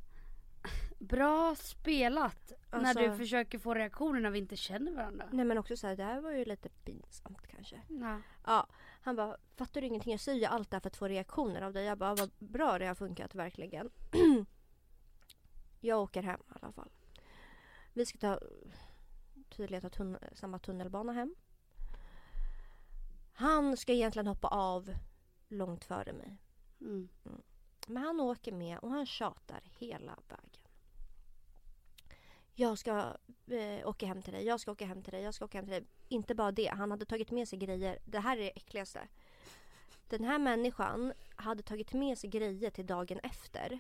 Bra 1.00 1.56
spelat. 1.56 2.52
när 2.72 2.80
Alltså- 2.80 3.00
du 3.00 3.18
försöker 3.18 3.60
få 3.60 3.74
reaktioner 3.74 4.20
när 4.20 4.30
vi 4.30 4.40
inte 4.40 4.56
känner 4.56 4.92
varandra. 4.92 5.30
Nej 5.32 5.46
men 5.46 5.58
också 5.58 5.78
så 5.78 5.88
här, 5.88 5.96
det 5.96 6.04
här 6.04 6.22
var 6.22 6.32
ju 6.32 6.46
lite 6.46 6.70
pinsamt 6.70 7.48
kanske. 7.48 7.82
Ja. 7.88 8.22
Ja, 8.46 8.68
han 9.02 9.16
bara, 9.16 9.38
fattar 9.56 9.82
du 9.82 9.88
ingenting? 9.88 10.12
Jag 10.12 10.20
säger 10.20 10.40
ju 10.40 10.46
allt 10.46 10.70
det 10.70 10.76
här 10.76 10.82
för 10.82 10.90
att 10.90 10.98
få 10.98 11.08
reaktioner 11.08 11.62
av 11.62 11.74
dig. 11.74 11.86
Jag 11.86 11.98
bara, 11.98 12.16
vad 12.16 12.32
bra 12.40 12.80
det 12.80 12.86
har 12.88 12.96
funkat 12.96 13.36
verkligen. 13.36 13.90
jag 15.80 16.02
åker 16.02 16.24
hem 16.24 16.40
i 16.50 16.54
alla 16.62 16.72
fall. 16.72 16.90
Vi 17.94 18.06
ska 18.06 18.18
ta, 18.18 18.40
tydligen 19.50 19.82
ta 19.82 19.90
tunn, 19.90 20.18
samma 20.34 20.60
tunnelbana 20.60 21.14
hem. 21.14 21.36
Han 23.34 23.78
ska 23.78 23.94
egentligen 23.94 24.28
hoppa 24.28 24.48
av 24.48 24.94
långt 25.48 25.86
före 25.86 26.14
mig. 26.14 26.38
Mm. 26.82 27.10
Men 27.88 28.04
han 28.04 28.20
åker 28.20 28.52
med 28.52 28.80
och 28.80 28.92
han 28.92 29.06
tjatar 29.06 29.62
hela 29.64 30.18
vägen. 30.28 30.59
Jag 32.60 32.78
ska 32.78 33.14
eh, 33.48 33.88
åka 33.88 34.06
hem 34.06 34.22
till 34.22 34.34
dig, 34.34 34.46
jag 34.46 34.60
ska 34.60 34.72
åka 34.72 34.86
hem 34.86 35.02
till 35.02 35.14
dig, 35.14 35.22
jag 35.22 35.34
ska 35.34 35.46
åka 35.46 35.58
hem 35.58 35.66
till 35.66 35.74
dig. 35.74 35.86
Inte 36.08 36.36
bara 36.36 36.52
det, 36.52 36.68
han 36.68 36.92
hade 36.92 37.06
tagit 37.06 37.32
med 37.32 37.48
sig 37.48 37.60
grejer. 37.60 38.00
Det 38.06 38.20
här 38.20 38.38
är 38.38 38.42
det 38.42 38.50
äckligaste. 38.50 39.08
Den 40.08 40.24
här 40.24 40.40
människan 40.40 41.14
hade 41.36 41.64
tagit 41.64 41.94
med 41.94 42.18
sig 42.18 42.30
grejer 42.30 42.70
till 42.70 42.86
dagen 42.86 43.20
efter. 43.24 43.80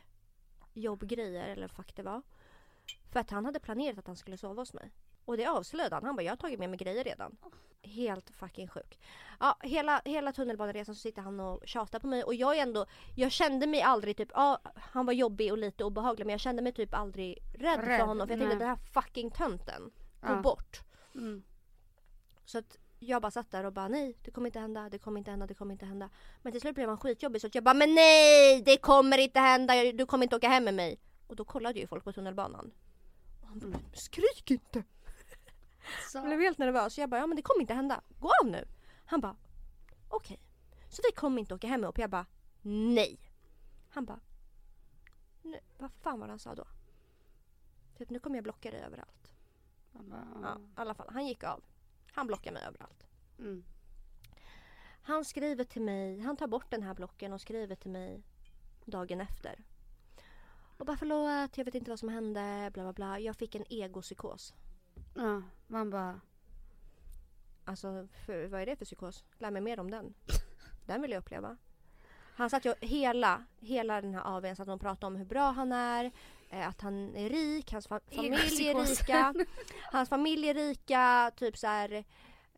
Jobbgrejer 0.73 1.47
eller 1.47 1.61
vad 1.61 1.71
fuck 1.71 1.95
det 1.95 2.03
var. 2.03 2.21
För 3.11 3.19
att 3.19 3.29
han 3.29 3.45
hade 3.45 3.59
planerat 3.59 3.97
att 3.97 4.07
han 4.07 4.15
skulle 4.15 4.37
sova 4.37 4.61
hos 4.61 4.73
mig. 4.73 4.91
Och 5.29 5.37
det 5.37 5.45
avslöjade 5.45 5.95
han. 5.95 6.05
Han 6.05 6.15
bara, 6.15 6.21
jag 6.21 6.31
har 6.31 6.37
tagit 6.37 6.59
med 6.59 6.69
mig 6.69 6.77
grejer 6.77 7.03
redan. 7.03 7.37
Helt 7.81 8.29
fucking 8.29 8.67
sjuk. 8.67 8.99
Ja, 9.39 9.57
hela, 9.61 10.01
hela 10.05 10.33
tunnelbaneresan 10.33 10.95
så 10.95 11.01
sitter 11.01 11.21
han 11.21 11.39
och 11.39 11.61
tjatar 11.67 11.99
på 11.99 12.07
mig 12.07 12.23
och 12.23 12.35
jag 12.35 12.57
är 12.57 12.61
ändå, 12.61 12.85
jag 13.15 13.31
kände 13.31 13.67
mig 13.67 13.81
aldrig 13.81 14.17
typ, 14.17 14.31
ja 14.33 14.61
han 14.75 15.05
var 15.05 15.13
jobbig 15.13 15.51
och 15.51 15.57
lite 15.57 15.83
obehaglig 15.83 16.25
men 16.25 16.31
jag 16.33 16.39
kände 16.39 16.61
mig 16.61 16.71
typ 16.73 16.93
aldrig 16.93 17.37
rädd, 17.53 17.79
för 17.79 17.87
Rädd, 17.87 18.01
honom 18.01 18.27
för 18.27 18.33
jag 18.33 18.39
tänkte 18.39 18.47
nej. 18.47 18.57
den 18.57 18.67
här 18.67 19.01
fucking 19.01 19.31
tönten, 19.31 19.91
gå 20.21 20.27
Ja. 20.33 20.41
bort. 20.41 20.81
Mm. 21.15 21.43
Så 22.45 22.57
att 22.57 22.77
jag 22.99 23.21
bara 23.21 23.31
satt 23.31 23.51
där 23.51 23.63
och 23.65 23.73
bara 23.73 23.87
nej 23.87 24.17
det 24.23 24.31
kommer 24.31 24.47
inte 24.47 24.59
hända, 24.59 24.89
det 24.89 24.99
kommer 24.99 25.19
inte 25.19 25.31
hända, 25.31 25.47
det 25.47 25.53
kommer 25.53 25.73
inte 25.73 25.85
hända. 25.85 26.09
Men 26.41 26.51
till 26.51 26.61
slut 26.61 26.75
blev 26.75 26.89
han 26.89 26.97
skitjobbig 26.97 27.41
så 27.41 27.47
att 27.47 27.55
jag 27.55 27.63
bara 27.63 27.73
men 27.73 27.95
nej 27.95 28.61
det 28.61 28.77
kommer 28.77 29.17
inte 29.17 29.39
hända, 29.39 29.91
du 29.91 30.05
kommer 30.05 30.23
inte 30.25 30.35
åka 30.35 30.49
hem 30.49 30.63
med 30.63 30.73
mig. 30.73 30.99
Och 31.27 31.35
då 31.35 31.45
kollade 31.45 31.79
ju 31.79 31.87
folk 31.87 32.03
på 32.03 32.13
tunnelbanan. 32.13 32.71
Och 33.41 33.47
han 33.47 33.59
bara, 33.59 33.81
skrik 33.93 34.51
inte! 34.51 34.83
Jag 36.13 36.25
blev 36.25 36.39
helt 36.39 36.57
nervös. 36.57 36.97
Jag 36.97 37.09
bara, 37.09 37.19
ja 37.21 37.27
men 37.27 37.35
det 37.35 37.41
kommer 37.41 37.61
inte 37.61 37.73
hända. 37.73 38.01
Gå 38.19 38.31
av 38.43 38.47
nu. 38.47 38.67
Han 39.05 39.21
bara, 39.21 39.35
okej. 40.09 40.39
Så 40.89 41.01
vi 41.09 41.15
kommer 41.15 41.39
inte 41.39 41.53
åka 41.55 41.67
hem 41.67 41.83
ihop. 41.83 41.97
Jag 41.97 42.09
bara, 42.09 42.25
nej. 42.61 43.19
Han 43.89 44.05
bara, 44.05 44.19
nu, 45.41 45.59
vad 45.77 45.91
fan 45.91 46.19
var 46.19 46.27
det 46.27 46.31
han 46.31 46.39
sa 46.39 46.55
då? 46.55 46.65
Typ 47.97 48.09
nu 48.09 48.19
kommer 48.19 48.37
jag 48.37 48.43
blocka 48.43 48.71
dig 48.71 48.81
överallt. 48.81 49.31
Bara, 49.91 50.27
Ja, 50.41 50.59
i 50.59 50.81
alla 50.81 50.93
fall. 50.93 51.09
Han 51.13 51.27
gick 51.27 51.43
av. 51.43 51.63
Han 52.11 52.27
blockar 52.27 52.51
mig 52.51 52.63
överallt. 52.63 53.07
Mm. 53.39 53.63
Han 55.01 55.25
skriver 55.25 55.63
till 55.63 55.81
mig, 55.81 56.19
han 56.19 56.37
tar 56.37 56.47
bort 56.47 56.71
den 56.71 56.83
här 56.83 56.93
blocken 56.93 57.33
och 57.33 57.41
skriver 57.41 57.75
till 57.75 57.91
mig 57.91 58.23
dagen 58.85 59.21
efter. 59.21 59.63
Och 60.77 60.85
bara 60.85 60.97
förlåt, 60.97 61.57
jag 61.57 61.65
vet 61.65 61.75
inte 61.75 61.91
vad 61.91 61.99
som 61.99 62.09
hände, 62.09 62.71
bla 62.73 62.83
bla 62.83 62.93
bla. 62.93 63.19
Jag 63.19 63.35
fick 63.35 63.55
en 63.55 63.65
egopsykos. 63.69 64.53
Ja, 65.19 65.41
man 65.67 65.89
bara. 65.89 66.21
Alltså, 67.65 68.07
för, 68.25 68.47
vad 68.47 68.61
är 68.61 68.65
det 68.65 68.75
för 68.75 68.85
psykos? 68.85 69.23
Lär 69.37 69.51
mig 69.51 69.61
mer 69.61 69.79
om 69.79 69.91
den. 69.91 70.13
Den 70.85 71.01
vill 71.01 71.11
jag 71.11 71.19
uppleva. 71.19 71.57
Han 72.35 72.49
satt 72.49 72.65
ju 72.65 72.73
hela, 72.81 73.45
hela 73.59 74.01
den 74.01 74.13
här 74.13 74.21
AWn 74.37 74.55
satt 74.55 74.67
och 74.67 74.81
pratade 74.81 75.05
om 75.05 75.15
hur 75.15 75.25
bra 75.25 75.51
han 75.51 75.71
är, 75.71 76.11
eh, 76.49 76.67
att 76.67 76.81
han 76.81 77.15
är 77.15 77.29
rik, 77.29 77.71
hans 77.73 77.89
fa- 77.89 78.15
familj 78.15 78.67
är 78.67 78.85
rika. 78.85 79.33
Hans 79.91 80.09
familj 80.09 80.49
är 80.49 80.53
rika, 80.53 81.31
typ 81.35 81.57
så 81.57 81.67
här. 81.67 81.91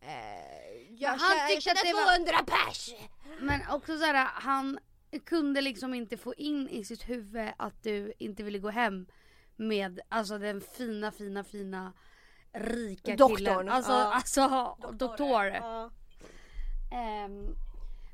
Eh, 0.01 0.81
jag, 0.89 1.09
han 1.09 1.49
tyckte 1.49 1.71
att 1.71 1.77
det 1.77 1.91
200 1.91 2.31
var- 2.33 2.65
pers! 2.65 2.89
Men 3.39 3.61
också 3.71 3.97
så 3.97 4.05
här, 4.05 4.25
han 4.33 4.79
kunde 5.25 5.61
liksom 5.61 5.93
inte 5.93 6.17
få 6.17 6.33
in 6.33 6.69
i 6.69 6.83
sitt 6.85 7.09
huvud 7.09 7.49
att 7.57 7.83
du 7.83 8.13
inte 8.17 8.43
ville 8.43 8.59
gå 8.59 8.69
hem 8.69 9.05
med 9.55 9.99
alltså 10.09 10.37
den 10.37 10.61
fina, 10.61 11.11
fina, 11.11 11.43
fina 11.43 11.93
rika 12.53 13.15
Doktorn, 13.15 13.37
killen. 13.37 13.69
Alltså, 13.69 13.91
ja. 13.91 14.13
alltså 14.13 14.75
doktor. 14.93 15.45
Ja. 15.45 15.89
Ehm, 16.91 17.55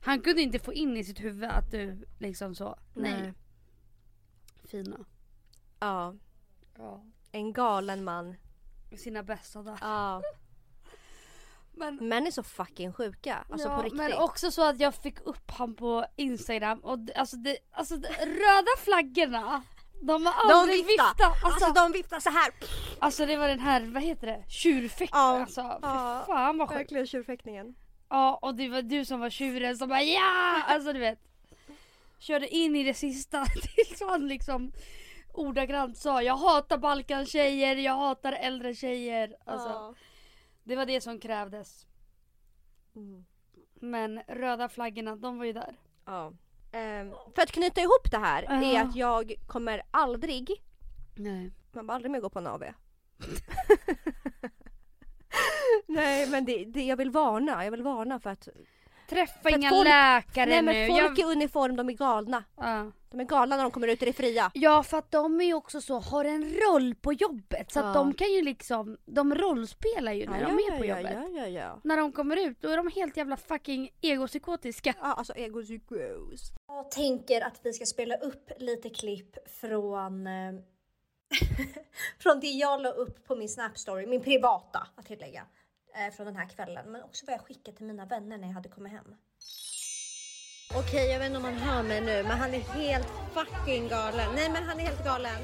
han 0.01 0.21
kunde 0.21 0.41
inte 0.41 0.59
få 0.59 0.73
in 0.73 0.97
i 0.97 1.03
sitt 1.03 1.19
huvud 1.19 1.49
att 1.49 1.71
du 1.71 2.07
liksom 2.19 2.55
så, 2.55 2.75
nej, 2.93 3.21
Nej. 3.21 3.33
fina. 4.63 4.97
ja, 5.79 6.15
Ja. 6.77 7.03
en 7.31 7.53
galen 7.53 8.03
man. 8.03 8.35
Sina 8.97 9.23
bästa 9.23 9.63
dagar. 9.63 9.77
Ja. 9.81 10.21
Men, 11.71 11.95
Män 12.07 12.27
är 12.27 12.31
så 12.31 12.43
fucking 12.43 12.93
sjuka. 12.93 13.45
Alltså 13.49 13.67
ja, 13.67 13.75
på 13.77 13.81
riktigt. 13.83 13.97
men 13.97 14.13
också 14.13 14.51
så 14.51 14.69
att 14.69 14.79
jag 14.79 14.95
fick 14.95 15.19
upp 15.21 15.51
han 15.51 15.75
på 15.75 16.05
Instagram 16.15 16.79
och 16.79 16.99
alltså, 17.15 17.37
det, 17.37 17.57
alltså 17.71 17.97
de 17.97 18.07
röda 18.07 18.71
flaggorna 18.77 19.63
de 20.01 20.25
har 20.25 20.47
de 20.49 20.53
aldrig 20.53 20.85
viftar. 20.85 21.07
viftat. 21.09 21.43
Alltså, 21.43 21.65
Alltså, 21.65 21.81
de 21.83 21.91
viftar 21.91 22.19
så 22.19 22.29
här. 22.29 22.53
alltså 22.99 23.25
det 23.25 23.37
var 23.37 23.47
den 23.47 23.59
här, 23.59 23.81
vad 23.81 24.03
heter 24.03 24.27
det? 24.27 24.43
Tjurfäktaren 24.47 25.35
Ja. 25.35 25.41
alltså. 25.41 25.61
Ja. 25.81 26.23
fan 26.27 26.57
vad 26.57 26.69
sjukt. 26.69 26.79
Verkligen 26.79 27.07
tjurfäktningen. 27.07 27.75
Ja 28.09 28.39
och 28.41 28.55
det 28.55 28.69
var 28.69 28.81
du 28.81 29.05
som 29.05 29.19
var 29.19 29.29
tjuren 29.29 29.77
som 29.77 29.89
bara 29.89 30.01
ja! 30.01 30.61
Alltså 30.67 30.93
du 30.93 30.99
vet. 30.99 31.19
Körde 32.19 32.47
in 32.55 32.75
i 32.75 32.83
det 32.83 32.93
sista 32.93 33.45
tills 33.75 34.01
han 34.01 34.27
liksom 34.27 34.71
ordagrant 35.33 35.97
sa 35.97 36.21
jag 36.21 36.37
hatar 36.37 36.77
Balkan-tjejer, 36.77 37.75
jag 37.75 37.93
hatar 37.97 38.33
äldre 38.33 38.75
tjejer. 38.75 39.35
Alltså, 39.45 39.69
Ja. 39.69 39.93
Det 40.63 40.75
var 40.75 40.85
det 40.85 41.01
som 41.01 41.19
krävdes. 41.19 41.85
Mm. 42.95 43.25
Men 43.81 44.21
röda 44.27 44.69
flaggorna, 44.69 45.15
de 45.15 45.37
var 45.37 45.45
ju 45.45 45.53
där. 45.53 45.75
Ja. 46.05 46.33
Ehm, 46.77 47.13
för 47.35 47.41
att 47.41 47.51
knyta 47.51 47.81
ihop 47.81 48.11
det 48.11 48.17
här 48.17 48.43
är 48.43 48.73
Ja. 48.73 48.81
att 48.83 48.95
jag 48.95 49.33
kommer 49.47 49.81
aldrig, 49.91 50.51
Nej. 51.15 51.51
man 51.71 51.87
bara 51.87 51.93
aldrig 51.95 52.11
mer 52.11 52.19
gå 52.19 52.29
på 52.29 52.39
en 52.39 52.47
AV. 52.47 52.63
Nej 55.87 56.29
men 56.29 56.45
det, 56.45 56.65
det, 56.65 56.83
jag 56.85 56.97
vill 56.97 57.11
varna, 57.11 57.63
jag 57.63 57.71
vill 57.71 57.83
varna 57.83 58.19
för 58.19 58.29
att 58.29 58.47
Träffa 59.07 59.39
För 59.41 59.49
att 59.49 59.55
inga 59.55 59.69
folk- 59.69 59.87
läkare 59.87 60.45
Nej 60.49 60.61
nu. 60.61 60.71
men 60.71 60.87
folk 60.87 61.19
jag... 61.19 61.29
i 61.29 61.31
uniform 61.31 61.75
de 61.75 61.89
är 61.89 61.93
galna. 61.93 62.43
ja. 62.57 62.91
De 63.09 63.19
är 63.19 63.23
galna 63.23 63.55
när 63.55 63.63
de 63.63 63.71
kommer 63.71 63.87
ut 63.87 64.01
i 64.01 64.05
det 64.05 64.13
fria. 64.13 64.51
ja 64.53 64.83
för 64.83 64.97
att 64.97 65.11
de 65.11 65.41
är 65.41 65.45
ju 65.45 65.53
också 65.53 65.81
så, 65.81 65.99
har 65.99 66.25
en 66.25 66.43
roll 66.53 66.95
på 66.95 67.13
jobbet. 67.13 67.71
Så 67.71 67.79
att 67.79 67.85
Ja. 67.85 67.93
de 67.93 68.13
kan 68.13 68.31
ju 68.31 68.41
liksom, 68.41 68.97
de 69.05 69.35
rollspelar 69.35 70.11
ju 70.13 70.25
när 70.29 70.39
de 70.45 70.51
är 70.51 70.77
på 70.77 70.85
ja, 70.85 70.97
jobbet. 70.97 71.17
ja, 71.33 71.39
ja, 71.41 71.47
ja. 71.47 71.79
När 71.83 71.97
de 71.97 72.11
kommer 72.11 72.35
ut 72.47 72.61
då 72.61 72.69
är 72.69 72.77
de 72.77 72.87
helt 72.95 73.17
jävla 73.17 73.37
fucking 73.37 73.89
egopsykotiska. 74.01 74.93
Ja, 75.01 75.13
alltså 75.13 75.33
egopsykos. 75.35 76.51
Jag 76.67 76.91
tänker 76.91 77.41
att 77.41 77.59
vi 77.63 77.73
ska 77.73 77.85
spela 77.85 78.15
upp 78.15 78.51
lite 78.59 78.89
klipp 78.89 79.49
från, 79.61 80.27
eh, 80.27 80.53
från 82.19 82.39
det 82.39 82.47
jag 82.47 82.81
la 82.81 82.89
upp 82.89 83.27
på 83.27 83.35
min 83.35 83.49
Snap 83.49 83.77
story, 83.77 84.07
min 84.07 84.21
privata 84.23 84.87
att 84.95 85.05
tillägga, 85.05 85.43
Eh, 85.95 86.13
från 86.13 86.25
den 86.25 86.35
här 86.35 86.49
kvällen. 86.49 86.91
Men 86.91 87.03
också 87.03 87.25
vad 87.25 87.33
jag 87.33 87.41
skickade 87.41 87.77
till 87.77 87.85
mina 87.85 88.05
vänner 88.05 88.37
när 88.37 88.47
jag 88.47 88.53
hade 88.53 88.69
kommit 88.69 88.91
hem. 88.91 89.15
Okej, 90.75 91.11
jag 91.11 91.19
vet 91.19 91.25
inte 91.25 91.37
om 91.37 91.43
han 91.43 91.53
hör 91.53 91.83
mig 91.83 92.01
nu, 92.01 92.23
men 92.23 92.37
han 92.37 92.53
är 92.53 92.59
helt 92.59 93.07
fucking 93.33 93.87
galen. 93.87 94.29
Nej, 94.35 94.49
men 94.49 94.63
han 94.63 94.79
är 94.79 94.83
helt 94.83 95.03
galen. 95.05 95.41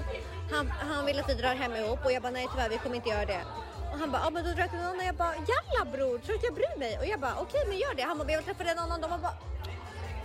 Han, 0.52 0.68
han 0.68 1.06
vill 1.06 1.20
att 1.20 1.30
vi 1.30 1.34
drar 1.34 1.56
hem 1.56 1.76
ihop 1.76 2.06
och 2.06 2.12
jag 2.12 2.22
bara 2.22 2.32
nej 2.32 2.48
tyvärr, 2.52 2.70
vi 2.70 2.78
kommer 2.78 2.96
inte 2.96 3.10
göra 3.10 3.26
det. 3.26 3.44
Och 3.91 4.00
han 4.00 4.12
bara, 4.12 4.22
ja 4.24 4.30
men 4.30 4.44
då 4.44 4.50
drar 4.50 4.60
jag 4.60 4.70
till 4.70 4.80
någon 4.80 4.88
annan. 4.88 5.06
Jag 5.06 5.16
bara, 5.16 5.36
jalla 5.36 5.91
bror, 5.91 6.18
tror 6.20 6.34
du 6.34 6.36
att 6.36 6.44
jag 6.44 6.54
bryr 6.54 6.80
mig? 6.80 7.00
Och 7.00 7.06
jag 7.06 7.20
bara, 7.20 7.36
okej 7.39 7.64
men 7.68 7.78
gör 7.78 7.96
det. 7.96 8.04
Han 8.04 8.18
bara, 8.18 8.32
jag 8.32 8.38
vill 8.38 8.46
träffa 8.46 8.72
en 8.72 8.80
annan. 8.80 9.02
De 9.02 9.08
bara, 9.10 9.38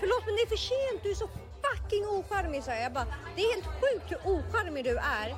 förlåt 0.01 0.23
men 0.27 0.35
det 0.37 0.43
är 0.43 0.51
för 0.57 0.63
sent, 0.73 1.03
du 1.03 1.11
är 1.11 1.15
så 1.15 1.29
fucking 1.65 2.05
ocharmig 2.07 2.65
sa 2.65 2.71
jag. 2.71 2.83
Jag 2.83 2.93
bara, 2.93 3.07
det 3.37 3.43
är 3.43 3.55
helt 3.55 3.71
sjukt 3.81 4.07
hur 4.13 4.21
ocharmig 4.35 4.85
du 4.85 4.97
är. 4.97 5.29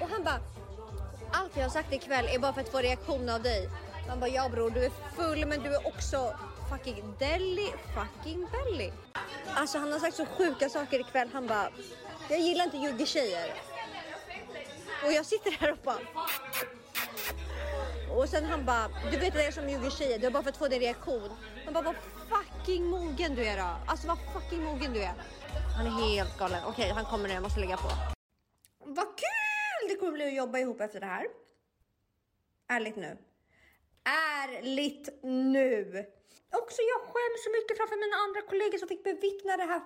Och 0.00 0.08
han 0.12 0.24
bara, 0.24 0.40
allt 1.32 1.56
jag 1.56 1.62
har 1.62 1.70
sagt 1.70 1.92
ikväll 1.92 2.26
är 2.34 2.38
bara 2.38 2.52
för 2.52 2.60
att 2.60 2.68
få 2.68 2.78
reaktion 2.78 3.28
av 3.28 3.42
dig. 3.42 3.68
Han 4.08 4.20
bara, 4.20 4.30
ja 4.30 4.48
bror 4.48 4.70
du 4.70 4.84
är 4.84 4.90
full 5.16 5.46
men 5.46 5.62
du 5.62 5.74
är 5.74 5.86
också 5.86 6.34
fucking 6.70 7.14
deli 7.18 7.72
fucking 7.94 8.46
belly. 8.52 8.92
Alltså 9.54 9.78
han 9.78 9.92
har 9.92 9.98
sagt 9.98 10.16
så 10.16 10.26
sjuka 10.26 10.68
saker 10.68 11.00
ikväll. 11.00 11.30
Han 11.32 11.46
bara, 11.46 11.68
jag 12.30 12.40
gillar 12.40 12.64
inte 12.64 12.76
juggetjejer. 12.76 13.54
Och 15.04 15.12
jag 15.12 15.26
sitter 15.26 15.50
här 15.50 15.72
och 15.72 15.78
bara 15.84 15.98
och 18.16 18.28
sen 18.28 18.44
han 18.44 18.64
bara, 18.64 18.88
du 19.10 19.18
vet 19.18 19.34
det 19.34 19.44
är 19.44 19.52
som 19.52 19.68
juggetjejer, 19.68 20.18
det 20.18 20.26
är 20.26 20.30
bara 20.30 20.42
för 20.42 20.50
att 20.50 20.56
få 20.56 20.68
din 20.68 20.80
reaktion. 20.80 21.30
Han 21.64 21.74
bara, 21.74 21.84
vad 21.84 21.94
fucking 22.28 22.84
mogen 22.84 23.34
du 23.34 23.44
är 23.44 23.56
då. 23.56 23.76
Alltså 23.86 24.06
vad 24.08 24.18
fucking 24.32 24.64
mogen 24.64 24.92
du 24.92 25.02
är. 25.02 25.14
Han 25.76 25.86
är 25.86 25.90
helt 25.90 26.38
galen. 26.38 26.62
Okej, 26.66 26.90
han 26.90 27.04
kommer 27.04 27.28
nu, 27.28 27.34
jag 27.34 27.42
måste 27.42 27.60
lägga 27.60 27.76
på. 27.76 27.88
Vad 28.78 29.06
kul 29.06 29.88
det 29.88 29.96
kommer 29.96 30.12
bli 30.12 30.26
att 30.26 30.34
jobba 30.34 30.58
ihop 30.58 30.80
efter 30.80 31.00
det 31.00 31.06
här. 31.06 31.26
Ärligt 32.68 32.96
nu. 32.96 33.16
Ärligt 34.04 35.08
nu. 35.22 36.06
Också 36.52 36.82
jag 36.82 37.00
skäms 37.00 37.44
så 37.44 37.50
mycket 37.50 37.76
framför 37.76 37.96
mina 37.96 38.16
andra 38.16 38.42
kollegor 38.42 38.78
som 38.78 38.88
fick 38.88 39.04
bevittna 39.04 39.56
det 39.56 39.62
här 39.64 39.80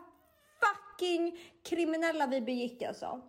fucking 0.61 1.39
kriminella 1.65 2.27
vi 2.27 2.41
begick 2.41 2.83
alltså. 2.83 3.21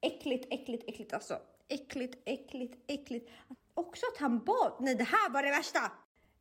Äckligt, 0.00 0.46
äckligt, 0.52 0.84
äckligt 0.88 1.12
alltså. 1.12 1.38
Äckligt, 1.68 2.22
äckligt, 2.24 2.74
äckligt. 2.86 3.30
Också 3.74 4.06
att 4.12 4.20
han 4.20 4.38
bad, 4.44 4.72
nej 4.80 4.94
det 4.94 5.04
här 5.04 5.30
var 5.30 5.42
det 5.42 5.50
värsta. 5.50 5.92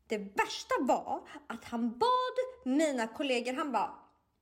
Det 0.08 0.18
värsta 0.18 0.76
var 0.80 1.22
att 1.48 1.66
han 1.66 1.98
bad 1.98 2.38
mina 2.64 3.08
kollegor, 3.08 3.54
han 3.54 3.72
bara 3.72 3.92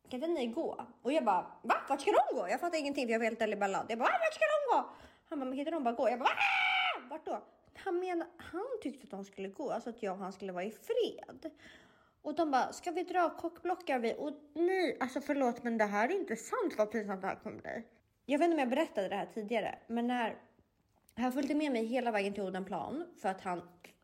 kan 0.10 0.24
inte 0.24 0.28
ni 0.28 0.48
gå? 0.48 0.86
Och 1.02 1.12
jag 1.14 1.26
bara 1.26 1.42
va? 1.62 1.76
Vart 1.90 2.02
ska 2.02 2.12
de 2.12 2.36
gå? 2.36 2.48
Jag 2.50 2.60
fattar 2.60 2.78
ingenting 2.78 3.08
för 3.08 3.12
jag 3.12 3.20
var 3.20 3.26
helt 3.26 3.40
deliballad. 3.40 3.86
Jag 3.90 4.00
bara 4.00 4.10
vart 4.10 4.34
ska 4.34 4.46
de 4.46 4.76
gå? 4.78 4.90
Han 5.30 5.40
bara 5.40 5.46
men 5.46 5.52
kan 5.54 5.60
inte 5.60 5.72
de 5.72 5.84
bara 5.84 5.94
gå? 5.94 6.10
Jag 6.10 6.20
bara 6.20 6.30
"Ah!" 6.30 7.00
vart 7.10 7.26
då? 7.26 7.42
Han 7.76 8.00
menar, 8.00 8.28
han 8.38 8.66
tyckte 8.82 9.04
att 9.04 9.12
de 9.12 9.26
skulle 9.26 9.48
gå, 9.48 9.72
alltså 9.72 9.90
att 9.90 10.04
jag 10.04 10.14
och 10.14 10.20
han 10.20 10.34
skulle 10.34 10.52
vara 10.52 10.64
i 10.64 10.72
fred. 10.72 11.52
Och 12.22 12.36
de 12.36 12.52
bara, 12.52 12.74
ska 12.74 12.92
vi 12.92 13.04
dra 13.04 13.38
kockblockar 13.38 14.00
vi? 14.00 14.16
Och 14.18 14.34
nej, 14.54 14.98
alltså 15.00 15.22
förlåt 15.22 15.64
men 15.64 15.78
det 15.78 15.86
här 15.86 16.10
är 16.10 16.14
inte 16.14 16.36
sant 16.36 16.74
vad 16.78 16.92
pinsamt 16.92 17.22
det 17.22 17.28
här 17.28 17.36
kommer 17.36 17.62
bli. 17.62 17.84
Jag 18.26 18.40
vet 18.40 18.46
inte 18.46 18.56
om 18.56 18.60
jag 18.60 18.70
berättade 18.70 19.10
det 19.10 19.16
här 19.16 19.30
tidigare, 19.34 19.80
men 19.88 20.08
när 20.08 20.38
han 21.16 21.32
följde 21.32 21.56
med 21.56 21.72
mig 21.72 21.86
hela 21.86 22.12
vägen 22.12 22.34
till 22.34 22.44
Odenplan 22.44 23.06
för 23.22 23.30
att 23.30 23.42
han 23.42 23.62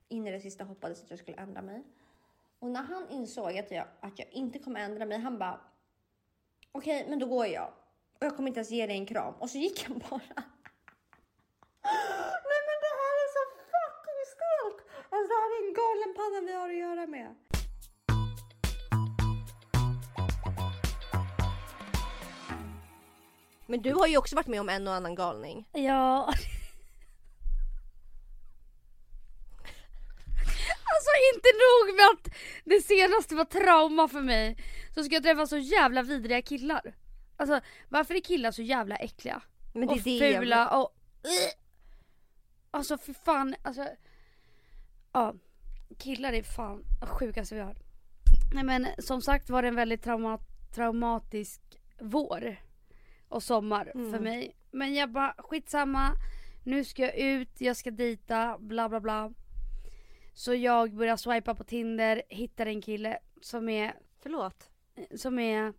in 0.08 0.28
i 0.28 0.32
det 0.32 0.40
sista 0.40 0.64
hoppades 0.64 1.04
att 1.04 1.10
jag 1.10 1.20
skulle 1.20 1.38
ändra 1.38 1.62
mig. 1.62 1.84
Och 2.60 2.70
när 2.70 2.84
han 2.84 3.10
insåg 3.10 3.58
att 3.58 3.72
jag, 3.72 3.86
att 4.00 4.20
jag 4.20 4.28
inte 4.32 4.60
kommer 4.60 4.80
ändra 4.80 5.06
mig, 5.06 5.18
han 5.18 5.40
bara 5.40 5.60
okej, 6.72 7.06
men 7.10 7.20
då 7.20 7.26
går 7.26 7.48
jag. 7.48 7.74
Och 8.20 8.26
jag 8.26 8.36
kommer 8.36 8.48
inte 8.48 8.60
ens 8.60 8.72
ge 8.72 8.88
dig 8.88 8.98
en 8.98 9.06
kram. 9.06 9.34
Och 9.34 9.50
så 9.50 9.58
gick 9.58 9.84
han 9.88 10.00
bara. 10.10 10.44
Nej 11.84 12.62
men 12.68 12.78
det 12.86 12.94
här 13.02 13.16
är 13.24 13.30
så 13.38 13.44
fucking 13.74 14.24
stelt! 14.36 14.80
Alltså 15.10 15.28
det 15.28 15.74
här 16.18 16.36
är 16.36 16.38
en 16.38 16.46
galen 16.46 16.46
panna 16.46 16.48
vi 16.48 16.54
har 16.54 16.70
att 16.70 16.76
göra 16.76 17.08
med. 17.08 17.36
Men 23.66 23.82
du 23.82 23.94
har 23.94 24.08
ju 24.08 24.18
också 24.18 24.36
varit 24.36 24.48
med 24.48 24.60
om 24.60 24.70
en 24.70 24.88
och 24.88 24.94
annan 24.94 25.16
galning. 25.16 25.68
Ja. 25.74 26.34
Alltså 30.94 31.12
inte 31.36 31.50
nog 31.64 31.96
med 31.96 32.06
att 32.14 32.34
det 32.64 32.82
senaste 32.82 33.36
var 33.36 33.46
trauma 33.46 34.08
för 34.08 34.22
mig. 34.22 34.58
Så 34.96 35.04
ska 35.04 35.14
jag 35.14 35.24
träffa 35.24 35.48
så 35.48 35.58
jävla 35.58 36.04
vidriga 36.04 36.42
killar. 36.42 36.96
Alltså 37.38 37.62
varför 37.90 38.16
är 38.16 38.20
killar 38.20 38.52
så 38.52 38.62
jävla 38.62 38.96
äckliga? 38.96 39.42
Men 39.74 39.88
det 39.88 39.94
och 39.94 40.08
är 40.08 40.20
det 40.20 40.38
fula 40.38 40.78
och... 40.78 40.96
Alltså 42.72 42.98
för 42.98 43.14
fan, 43.14 43.56
alltså... 43.64 43.88
Ja. 45.12 45.36
Killar 46.02 46.34
är 46.34 46.44
fan 46.44 46.84
sjukaste 47.02 47.56
vi 47.56 47.62
har. 47.62 47.76
Nej 48.54 48.64
men 48.64 48.88
som 48.98 49.22
sagt 49.22 49.50
var 49.50 49.62
det 49.62 49.68
en 49.68 49.76
väldigt 49.76 50.04
trauma 50.04 50.40
traumatisk 50.76 51.62
vår 52.02 52.56
och 53.28 53.44
sommar 53.44 53.86
för 53.94 54.00
Mm. 54.00 54.24
mig. 54.24 54.56
Men 54.72 54.94
jag 54.94 55.12
bara 55.12 55.36
skitsamma. 55.38 56.12
Nu 56.64 56.84
ska 56.86 57.02
jag 57.02 57.16
ut, 57.18 57.62
jag 57.62 57.78
ska 57.78 57.92
dejta, 57.92 58.58
bla 58.60 58.90
bla 58.90 59.00
bla. 59.00 59.32
Så 60.34 60.54
jag 60.54 60.96
börjar 60.96 61.18
swipa 61.18 61.56
på 61.56 61.64
Tinder, 61.64 62.22
hittar 62.30 62.66
en 62.66 62.82
kille 62.82 63.20
som 63.42 63.70
är 63.70 63.94
Förlåt. 64.20 64.70
som 65.16 65.40
är 65.40 65.74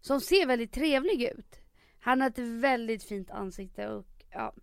som 0.00 0.20
ser 0.20 0.46
väldigt 0.46 0.72
trevlig 0.72 1.22
ut. 1.22 1.60
Han 2.00 2.20
har 2.20 2.28
ett 2.28 2.38
väldigt 2.38 3.02
fint 3.04 3.30
ansikte 3.30 3.88
och 3.88 4.06
ja, 4.30 4.54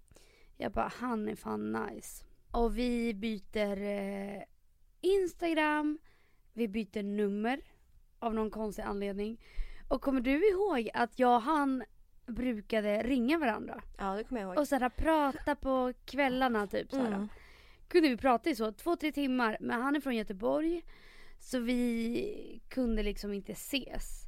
jag 0.57 0.71
bara 0.71 0.91
han 0.95 1.29
är 1.29 1.35
fan 1.35 1.71
nice. 1.71 2.25
Och 2.51 2.77
vi 2.77 3.13
byter 3.13 3.81
eh, 3.81 4.41
Instagram, 5.03 5.99
vi 6.53 6.67
byter 6.67 7.03
nummer 7.03 7.61
av 8.19 8.33
någon 8.33 8.49
konstig 8.49 8.83
anledning. 8.83 9.41
Och 9.87 10.01
kommer 10.01 10.21
du 10.21 10.49
ihåg 10.49 10.89
att 10.93 11.19
jag 11.19 11.35
och 11.35 11.41
han 11.41 11.83
brukade 12.25 13.03
ringa 13.03 13.37
varandra? 13.37 13.81
Ja 13.97 14.15
det 14.15 14.23
kommer 14.23 14.41
jag 14.41 14.47
ihåg. 14.47 14.57
Och 14.57 14.67
såhär 14.67 14.89
prata 14.89 15.55
på 15.55 15.93
kvällarna 16.05 16.67
typ 16.67 16.91
såhär. 16.91 17.07
Mm. 17.07 17.27
Kunde 17.87 18.09
vi 18.09 18.17
prata 18.17 18.49
i 18.49 18.55
så 18.55 18.71
två, 18.71 18.95
tre 18.95 19.11
timmar. 19.11 19.57
Men 19.59 19.81
han 19.81 19.95
är 19.95 19.99
från 19.99 20.15
Göteborg. 20.15 20.83
Så 21.39 21.59
vi 21.59 22.61
kunde 22.69 23.03
liksom 23.03 23.33
inte 23.33 23.51
ses. 23.51 24.23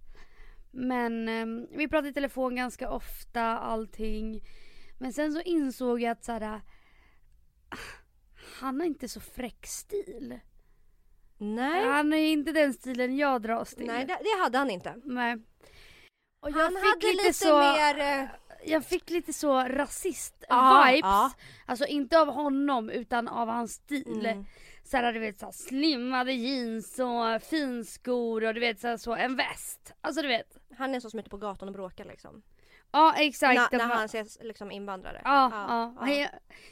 Men 0.72 1.30
eh, 1.30 1.68
vi 1.78 1.88
pratade 1.88 2.10
i 2.10 2.14
telefon 2.14 2.56
ganska 2.56 2.90
ofta, 2.90 3.42
allting. 3.44 4.44
Men 4.98 5.14
sen 5.14 5.34
så 5.34 5.42
insåg 5.42 6.02
jag 6.02 6.12
att 6.12 6.24
såhär. 6.24 6.62
Han 8.60 8.80
har 8.80 8.88
inte 8.88 9.08
så 9.08 9.20
fräck 9.20 9.66
stil. 9.66 10.40
Nej. 11.38 11.86
Han 11.86 12.14
är 12.14 12.18
inte 12.18 12.52
den 12.52 12.74
stilen 12.74 13.18
jag 13.18 13.42
dras 13.42 13.76
till. 13.76 13.86
Nej 13.88 14.06
det, 14.06 14.18
det 14.22 14.44
hade 14.44 14.58
han 14.58 14.70
inte. 14.72 14.96
Nej. 15.04 15.38
Och 16.40 16.50
jag 16.50 16.56
Han 16.56 16.72
fick 16.72 17.04
hade 17.06 17.08
lite, 17.24 17.34
så, 17.34 17.60
mer... 17.60 18.00
eh, 18.00 18.28
jag 18.66 18.86
fick 18.86 19.10
lite 19.10 19.34
så 19.34 19.60
rasist 19.64 20.36
Ja. 20.50 21.32
Alltså 21.66 21.86
inte 21.86 22.20
av 22.20 22.28
honom 22.28 22.90
utan 22.90 23.28
av 23.28 23.48
hans 23.48 23.74
stil. 23.74 24.26
Mm. 24.26 24.46
såhär 24.84 25.14
du 25.14 25.20
vet 25.20 25.40
såhär 25.40 25.52
slimmade 25.52 26.34
jeans 26.34 27.00
och 27.00 27.44
finskor 27.44 28.44
och 28.44 28.54
du 28.54 28.60
vet 28.60 28.80
såhär 28.80 28.98
så, 28.98 29.16
en 29.16 29.36
väst. 29.36 29.94
Alltså 30.02 30.22
du 30.22 30.28
vet. 30.28 30.58
Han 30.78 30.96
är 30.96 31.00
så 31.00 31.10
som 31.10 31.20
ute 31.20 31.30
på 31.30 31.38
gatan 31.38 31.68
och 31.68 31.74
bråkar 31.74 32.06
liksom. 32.06 32.42
Ja 32.96 33.14
exakt. 33.18 33.56
När, 33.56 33.70
det 33.70 33.78
när 33.78 33.96
han 33.96 34.10
ser 34.10 34.44
liksom 34.44 34.72
invandrare. 34.72 35.22
Ja, 35.24 35.52
ja. 36.00 36.08
ja. 36.10 36.28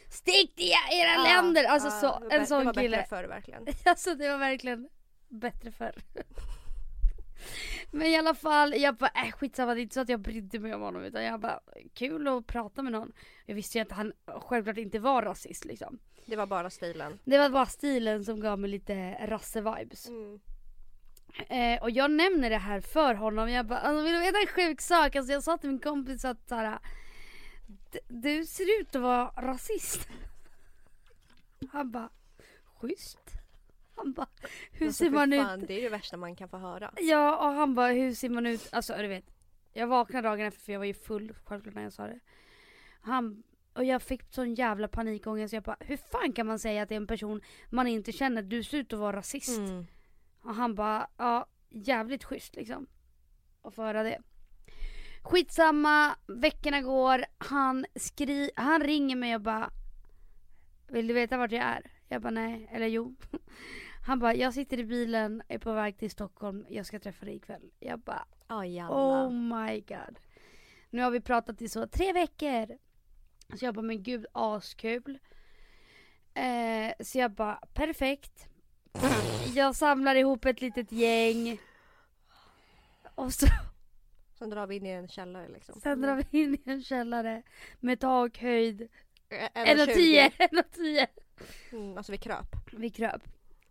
Stick 0.10 0.56
till 0.56 0.72
era 0.92 1.12
Ja, 1.12 1.24
länder! 1.24 1.64
Alltså 1.64 1.88
ja, 1.88 2.20
så, 2.20 2.30
en 2.30 2.48
sån 2.48 2.60
Det 2.60 2.66
var 2.66 2.74
kille. 2.74 2.98
bättre 2.98 3.10
förr 3.10 3.24
verkligen. 3.24 3.66
Alltså 3.86 4.16
det 4.16 4.30
var 4.30 4.38
verkligen 4.38 4.90
bättre 5.30 5.72
förr. 5.72 5.96
Men 7.92 8.08
i 8.08 8.18
alla 8.18 8.36
fall, 8.36 8.74
jag 8.78 8.96
bara 8.96 9.12
äh, 9.26 9.32
skitsamma 9.32 9.74
det 9.74 9.80
är 9.80 9.84
inte 9.84 9.94
så 9.94 10.02
att 10.02 10.10
jag 10.10 10.20
brydde 10.20 10.60
mig 10.60 10.74
om 10.74 10.82
honom 10.82 11.04
utan 11.04 11.24
jag 11.24 11.40
bara 11.40 11.60
kul 11.94 12.28
att 12.28 12.48
prata 12.48 12.82
med 12.82 12.92
någon. 12.92 13.12
Jag 13.46 13.56
visste 13.56 13.78
ju 13.78 13.82
att 13.82 13.92
han 13.92 14.14
självklart 14.28 14.78
inte 14.78 15.00
var 15.00 15.22
rasist 15.22 15.66
liksom. 15.66 16.00
Det 16.26 16.36
var 16.36 16.48
bara 16.48 16.70
stilen. 16.70 17.20
Det 17.24 17.38
var 17.38 17.50
bara 17.50 17.66
stilen 17.66 18.26
som 18.26 18.40
gav 18.40 18.60
mig 18.60 18.70
lite 18.70 19.18
rasse-vibes. 19.28 20.08
Mm. 20.08 20.40
Eh, 21.50 21.82
och 21.84 21.92
jag 21.92 22.12
nämner 22.12 22.50
det 22.50 22.58
här 22.58 22.82
för 22.82 23.14
honom. 23.14 23.50
Jag 23.50 23.66
bara, 23.66 23.80
alltså, 23.80 24.04
vill 24.04 24.14
du 24.14 24.20
veta 24.20 24.40
en 24.40 24.48
sjuk 24.48 24.82
sak? 24.82 25.16
Alltså, 25.16 25.34
jag 25.34 25.44
sa 25.44 25.58
till 25.58 25.70
min 25.70 25.80
kompis 25.80 26.26
att 26.26 26.48
såhär, 26.50 26.80
"D- 27.92 28.00
du 28.08 28.46
ser 28.46 28.82
ut 28.82 28.96
att 28.96 29.02
vara 29.02 29.28
rasist. 29.38 30.08
Han 31.72 31.92
bara, 31.92 32.10
schysst. 32.82 33.20
Han 33.96 34.14
bara, 34.14 34.28
hur 34.72 34.88
Alltså, 34.88 35.04
ser 35.04 35.10
man 35.12 35.32
fan, 35.32 35.62
ut? 35.62 35.68
Det 35.68 35.74
är 35.74 35.82
det 35.82 35.90
värsta 35.90 36.18
man 36.18 36.36
kan 36.36 36.50
få 36.50 36.58
höra. 36.58 36.94
Ja 36.98 37.38
och 37.38 37.54
han 37.54 37.76
bara, 37.76 37.92
hur 37.94 38.14
ser 38.14 38.30
man 38.30 38.46
ut? 38.46 38.70
Alltså 38.72 38.94
du 38.98 39.08
vet. 39.08 39.26
Jag 39.74 39.88
vaknade 39.88 40.28
dagen 40.28 40.46
efter 40.48 40.62
för 40.62 40.72
jag 40.72 40.80
var 40.80 40.86
ju 40.86 40.94
full 40.94 41.34
självklart 41.46 41.76
när 41.76 41.84
jag 41.84 41.94
sa 41.94 42.08
det. 42.08 42.20
Han, 43.02 43.44
och 43.74 43.84
jag 43.84 44.02
fick 44.02 44.22
sån 44.34 44.54
jävla 44.56 44.88
panikångest. 44.88 45.54
Jag 45.54 45.64
bara, 45.64 45.78
hur 45.80 45.98
fan 45.98 46.34
kan 46.34 46.48
man 46.48 46.60
säga 46.60 46.84
att 46.84 46.90
det 46.90 46.96
är 46.96 46.98
en 46.98 47.08
person 47.08 47.42
man 47.70 47.88
inte 47.88 48.12
känner, 48.12 48.42
du 48.42 48.64
ser 48.64 48.78
ut 48.78 48.94
att 48.94 49.00
vara 49.00 49.16
rasist. 49.18 49.58
Mm. 49.58 49.86
Och 50.44 50.56
han 50.56 50.76
bara, 50.76 51.08
ja 51.18 51.48
jävligt 51.70 52.24
schysst 52.24 52.56
liksom. 52.56 52.88
Att 53.62 53.76
få 53.76 53.84
höra 53.84 54.04
det. 54.04 54.22
Skitsamma, 55.22 56.16
veckorna 56.28 56.82
går, 56.82 57.26
han 57.38 57.86
skri 57.96 58.52
han 58.56 58.84
ringer 58.84 59.16
mig 59.16 59.36
och 59.36 59.42
bara 59.42 59.70
Vill 60.88 61.08
du 61.08 61.14
veta 61.14 61.38
vart 61.38 61.52
jag 61.52 61.64
är? 61.64 61.92
Jag 62.08 62.22
bara 62.22 62.32
nej, 62.32 62.70
eller 62.72 62.88
jo. 62.88 63.16
Han 64.06 64.20
bara, 64.20 64.36
jag 64.36 64.54
sitter 64.54 64.80
i 64.80 64.84
bilen, 64.84 65.44
är 65.48 65.60
på 65.60 65.74
väg 65.74 65.98
till 65.98 66.12
Stockholm, 66.12 66.66
jag 66.70 66.86
ska 66.86 67.00
träffa 67.00 67.26
dig 67.26 67.36
ikväll. 67.36 67.72
Jag 67.80 68.00
bara, 68.00 68.26
jävlar. 68.66 69.28
oh 69.28 69.32
my 69.32 69.82
god. 69.82 70.20
Nu 70.90 71.02
har 71.02 71.12
vi 71.12 71.22
pratat 71.22 71.62
i 71.62 71.70
så 71.70 71.88
tre 71.88 72.14
veckor. 72.14 72.78
Så 73.56 73.66
jag 73.66 73.76
bara, 73.76 73.82
men 73.82 74.04
gud 74.04 74.26
askul. 74.32 75.20
Eh, 76.34 76.94
så 77.00 77.18
jag 77.18 77.32
bara, 77.32 77.60
perfekt. 77.74 78.50
Jag 79.56 79.76
samlar 79.76 80.16
ihop 80.16 80.46
ett 80.46 80.62
litet 80.62 80.92
gäng. 80.92 81.58
Och 83.16 83.34
så, 83.34 83.48
Sen 84.40 84.50
drar 84.50 84.68
vi 84.68 84.76
in 84.76 84.86
i 84.86 84.90
en 84.90 85.08
källare 85.08 85.48
liksom. 85.50 85.82
sen 85.82 86.02
drar 86.02 86.16
vi 86.16 86.44
in 86.44 86.56
i 86.56 86.70
en 86.70 86.84
källare 86.84 87.44
med 87.80 88.00
takhöjd. 88.00 88.88
Mm. 89.30 89.78
1,10. 89.78 90.32
1,10. 90.38 91.08
Mm, 91.72 91.98
alltså 91.98 92.12
vi 92.12 92.18
kröp. 92.18 92.56
Vi 92.72 92.90
kröp. 92.90 93.22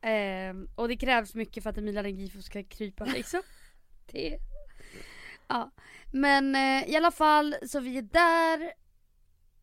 Ehm, 0.01 0.68
och 0.75 0.89
det 0.89 0.97
krävs 0.97 1.35
mycket 1.35 1.62
för 1.62 1.70
att 1.70 1.79
Emilia 1.79 2.03
Rengifo 2.03 2.43
ska 2.43 2.62
krypa 2.64 3.05
liksom. 3.05 3.43
det. 4.07 4.39
Ja. 5.49 5.70
Men 6.12 6.55
eh, 6.57 6.91
i 6.91 6.97
alla 6.97 7.11
fall 7.11 7.57
så 7.66 7.81
vi 7.81 7.99
är 7.99 8.03
där. 8.03 8.73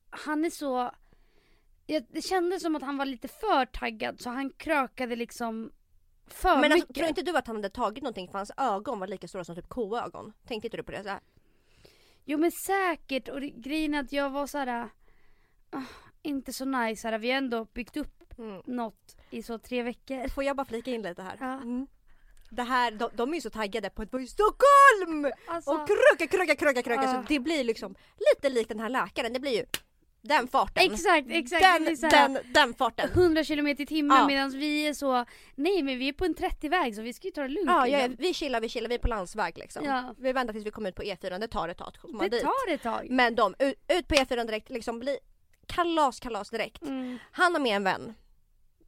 Han 0.09 0.45
är 0.45 0.49
så... 0.49 0.91
Det 2.09 2.21
kändes 2.21 2.61
som 2.61 2.75
att 2.75 2.81
han 2.83 2.97
var 2.97 3.05
lite 3.05 3.27
för 3.27 3.65
taggad 3.65 4.21
så 4.21 4.29
han 4.29 4.49
krökade 4.49 5.15
liksom 5.15 5.71
för 6.27 6.49
Men 6.55 6.63
alltså, 6.63 6.77
mycket. 6.77 6.95
tror 6.95 7.07
inte 7.07 7.21
du 7.21 7.37
att 7.37 7.47
han 7.47 7.55
hade 7.55 7.69
tagit 7.69 8.03
någonting 8.03 8.27
för 8.27 8.37
hans 8.37 8.51
ögon 8.57 8.99
var 8.99 9.07
lika 9.07 9.27
stora 9.27 9.43
som 9.43 9.55
typ 9.55 9.69
koögon? 9.69 10.33
Tänkte 10.47 10.67
inte 10.67 10.77
du 10.77 10.83
på 10.83 10.91
det? 10.91 11.03
Så 11.03 11.09
här? 11.09 11.19
Jo 12.25 12.37
men 12.37 12.51
säkert 12.51 13.27
och 13.29 13.41
det, 13.41 13.49
grejen 13.49 13.93
är 13.95 13.99
att 13.99 14.11
jag 14.11 14.29
var 14.29 14.47
så 14.47 14.57
här. 14.57 14.89
ah, 15.69 15.81
inte 16.21 16.53
så 16.53 16.65
nice 16.65 17.07
här. 17.07 17.19
Vi 17.19 17.31
har 17.31 17.37
ändå 17.37 17.65
byggt 17.73 17.97
upp 17.97 18.15
Mm. 18.39 18.61
något 18.65 19.15
i 19.29 19.43
så 19.43 19.57
tre 19.59 19.83
veckor. 19.83 20.27
Får 20.27 20.43
jag 20.43 20.55
bara 20.55 20.65
flika 20.65 20.91
in 20.91 21.01
lite 21.01 21.21
här? 21.23 21.37
Ja. 21.39 21.53
Mm. 21.53 21.87
Det 22.49 22.63
här, 22.63 22.91
de, 22.91 23.09
de 23.13 23.29
är 23.29 23.35
ju 23.35 23.41
så 23.41 23.49
taggade 23.49 23.89
på 23.89 24.01
att 24.01 24.13
vara 24.13 24.23
i 24.23 24.27
Stockholm! 24.27 25.31
Alltså, 25.47 25.71
Och 25.71 25.87
kröka, 25.87 26.37
kröka, 26.37 26.55
kröka, 26.55 26.81
kröka. 26.81 27.03
Ja. 27.03 27.13
Så 27.13 27.25
det 27.27 27.39
blir 27.39 27.63
liksom 27.63 27.95
lite 28.33 28.49
likt 28.49 28.69
den 28.69 28.79
här 28.79 28.89
läkaren. 28.89 29.33
Det 29.33 29.39
blir 29.39 29.51
ju 29.51 29.65
den 30.21 30.47
farten. 30.47 30.91
exakt, 30.93 31.27
exakt. 31.29 31.61
Den, 31.63 32.33
den, 32.33 32.37
den 32.53 32.73
farten. 32.73 33.09
100 33.09 33.43
km 33.43 33.67
i 33.67 33.85
timmen 33.85 34.17
Ja. 34.17 34.27
medan 34.27 34.51
vi 34.51 34.87
är 34.87 34.93
så, 34.93 35.25
nej 35.55 35.83
men 35.83 35.99
vi 35.99 36.07
är 36.09 36.13
på 36.13 36.25
en 36.25 36.35
30-väg 36.35 36.95
så 36.95 37.01
vi 37.01 37.13
ska 37.13 37.27
ju 37.27 37.31
ta 37.31 37.41
det 37.41 37.47
lugnt 37.47 37.67
Ja, 37.69 37.87
ja, 37.87 38.07
vi 38.17 38.33
chillar, 38.33 38.61
vi 38.61 38.69
chillar, 38.69 38.89
vi 38.89 38.95
är 38.95 38.99
på 38.99 39.07
landsväg 39.07 39.57
liksom. 39.57 39.85
Ja. 39.85 40.15
Vi 40.17 40.33
väntar 40.33 40.53
tills 40.53 40.65
vi 40.65 40.71
kommer 40.71 40.89
ut 40.89 40.95
på 40.95 41.01
E4, 41.03 41.39
det 41.39 41.47
tar 41.47 41.69
ett 41.69 41.77
tag 41.77 41.87
att 41.87 41.97
komma 41.97 42.23
Det 42.23 42.29
dit. 42.29 42.41
tar 42.43 42.73
ett 42.73 42.81
tag. 42.83 43.07
Men 43.09 43.35
de, 43.35 43.55
ut, 43.59 43.75
ut 43.87 44.07
på 44.07 44.15
E4 44.15 44.45
direkt, 44.45 44.69
liksom 44.69 44.99
bli 44.99 45.17
kalas, 45.67 46.19
kalas 46.19 46.49
direkt. 46.49 46.81
Mm, 46.83 47.17
Han 47.31 47.53
har 47.53 47.61
med 47.61 47.75
en 47.75 47.83
vän. 47.83 48.13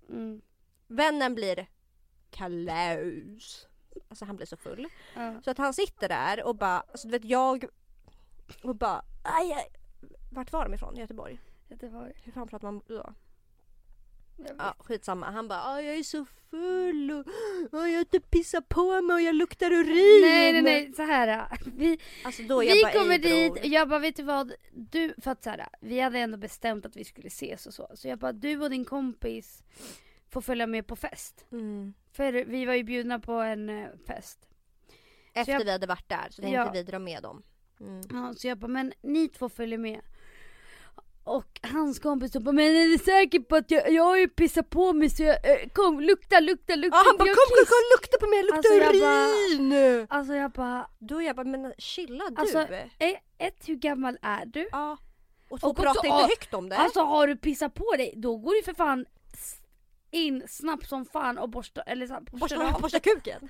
mm, 0.10 0.42
Vännen 0.88 1.36
blir 1.36 1.68
kalas. 2.32 3.68
Alltså 4.10 4.26
han 4.26 4.36
blir 4.36 4.46
så 4.48 4.58
full. 4.58 4.88
ja. 5.16 5.42
Så 5.44 5.52
att 5.52 5.58
han 5.58 5.74
sitter 5.74 6.10
där 6.10 6.44
och 6.44 6.56
bara, 6.56 6.80
alltså 6.80 7.08
du 7.08 7.12
vet 7.12 7.26
jag 7.26 7.66
och 8.64 8.76
bara 8.76 9.02
aj, 9.24 9.52
aj. 9.54 9.68
Vart 10.32 10.52
var 10.52 10.66
de 10.66 10.74
ifrån? 10.74 10.96
Göteborg? 10.96 11.40
Var, 11.82 12.14
Hur 12.24 12.32
fan 12.32 12.48
pratar 12.48 12.72
man 12.72 12.82
då? 12.88 13.14
Ja 14.58 14.76
skitsamma. 14.80 15.32
Han 15.32 15.48
bara 15.48 15.64
"Ah, 15.64 15.82
jag 15.82 15.96
är 15.96 16.04
så 16.04 16.26
full 16.50 17.12
och 17.12 17.26
ah, 17.80 17.86
jag 17.88 17.94
har 17.94 18.00
inte 18.00 18.20
pissat 18.20 18.70
på 18.70 19.02
mig 19.02 19.14
och 19.14 19.22
jag 19.22 19.36
luktar 19.36 19.72
urin. 19.72 20.22
Nej 20.22 20.54
nej 20.54 20.62
nej 20.62 20.94
så 20.94 21.02
här. 21.04 21.48
Vi, 21.76 22.00
Alltså 22.24 22.44
då 22.44 22.60
vi 22.60 22.82
bara 22.84 22.92
kommer 22.94 23.12
"Ej, 23.14 23.20
dit, 23.20 23.54
bror." 23.54 23.66
jag 23.66 23.90
bara 23.90 24.00
vet 24.00 24.16
du 24.16 24.24
vad, 24.24 24.54
du, 24.72 25.14
för 25.18 25.32
att 25.32 25.44
så 25.44 25.50
här, 25.50 25.68
vi 25.82 26.00
hade 26.00 26.20
ändå 26.20 26.38
bestämt 26.38 26.86
att 26.86 26.96
vi 26.96 27.04
skulle 27.04 27.28
ses 27.28 27.66
och 27.68 27.74
så. 27.74 27.88
Så 27.94 28.08
jag 28.08 28.20
bara 28.20 28.32
du 28.32 28.62
och 28.62 28.70
din 28.70 28.86
kompis 28.86 29.64
får 30.30 30.42
följa 30.42 30.68
med 30.68 30.88
på 30.88 30.96
fest. 30.96 31.46
Mm. 31.52 31.94
För 32.12 32.32
vi 32.34 32.66
var 32.66 32.74
ju 32.74 32.84
bjudna 32.84 33.20
på 33.20 33.32
en 33.34 33.70
eh, 33.70 33.90
fest. 34.08 34.48
Efter 35.34 35.54
jag- 35.54 35.64
vi 35.66 35.72
hade 35.72 35.88
varit 35.88 36.10
där 36.10 36.28
så 36.30 36.42
tänkte 36.42 36.56
Ja. 36.58 36.72
vi 36.72 36.84
dra 36.84 37.00
med 37.00 37.24
dem. 37.24 37.44
Mm. 37.82 38.34
Så 38.36 38.48
jag 38.48 38.58
bara, 38.58 38.68
men 38.68 38.94
ni 39.02 39.28
två 39.30 39.50
följer 39.50 39.78
med. 39.78 40.02
Och 41.24 41.60
hans 41.64 42.00
kompis 42.00 42.34
bara, 42.34 42.52
men 42.52 42.66
är 42.66 42.88
du 42.88 42.98
säker 42.98 43.40
på 43.40 43.56
att 43.56 43.72
jag, 43.72 43.92
jag 43.92 44.04
har 44.04 44.18
ju 44.18 44.28
pissat 44.28 44.70
på 44.70 44.94
mig 44.94 45.10
så 45.10 45.24
jag, 45.24 45.36
eh, 45.52 45.70
kom 45.74 46.00
lukta, 46.00 46.40
lukta, 46.40 46.76
lukta. 46.76 46.98
Ja, 46.98 47.04
han 47.06 47.18
bara 47.18 47.26
kom, 47.26 47.36
kom, 47.36 47.58
kiss." 47.60 47.70
kom 47.70 47.84
lukta 47.98 48.18
på 48.20 48.28
mig, 48.30 48.40
jag 48.40 48.46
luktar 48.46 48.58
Alltså, 48.58 48.74
jag 48.74 49.02
bara- 49.02 49.28
urin! 49.56 50.08
Alltså 50.10 50.34
jag 50.34 50.52
bara, 50.52 50.88
Då 51.00 51.22
jag 51.22 51.36
bara 51.36 51.44
men 51.44 51.74
chilla 51.78 52.24
du. 52.30 52.36
Alltså, 52.42 52.60
eh, 52.60 53.18
ett 53.38 53.68
hur 53.70 53.76
gammal 53.76 54.18
är 54.22 54.46
du? 54.46 54.70
ja. 54.72 54.98
Och 55.50 55.64
och 55.64 55.70
också, 55.70 55.84
prata 55.84 56.08
inte 56.08 56.18
ah, 56.18 56.28
högt 56.28 56.54
om 56.54 56.70
det. 56.70 56.78
Alltså 56.78 57.00
har 57.02 57.28
du 57.28 57.36
pissat 57.38 57.74
på 57.74 57.96
dig, 57.98 58.14
då 58.18 58.38
går 58.38 58.54
du 58.56 58.64
för 58.64 58.74
fan 58.74 59.06
in 60.12 60.44
snabbt 60.48 60.90
som 60.90 61.06
fan 61.06 61.38
och 61.38 61.50
borstar, 61.50 61.84
eller 61.88 62.08
så 62.08 62.14
här, 62.14 62.22
borsta, 62.22 62.76
av. 62.76 62.82
borsta 62.82 63.00
kuken. 63.00 63.50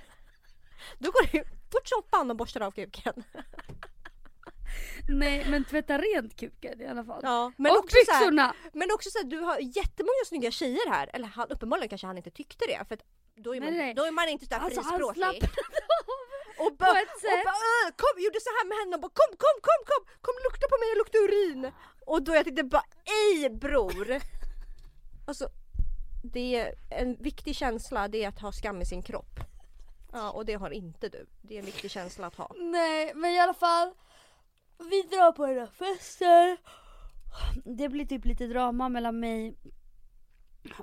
Då 0.98 1.10
går 1.10 1.22
ju 1.32 1.44
fort 1.72 1.88
som 1.88 2.02
fan 2.10 2.30
och 2.30 2.36
borstar 2.36 2.60
av 2.60 2.70
kuken. 2.70 3.24
Nej 5.08 5.46
men 5.50 5.64
tvätta 5.64 5.98
rent 5.98 6.36
kuken 6.40 6.80
i 6.80 6.86
alla 6.86 7.04
fall. 7.04 7.20
Ja, 7.22 7.52
men 7.56 7.72
och 7.72 7.78
också 7.78 7.96
så 8.06 8.12
här, 8.12 8.20
byxorna! 8.20 8.54
Men 8.72 8.88
också 8.94 9.10
så 9.10 9.18
här, 9.18 9.24
du 9.24 9.38
har 9.38 9.58
jättemånga 9.58 10.24
snygga 10.26 10.50
tjejer 10.50 10.90
här. 10.90 11.10
Eller 11.12 11.26
han, 11.26 11.48
uppenbarligen 11.50 11.88
kanske 11.88 12.06
han 12.06 12.16
inte 12.16 12.30
tyckte 12.30 12.64
det. 12.66 12.84
För 12.88 12.94
att 12.94 13.02
då 13.36 13.54
är 13.56 13.60
man, 13.60 13.70
Nej, 13.70 13.78
nej. 13.78 13.94
Då 13.94 14.04
är 14.04 14.10
man 14.10 14.28
inte 14.28 14.44
så 14.46 14.50
där 14.50 14.58
Alltså 14.58 14.80
han 14.80 14.90
frispråkig. 14.90 15.16
slappnade 15.22 15.46
av 16.02 16.66
och 16.66 16.76
bara, 16.76 16.90
och 16.90 17.38
bara 17.48 17.54
"Åh, 17.70 17.86
kom, 18.02 18.14
gjorde 18.24 18.40
så 18.40 18.50
här 18.58 18.64
med 18.68 18.76
henne 18.78 18.94
och 18.96 19.02
bara 19.02 19.14
kom, 19.20 19.32
kom, 19.44 19.56
kom, 19.68 19.80
kom, 19.90 20.02
kom 20.20 20.34
lukta 20.46 20.66
på 20.72 20.76
mig, 20.80 20.88
jag 20.92 20.98
luktar 20.98 21.18
urin. 21.26 21.72
Och 22.06 22.22
då 22.22 22.34
jag 22.34 22.44
tänkte 22.44 22.62
bara 22.64 22.84
ej 23.20 23.50
bror. 23.50 24.20
Alltså 25.26 25.48
det 26.24 26.54
är 26.56 26.74
en 26.90 27.16
viktig 27.22 27.56
känsla 27.56 28.08
det 28.08 28.24
är 28.24 28.28
att 28.28 28.38
ha 28.40 28.52
skam 28.52 28.82
i 28.82 28.86
sin 28.86 29.02
kropp. 29.02 29.40
Ja 30.12 30.30
och 30.30 30.46
det 30.46 30.54
har 30.54 30.70
inte 30.70 31.08
du. 31.08 31.26
Det 31.42 31.54
är 31.54 31.58
en 31.58 31.64
viktig 31.66 31.90
känsla 31.90 32.26
att 32.26 32.34
ha. 32.36 32.52
Nej 32.58 33.12
men 33.14 33.30
i 33.30 33.40
alla 33.40 33.54
fall. 33.54 33.94
Vi 34.78 35.02
drar 35.02 35.32
på 35.32 35.46
den 35.46 35.58
här 35.58 35.66
festen. 35.66 36.56
Det 37.64 37.88
blir 37.88 38.06
typ 38.06 38.24
lite 38.24 38.46
drama 38.46 38.88
mellan 38.88 39.20
mig 39.20 39.56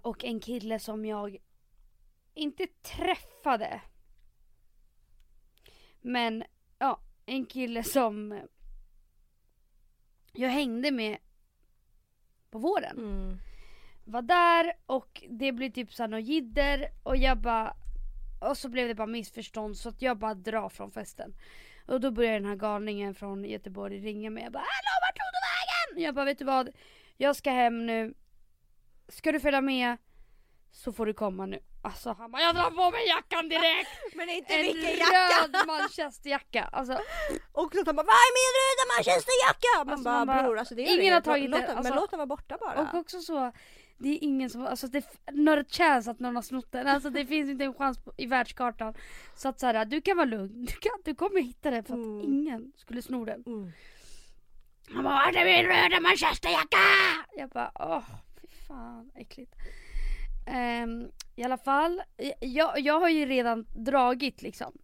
och 0.02 0.24
en 0.24 0.40
kille 0.40 0.80
som 0.80 1.06
jag 1.06 1.38
inte 2.34 2.68
träffade. 2.82 3.82
Men 6.02 6.44
ja, 6.80 7.00
en 7.26 7.46
kille 7.46 7.84
som 7.84 8.42
jag 10.34 10.50
hängde 10.50 10.92
med 10.92 11.18
på 12.50 12.60
våren 12.60 12.98
Mm. 12.98 13.38
var 14.06 14.22
där 14.22 14.74
och 14.86 15.24
det 15.30 15.52
blev 15.52 15.72
typ 15.72 15.94
såhär 15.94 16.08
något 16.08 16.24
jidder 16.24 16.92
och 17.04 17.18
jag 17.18 17.38
bara 17.38 17.76
och 18.42 18.58
så 18.58 18.70
blev 18.70 18.88
det 18.88 18.96
bara 18.96 19.08
missförstånd 19.08 19.78
så 19.78 19.90
att 19.90 20.02
jag 20.02 20.18
bara 20.18 20.34
drar 20.34 20.70
från 20.70 20.92
festen. 20.92 21.34
Och 21.90 22.02
då 22.02 22.12
börjar 22.12 22.34
den 22.34 22.46
här 22.46 22.56
galningen 22.56 23.16
från 23.16 23.44
Göteborg 23.46 24.00
ringa 24.00 24.30
mig. 24.30 24.44
Jag 24.44 24.52
bara 24.52 24.60
hallå 24.60 24.94
vart 25.02 25.16
tog 25.18 25.26
du 25.34 25.40
vägen? 25.96 26.06
Jag 26.06 26.16
bara 26.16 26.26
vet 26.26 26.40
du 26.40 26.46
vad? 26.46 26.70
Jag 27.18 27.36
ska 27.36 27.52
hem 27.52 27.86
nu. 27.86 28.14
Ska 29.08 29.32
du 29.32 29.40
följa 29.40 29.62
med? 29.62 29.98
Så 30.72 30.92
får 30.94 31.06
du 31.06 31.14
komma 31.14 31.46
nu. 31.46 31.60
Alltså 31.84 32.12
han 32.20 32.32
bara 32.32 32.42
jag 32.42 32.56
drar 32.56 32.72
på 32.72 32.92
mig 32.92 33.08
jackan 33.08 33.50
direkt! 33.50 33.90
Men 34.16 34.30
inte 34.30 34.54
En 34.54 34.62
vilken 34.62 34.98
jacka! 34.98 35.42
röd 35.42 35.68
manchesterjacka. 35.68 36.64
Alltså 36.72 36.94
Och 37.52 37.74
så 37.76 37.86
tar 37.86 37.94
man 37.94 38.06
Vad 38.06 38.16
är 38.16 38.32
min 38.40 38.52
röda 38.60 38.84
manchesterjacka? 38.98 39.84
Man 39.86 39.90
Alltså, 39.90 40.04
bara 40.04 40.18
man 40.26 40.28
bara, 40.28 40.44
bror 40.44 40.60
alltså 40.60 40.76
det 40.76 40.82
är 40.82 40.94
ingen 40.94 41.06
det. 41.06 41.10
har 41.14 41.22
tagit 41.22 41.50
låt, 41.50 41.62
den- 41.62 41.78
alltså. 41.78 41.94
Men 41.94 42.02
låt 42.02 42.10
den 42.10 42.18
vara 42.18 42.28
borta 42.28 42.58
bara. 42.62 42.82
och 42.92 43.00
också 43.00 43.20
så 43.22 43.52
det 44.00 44.10
är 44.10 44.24
ingen 44.24 44.50
som, 44.50 44.66
alltså 44.66 44.88
det, 44.88 45.06
not 45.32 45.60
a 45.60 45.64
chance 45.70 46.12
att 46.12 46.20
någon 46.20 46.36
har 46.36 46.43
snott 46.43 46.72
den. 46.72 46.88
Alltså 46.88 47.10
det 47.10 47.26
finns 47.26 47.50
inte 47.50 47.64
en 47.64 47.74
chans 47.74 47.97
på, 47.97 48.14
i 48.18 48.26
världskartan. 48.26 48.93
Så 49.36 49.50
att 49.50 49.60
såhär, 49.60 49.86
du 49.86 50.02
kan 50.02 50.18
vara 50.18 50.26
lugn. 50.26 50.66
Du, 50.66 50.74
kan, 50.74 50.91
du 51.06 51.16
kommer 51.16 51.41
hitta 51.41 51.72
den 51.72 51.84
för 51.84 51.93
att 51.93 52.00
Mm. 52.00 52.22
ingen 52.24 52.72
skulle 52.76 53.02
sno 53.02 53.26
den. 53.26 53.43
Mm. 53.47 53.72
Han 54.93 55.04
bara 55.04 55.14
vart 55.26 55.36
är 55.36 55.45
min 55.45 55.66
röda 55.66 56.00
manchesterjacka? 56.02 56.78
Jag 57.38 57.50
bara 57.50 57.72
åh 57.76 58.04
fy 58.41 58.47
fan 58.68 59.12
äckligt. 59.16 59.56
Ehm, 60.47 61.12
I 61.36 61.43
alla 61.43 61.58
fall, 61.58 62.02
jag, 62.39 62.80
jag 62.80 63.00
har 63.00 63.10
ju 63.10 63.26
redan 63.26 63.66
dragit 63.76 64.41
liksom. 64.41 64.78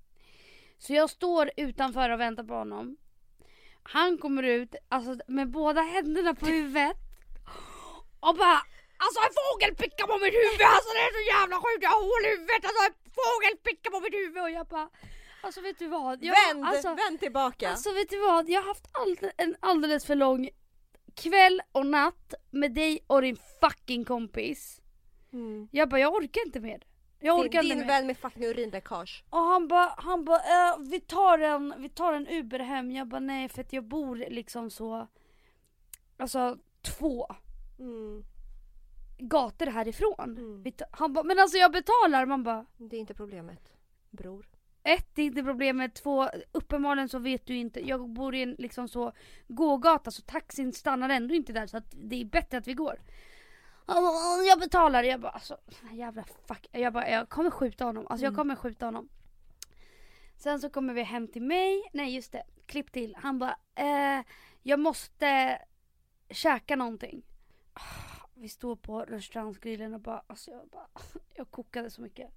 Så 0.77 0.93
jag 0.93 1.09
står 1.09 1.51
utanför 1.57 2.09
och 2.09 2.19
väntar 2.19 2.43
på 2.43 2.53
honom. 2.53 2.97
Han 3.83 4.17
kommer 4.17 4.43
ut 4.43 4.75
alltså, 4.89 5.17
med 5.27 5.49
båda 5.51 5.81
händerna 5.81 6.35
på 6.35 6.45
huvudet. 6.45 6.97
Och 8.19 8.35
bara 8.35 8.61
Alltså 9.03 9.19
en 9.27 9.33
fågel 9.41 9.71
pickar 9.81 10.05
på 10.11 10.17
mitt 10.23 10.33
huvud! 10.41 10.61
Alltså 10.75 10.89
det 10.97 11.03
är 11.09 11.13
så 11.19 11.25
jävla 11.35 11.55
sjukt! 11.63 11.83
Jag 11.87 11.89
har 11.95 12.01
hål 12.11 12.23
i 12.25 12.29
huvudet! 12.35 12.61
Alltså 12.69 12.81
en 12.89 12.95
fågel 13.19 13.55
pickar 13.67 13.89
på 13.91 13.99
mitt 13.99 14.13
huvud! 14.13 14.43
Och 14.43 14.51
jag 14.59 14.67
bara 14.67 14.89
Alltså 15.45 15.61
vet 15.61 15.79
du 15.79 15.87
vad? 15.87 16.23
Jag, 16.23 16.35
Vänd, 16.47 16.65
alltså, 16.65 16.87
vänd 16.93 17.19
tillbaka. 17.19 17.69
Alltså 17.69 17.93
vet 17.93 18.09
du 18.09 18.19
vad? 18.19 18.49
Jag 18.49 18.61
har 18.61 18.67
haft 18.67 18.87
all, 18.91 19.17
en 19.37 19.55
alldeles 19.59 20.05
för 20.05 20.15
lång 20.15 20.49
kväll 21.15 21.61
och 21.71 21.85
natt 21.85 22.33
med 22.51 22.73
dig 22.73 22.99
och 23.07 23.21
din 23.21 23.37
fucking 23.61 24.05
kompis. 24.05 24.81
mm. 25.33 25.67
Jag 25.71 25.89
bara, 25.89 25.99
jag 25.99 26.13
orkar 26.13 26.45
inte 26.45 26.59
mer. 26.59 26.83
Jag 27.19 27.39
orkar 27.39 27.61
din 27.61 27.77
din 27.77 27.87
vän 27.87 28.07
med 28.07 28.17
fucking 28.17 28.43
urinläckage. 28.45 29.23
Och 29.29 29.39
han 29.39 29.67
bara, 29.67 29.93
han 29.97 30.25
bara 30.25 30.37
äh, 30.37 30.77
vi, 30.79 30.99
tar 30.99 31.39
en, 31.39 31.73
vi 31.77 31.89
tar 31.89 32.13
en 32.13 32.27
Uber 32.27 32.59
hem. 32.59 32.91
Jag 32.91 33.07
bara 33.07 33.19
nej 33.19 33.49
för 33.49 33.61
att 33.61 33.73
jag 33.73 33.83
bor 33.83 34.15
liksom 34.15 34.69
så, 34.69 35.07
alltså 36.17 36.57
två 36.81 37.35
Mm. 37.79 38.23
Gator 39.17 39.65
härifrån. 39.65 40.37
Mm. 40.37 40.63
Han 40.91 41.13
bara, 41.13 41.23
men 41.23 41.39
alltså 41.39 41.57
jag 41.57 41.71
betalar. 41.71 42.25
Man 42.25 42.43
bara, 42.43 42.65
Det 42.77 42.95
är 42.95 42.99
inte 42.99 43.13
problemet. 43.13 43.73
Bror. 44.09 44.49
ett, 44.83 45.07
det 45.15 45.21
är 45.21 45.25
inte 45.25 45.43
problemet. 45.43 45.95
Två, 45.95 46.29
uppenbarligen 46.51 47.09
så 47.09 47.19
vet 47.19 47.45
du 47.45 47.55
inte. 47.55 47.87
Jag 47.87 48.09
bor 48.09 48.35
i 48.35 48.41
en 48.41 48.55
liksom 48.59 48.87
så 48.87 49.11
gågata 49.47 50.11
så 50.11 50.21
taxin 50.21 50.73
stannar 50.73 51.09
ändå 51.09 51.35
inte 51.35 51.53
där 51.53 51.67
så 51.67 51.77
att 51.77 51.85
det 51.91 52.21
är 52.21 52.25
bättre 52.25 52.57
att 52.57 52.67
vi 52.67 52.73
går. 52.73 53.01
Jag 54.47 54.59
betalar. 54.59 55.03
Jag 55.03 55.21
bara 55.21 55.31
alltså 55.31 55.57
jävla 55.91 56.23
fuck. 56.47 56.67
Jag 56.71 56.93
bara 56.93 57.09
jag 57.09 57.29
kommer 57.29 57.49
skjuta 57.51 57.85
honom. 57.85 58.07
Alltså 58.09 58.25
jag 58.25 58.31
Mm. 58.31 58.37
kommer 58.37 58.55
skjuta 58.55 58.85
honom. 58.85 59.09
Sen 60.37 60.59
så 60.59 60.69
kommer 60.69 60.93
vi 60.93 61.03
hem 61.03 61.27
till 61.27 61.41
mig. 61.41 61.89
Nej 61.93 62.15
just 62.15 62.31
det. 62.31 62.43
Klipp 62.65 62.91
till. 62.91 63.15
Han 63.21 63.39
bara 63.39 63.55
eh, 63.75 64.25
jag 64.63 64.79
måste 64.79 65.59
käka 66.29 66.75
någonting. 66.75 67.23
Vi 68.37 68.49
står 68.49 68.75
på 68.75 68.99
restaurangsgrillen 69.01 69.93
och 69.93 70.01
bara 70.01 70.23
alltså 70.27 70.51
jag 70.51 70.67
bara 70.67 70.87
jag 71.33 71.51
kokade 71.51 71.89
så 71.89 72.01
mycket. 72.01 72.29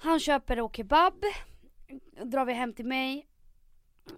Han 0.00 0.20
köper 0.20 0.56
då 0.56 0.70
kebab. 0.70 1.24
Drar 2.24 2.44
vi 2.44 2.52
hem 2.52 2.72
till 2.72 2.86
mig. 2.86 3.28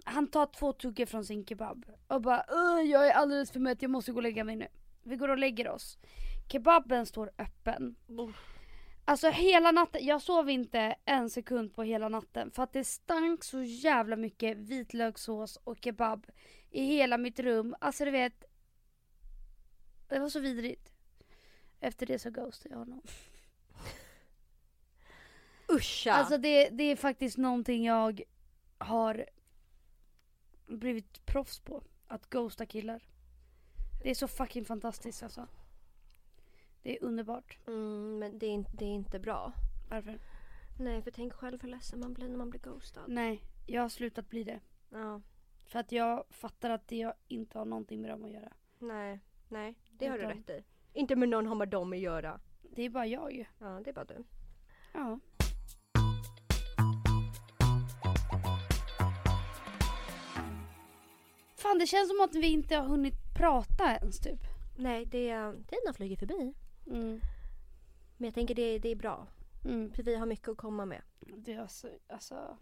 Han 0.03 0.27
tar 0.27 0.45
två 0.45 0.73
tuggor 0.73 1.05
från 1.05 1.25
sin 1.25 1.45
kebab. 1.45 1.85
Och 2.07 2.21
bara 2.21 2.45
"Åh, 2.49 2.81
jag 2.81 3.07
är 3.07 3.11
alldeles 3.13 3.51
för 3.51 3.59
mätt, 3.59 3.81
jag 3.81 3.91
måste 3.91 4.11
gå 4.11 4.17
och 4.17 4.23
lägga 4.23 4.43
mig 4.43 4.55
nu. 4.55 4.67
Vi 5.03 5.15
går 5.15 5.29
och 5.29 5.37
lägger 5.37 5.69
oss. 5.69 5.97
Kebaben 6.51 7.05
står 7.05 7.31
öppen. 7.37 7.95
Alltså 9.05 9.29
hela 9.29 9.71
natten, 9.71 10.05
jag 10.05 10.21
sov 10.21 10.49
inte 10.49 10.95
en 11.05 11.29
sekund 11.29 11.73
på 11.75 11.83
hela 11.83 12.09
natten 12.09 12.51
för 12.51 12.63
att 12.63 12.73
det 12.73 12.83
stank 12.83 13.43
så 13.43 13.61
jävla 13.63 14.15
mycket 14.15 14.57
vitlökssås 14.57 15.57
och 15.63 15.77
kebab 15.81 16.25
i 16.71 16.85
hela 16.85 17.17
mitt 17.17 17.39
rum. 17.39 17.75
Alltså 17.79 18.05
du 18.05 18.11
vet. 18.11 18.43
Det 20.07 20.19
var 20.19 20.29
så 20.29 20.39
vidrigt. 20.39 20.93
Efter 21.79 22.05
det 22.05 22.19
så 22.19 22.29
ghostade 22.29 22.75
jag 22.75 22.79
honom. 22.79 23.01
Uscha! 25.67 26.11
Alltså 26.11 26.37
det, 26.37 26.69
det 26.69 26.83
är 26.83 26.95
faktiskt 26.95 27.37
någonting 27.37 27.85
jag 27.85 28.21
har 28.77 29.25
blivit 30.67 31.25
proffs 31.25 31.59
på. 31.59 31.83
Att 32.07 32.29
ghosta 32.29 32.65
killar. 32.65 33.03
Det 34.03 34.09
är 34.09 34.15
så 34.15 34.27
fucking 34.27 34.65
fantastiskt 34.65 35.23
alltså. 35.23 35.47
Det 36.81 36.97
är 36.97 37.03
underbart. 37.03 37.57
mm, 37.67 38.19
men 38.19 38.39
det 38.39 38.45
är, 38.45 38.51
inte, 38.51 38.71
det 38.73 38.85
är 38.85 38.89
inte 38.89 39.19
bra. 39.19 39.53
Varför? 39.89 40.19
Nej 40.79 41.01
för 41.01 41.11
tänk 41.11 41.33
själv 41.33 41.61
hur 41.61 41.69
ledsen 41.69 41.99
man 41.99 42.13
blir 42.13 42.29
när 42.29 42.37
man 42.37 42.49
blir 42.49 42.61
ghostad. 42.61 43.03
Nej, 43.07 43.41
jag 43.65 43.81
har 43.81 43.89
slutat 43.89 44.29
bli 44.29 44.43
det. 44.43 44.59
Ja. 44.89 45.21
För 45.65 45.79
att 45.79 45.91
jag 45.91 46.25
fattar 46.29 46.69
att 46.69 46.87
det 46.87 46.95
jag 46.95 47.13
inte 47.27 47.57
har 47.57 47.65
någonting 47.65 48.01
med 48.01 48.11
dem 48.11 48.23
att 48.23 48.31
göra. 48.31 48.53
Nej, 48.79 49.19
nej. 49.49 49.75
Det 49.97 50.07
har 50.07 50.17
du 50.17 50.25
rätt 50.25 50.49
i. 50.49 50.63
Inte 50.93 51.15
med 51.15 51.29
någon 51.29 51.47
har 51.47 51.55
med 51.55 51.69
dem 51.69 51.93
att 51.93 51.99
göra. 51.99 52.39
Det 52.61 52.81
är 52.81 52.89
bara 52.89 53.05
jag 53.05 53.33
ju. 53.33 53.45
Ja, 53.59 53.81
det 53.83 53.89
är 53.89 53.93
bara 53.93 54.05
du. 54.05 54.23
Ja. 54.93 55.19
Fan 61.55 61.79
det 61.79 61.87
känns 61.87 62.09
som 62.09 62.21
att 62.21 62.35
vi 62.35 62.47
inte 62.47 62.75
har 62.75 62.85
hunnit 62.85 63.13
prata 63.37 63.95
ens 63.95 64.19
typ. 64.19 64.39
Nej, 64.77 65.05
det 65.05 65.29
är, 65.29 65.51
tiden 65.51 65.83
har 65.85 65.93
flugit 65.93 66.19
förbi. 66.19 66.53
Mm. 66.87 67.19
Men 68.17 68.25
jag 68.25 68.33
tänker 68.33 68.55
det, 68.55 68.79
det 68.79 68.89
är 68.89 68.95
bra. 68.95 69.27
Mm. 69.65 69.91
För 69.93 70.03
vi 70.03 70.15
har 70.15 70.25
mycket 70.25 70.49
att 70.49 70.57
komma 70.57 70.85
med. 70.85 71.01
Det 71.19 71.53
är 71.53 71.61
alltså, 71.61 71.89
alltså. 72.07 72.57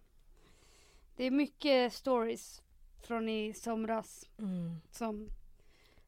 Det 1.16 1.24
är 1.24 1.32
mycket 1.32 1.94
stories 1.94 2.64
från 3.02 3.30
i 3.30 3.54
somras 3.54 4.30
som 4.92 5.30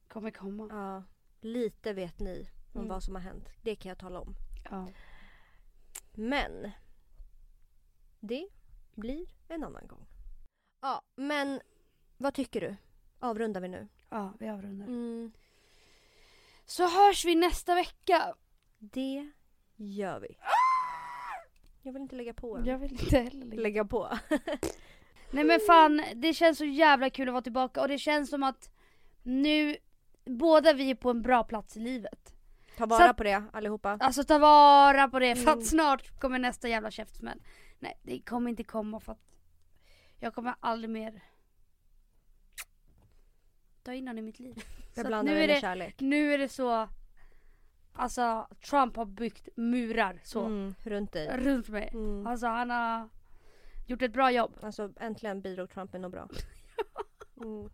kommer 0.07 0.31
komma. 0.31 0.67
Ja, 0.71 1.03
lite 1.45 1.93
vet 1.93 2.19
ni 2.19 2.49
om 2.73 2.79
Mm. 2.79 2.87
vad 2.89 3.03
som 3.03 3.15
har 3.15 3.21
hänt. 3.21 3.49
Det 3.61 3.75
kan 3.75 3.89
jag 3.89 3.97
tala 3.97 4.19
om. 4.19 4.35
Ja. 4.71 4.87
Men 6.13 6.71
det 8.19 8.47
blir 8.95 9.27
en 9.47 9.63
annan 9.63 9.87
gång. 9.87 10.05
Ja, 10.81 11.01
men 11.15 11.61
vad 12.17 12.33
tycker 12.33 12.61
du? 12.61 12.75
Avrundar 13.19 13.61
vi 13.61 13.67
nu? 13.67 13.87
ja, 14.09 14.33
vi 14.39 14.49
avrundar. 14.49 14.87
Mm, 14.87 15.31
Så 16.65 16.83
hörs 16.87 17.25
vi 17.25 17.35
nästa 17.35 17.75
vecka. 17.75 18.35
det 18.79 19.31
gör 19.75 20.19
vi. 20.19 20.37
Jag 21.81 21.93
vill 21.93 22.01
inte 22.01 22.15
lägga 22.15 22.33
på 22.33 22.57
än. 22.57 22.65
Jag 22.65 22.77
vill 22.77 22.91
inte 22.91 23.19
heller 23.19 23.45
lägga 23.45 23.61
Lägga 23.61 23.85
på. 23.85 24.17
Nej 25.31 25.43
men 25.43 25.59
fan, 25.67 26.01
det 26.15 26.33
känns 26.33 26.57
så 26.57 26.65
jävla 26.65 27.09
kul 27.09 27.27
att 27.29 27.33
vara 27.33 27.41
tillbaka 27.41 27.81
och 27.81 27.87
det 27.87 27.97
känns 27.97 28.29
som 28.29 28.43
att 28.43 28.69
nu, 29.23 29.77
båda 30.25 30.73
vi 30.73 30.91
är 30.91 30.95
på 30.95 31.09
en 31.09 31.21
bra 31.21 31.43
plats 31.43 31.77
i 31.77 31.79
livet. 31.79 32.35
Ta 32.77 32.85
vara 32.85 33.07
Så- 33.07 33.13
på 33.13 33.23
det 33.23 33.43
allihopa. 33.53 33.97
Alltså 33.99 34.23
ta 34.23 34.37
vara 34.39 35.07
på 35.07 35.19
det 35.19 35.35
för 35.35 35.43
Mm. 35.43 35.59
att 35.59 35.65
snart 35.65 36.19
kommer 36.19 36.39
nästa 36.39 36.67
jävla 36.67 36.91
käftsmäll. 36.91 37.41
Nej 37.79 37.99
det 38.03 38.19
kommer 38.19 38.49
inte 38.49 38.63
komma 38.63 38.99
för 38.99 39.11
att 39.11 39.21
jag 40.19 40.33
kommer 40.35 40.55
aldrig 40.59 40.89
mer 40.89 41.21
ta 43.83 43.93
in 43.93 44.07
honom 44.07 44.19
i 44.19 44.21
mitt 44.21 44.39
liv. 44.39 44.55
Att 44.89 44.95
det 44.95 45.01
är 45.13 45.23
med 45.23 45.49
det, 45.49 45.61
kärlek. 45.61 45.99
nu 45.99 46.33
är 46.33 46.37
det 46.37 46.49
så, 46.49 46.89
alltså 47.93 48.47
Trump 48.69 48.95
har 48.95 49.05
byggt 49.05 49.49
murar 49.55 50.19
så 50.23 50.45
Mm, 50.45 50.75
runt 50.83 51.11
dig. 51.11 51.37
runt 51.37 51.69
mig. 51.69 51.89
Mm. 51.93 52.27
Alltså 52.27 52.47
han 52.47 52.69
har 52.69 53.09
gjort 53.87 54.01
ett 54.01 54.13
bra 54.13 54.31
jobb. 54.31 54.57
Alltså 54.61 54.93
äntligen 54.99 55.41
bidrog 55.41 55.69
Trump 55.69 55.91
med 55.93 56.01
något 56.01 56.11
bra. 56.11 56.27
Mm. 57.43 57.69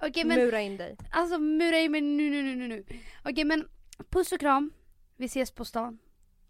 Okej 0.00 0.24
men 0.24 0.38
Mura 0.38 0.60
in 0.60 0.76
dig. 0.76 0.96
Alltså 1.10 1.38
mura 1.38 1.78
i 1.80 1.88
mig 1.88 2.00
nu, 2.00 2.30
nu, 2.30 2.42
nu, 2.42 2.56
nu, 2.56 2.68
nu. 2.68 2.84
Okej 3.24 3.44
men 3.44 3.68
puss 4.10 4.32
och 4.32 4.40
kram. 4.40 4.72
Vi 5.16 5.26
ses 5.26 5.50
på 5.50 5.64
stan. 5.64 5.98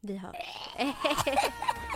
Vi 0.00 0.16
hörs. 0.16 0.36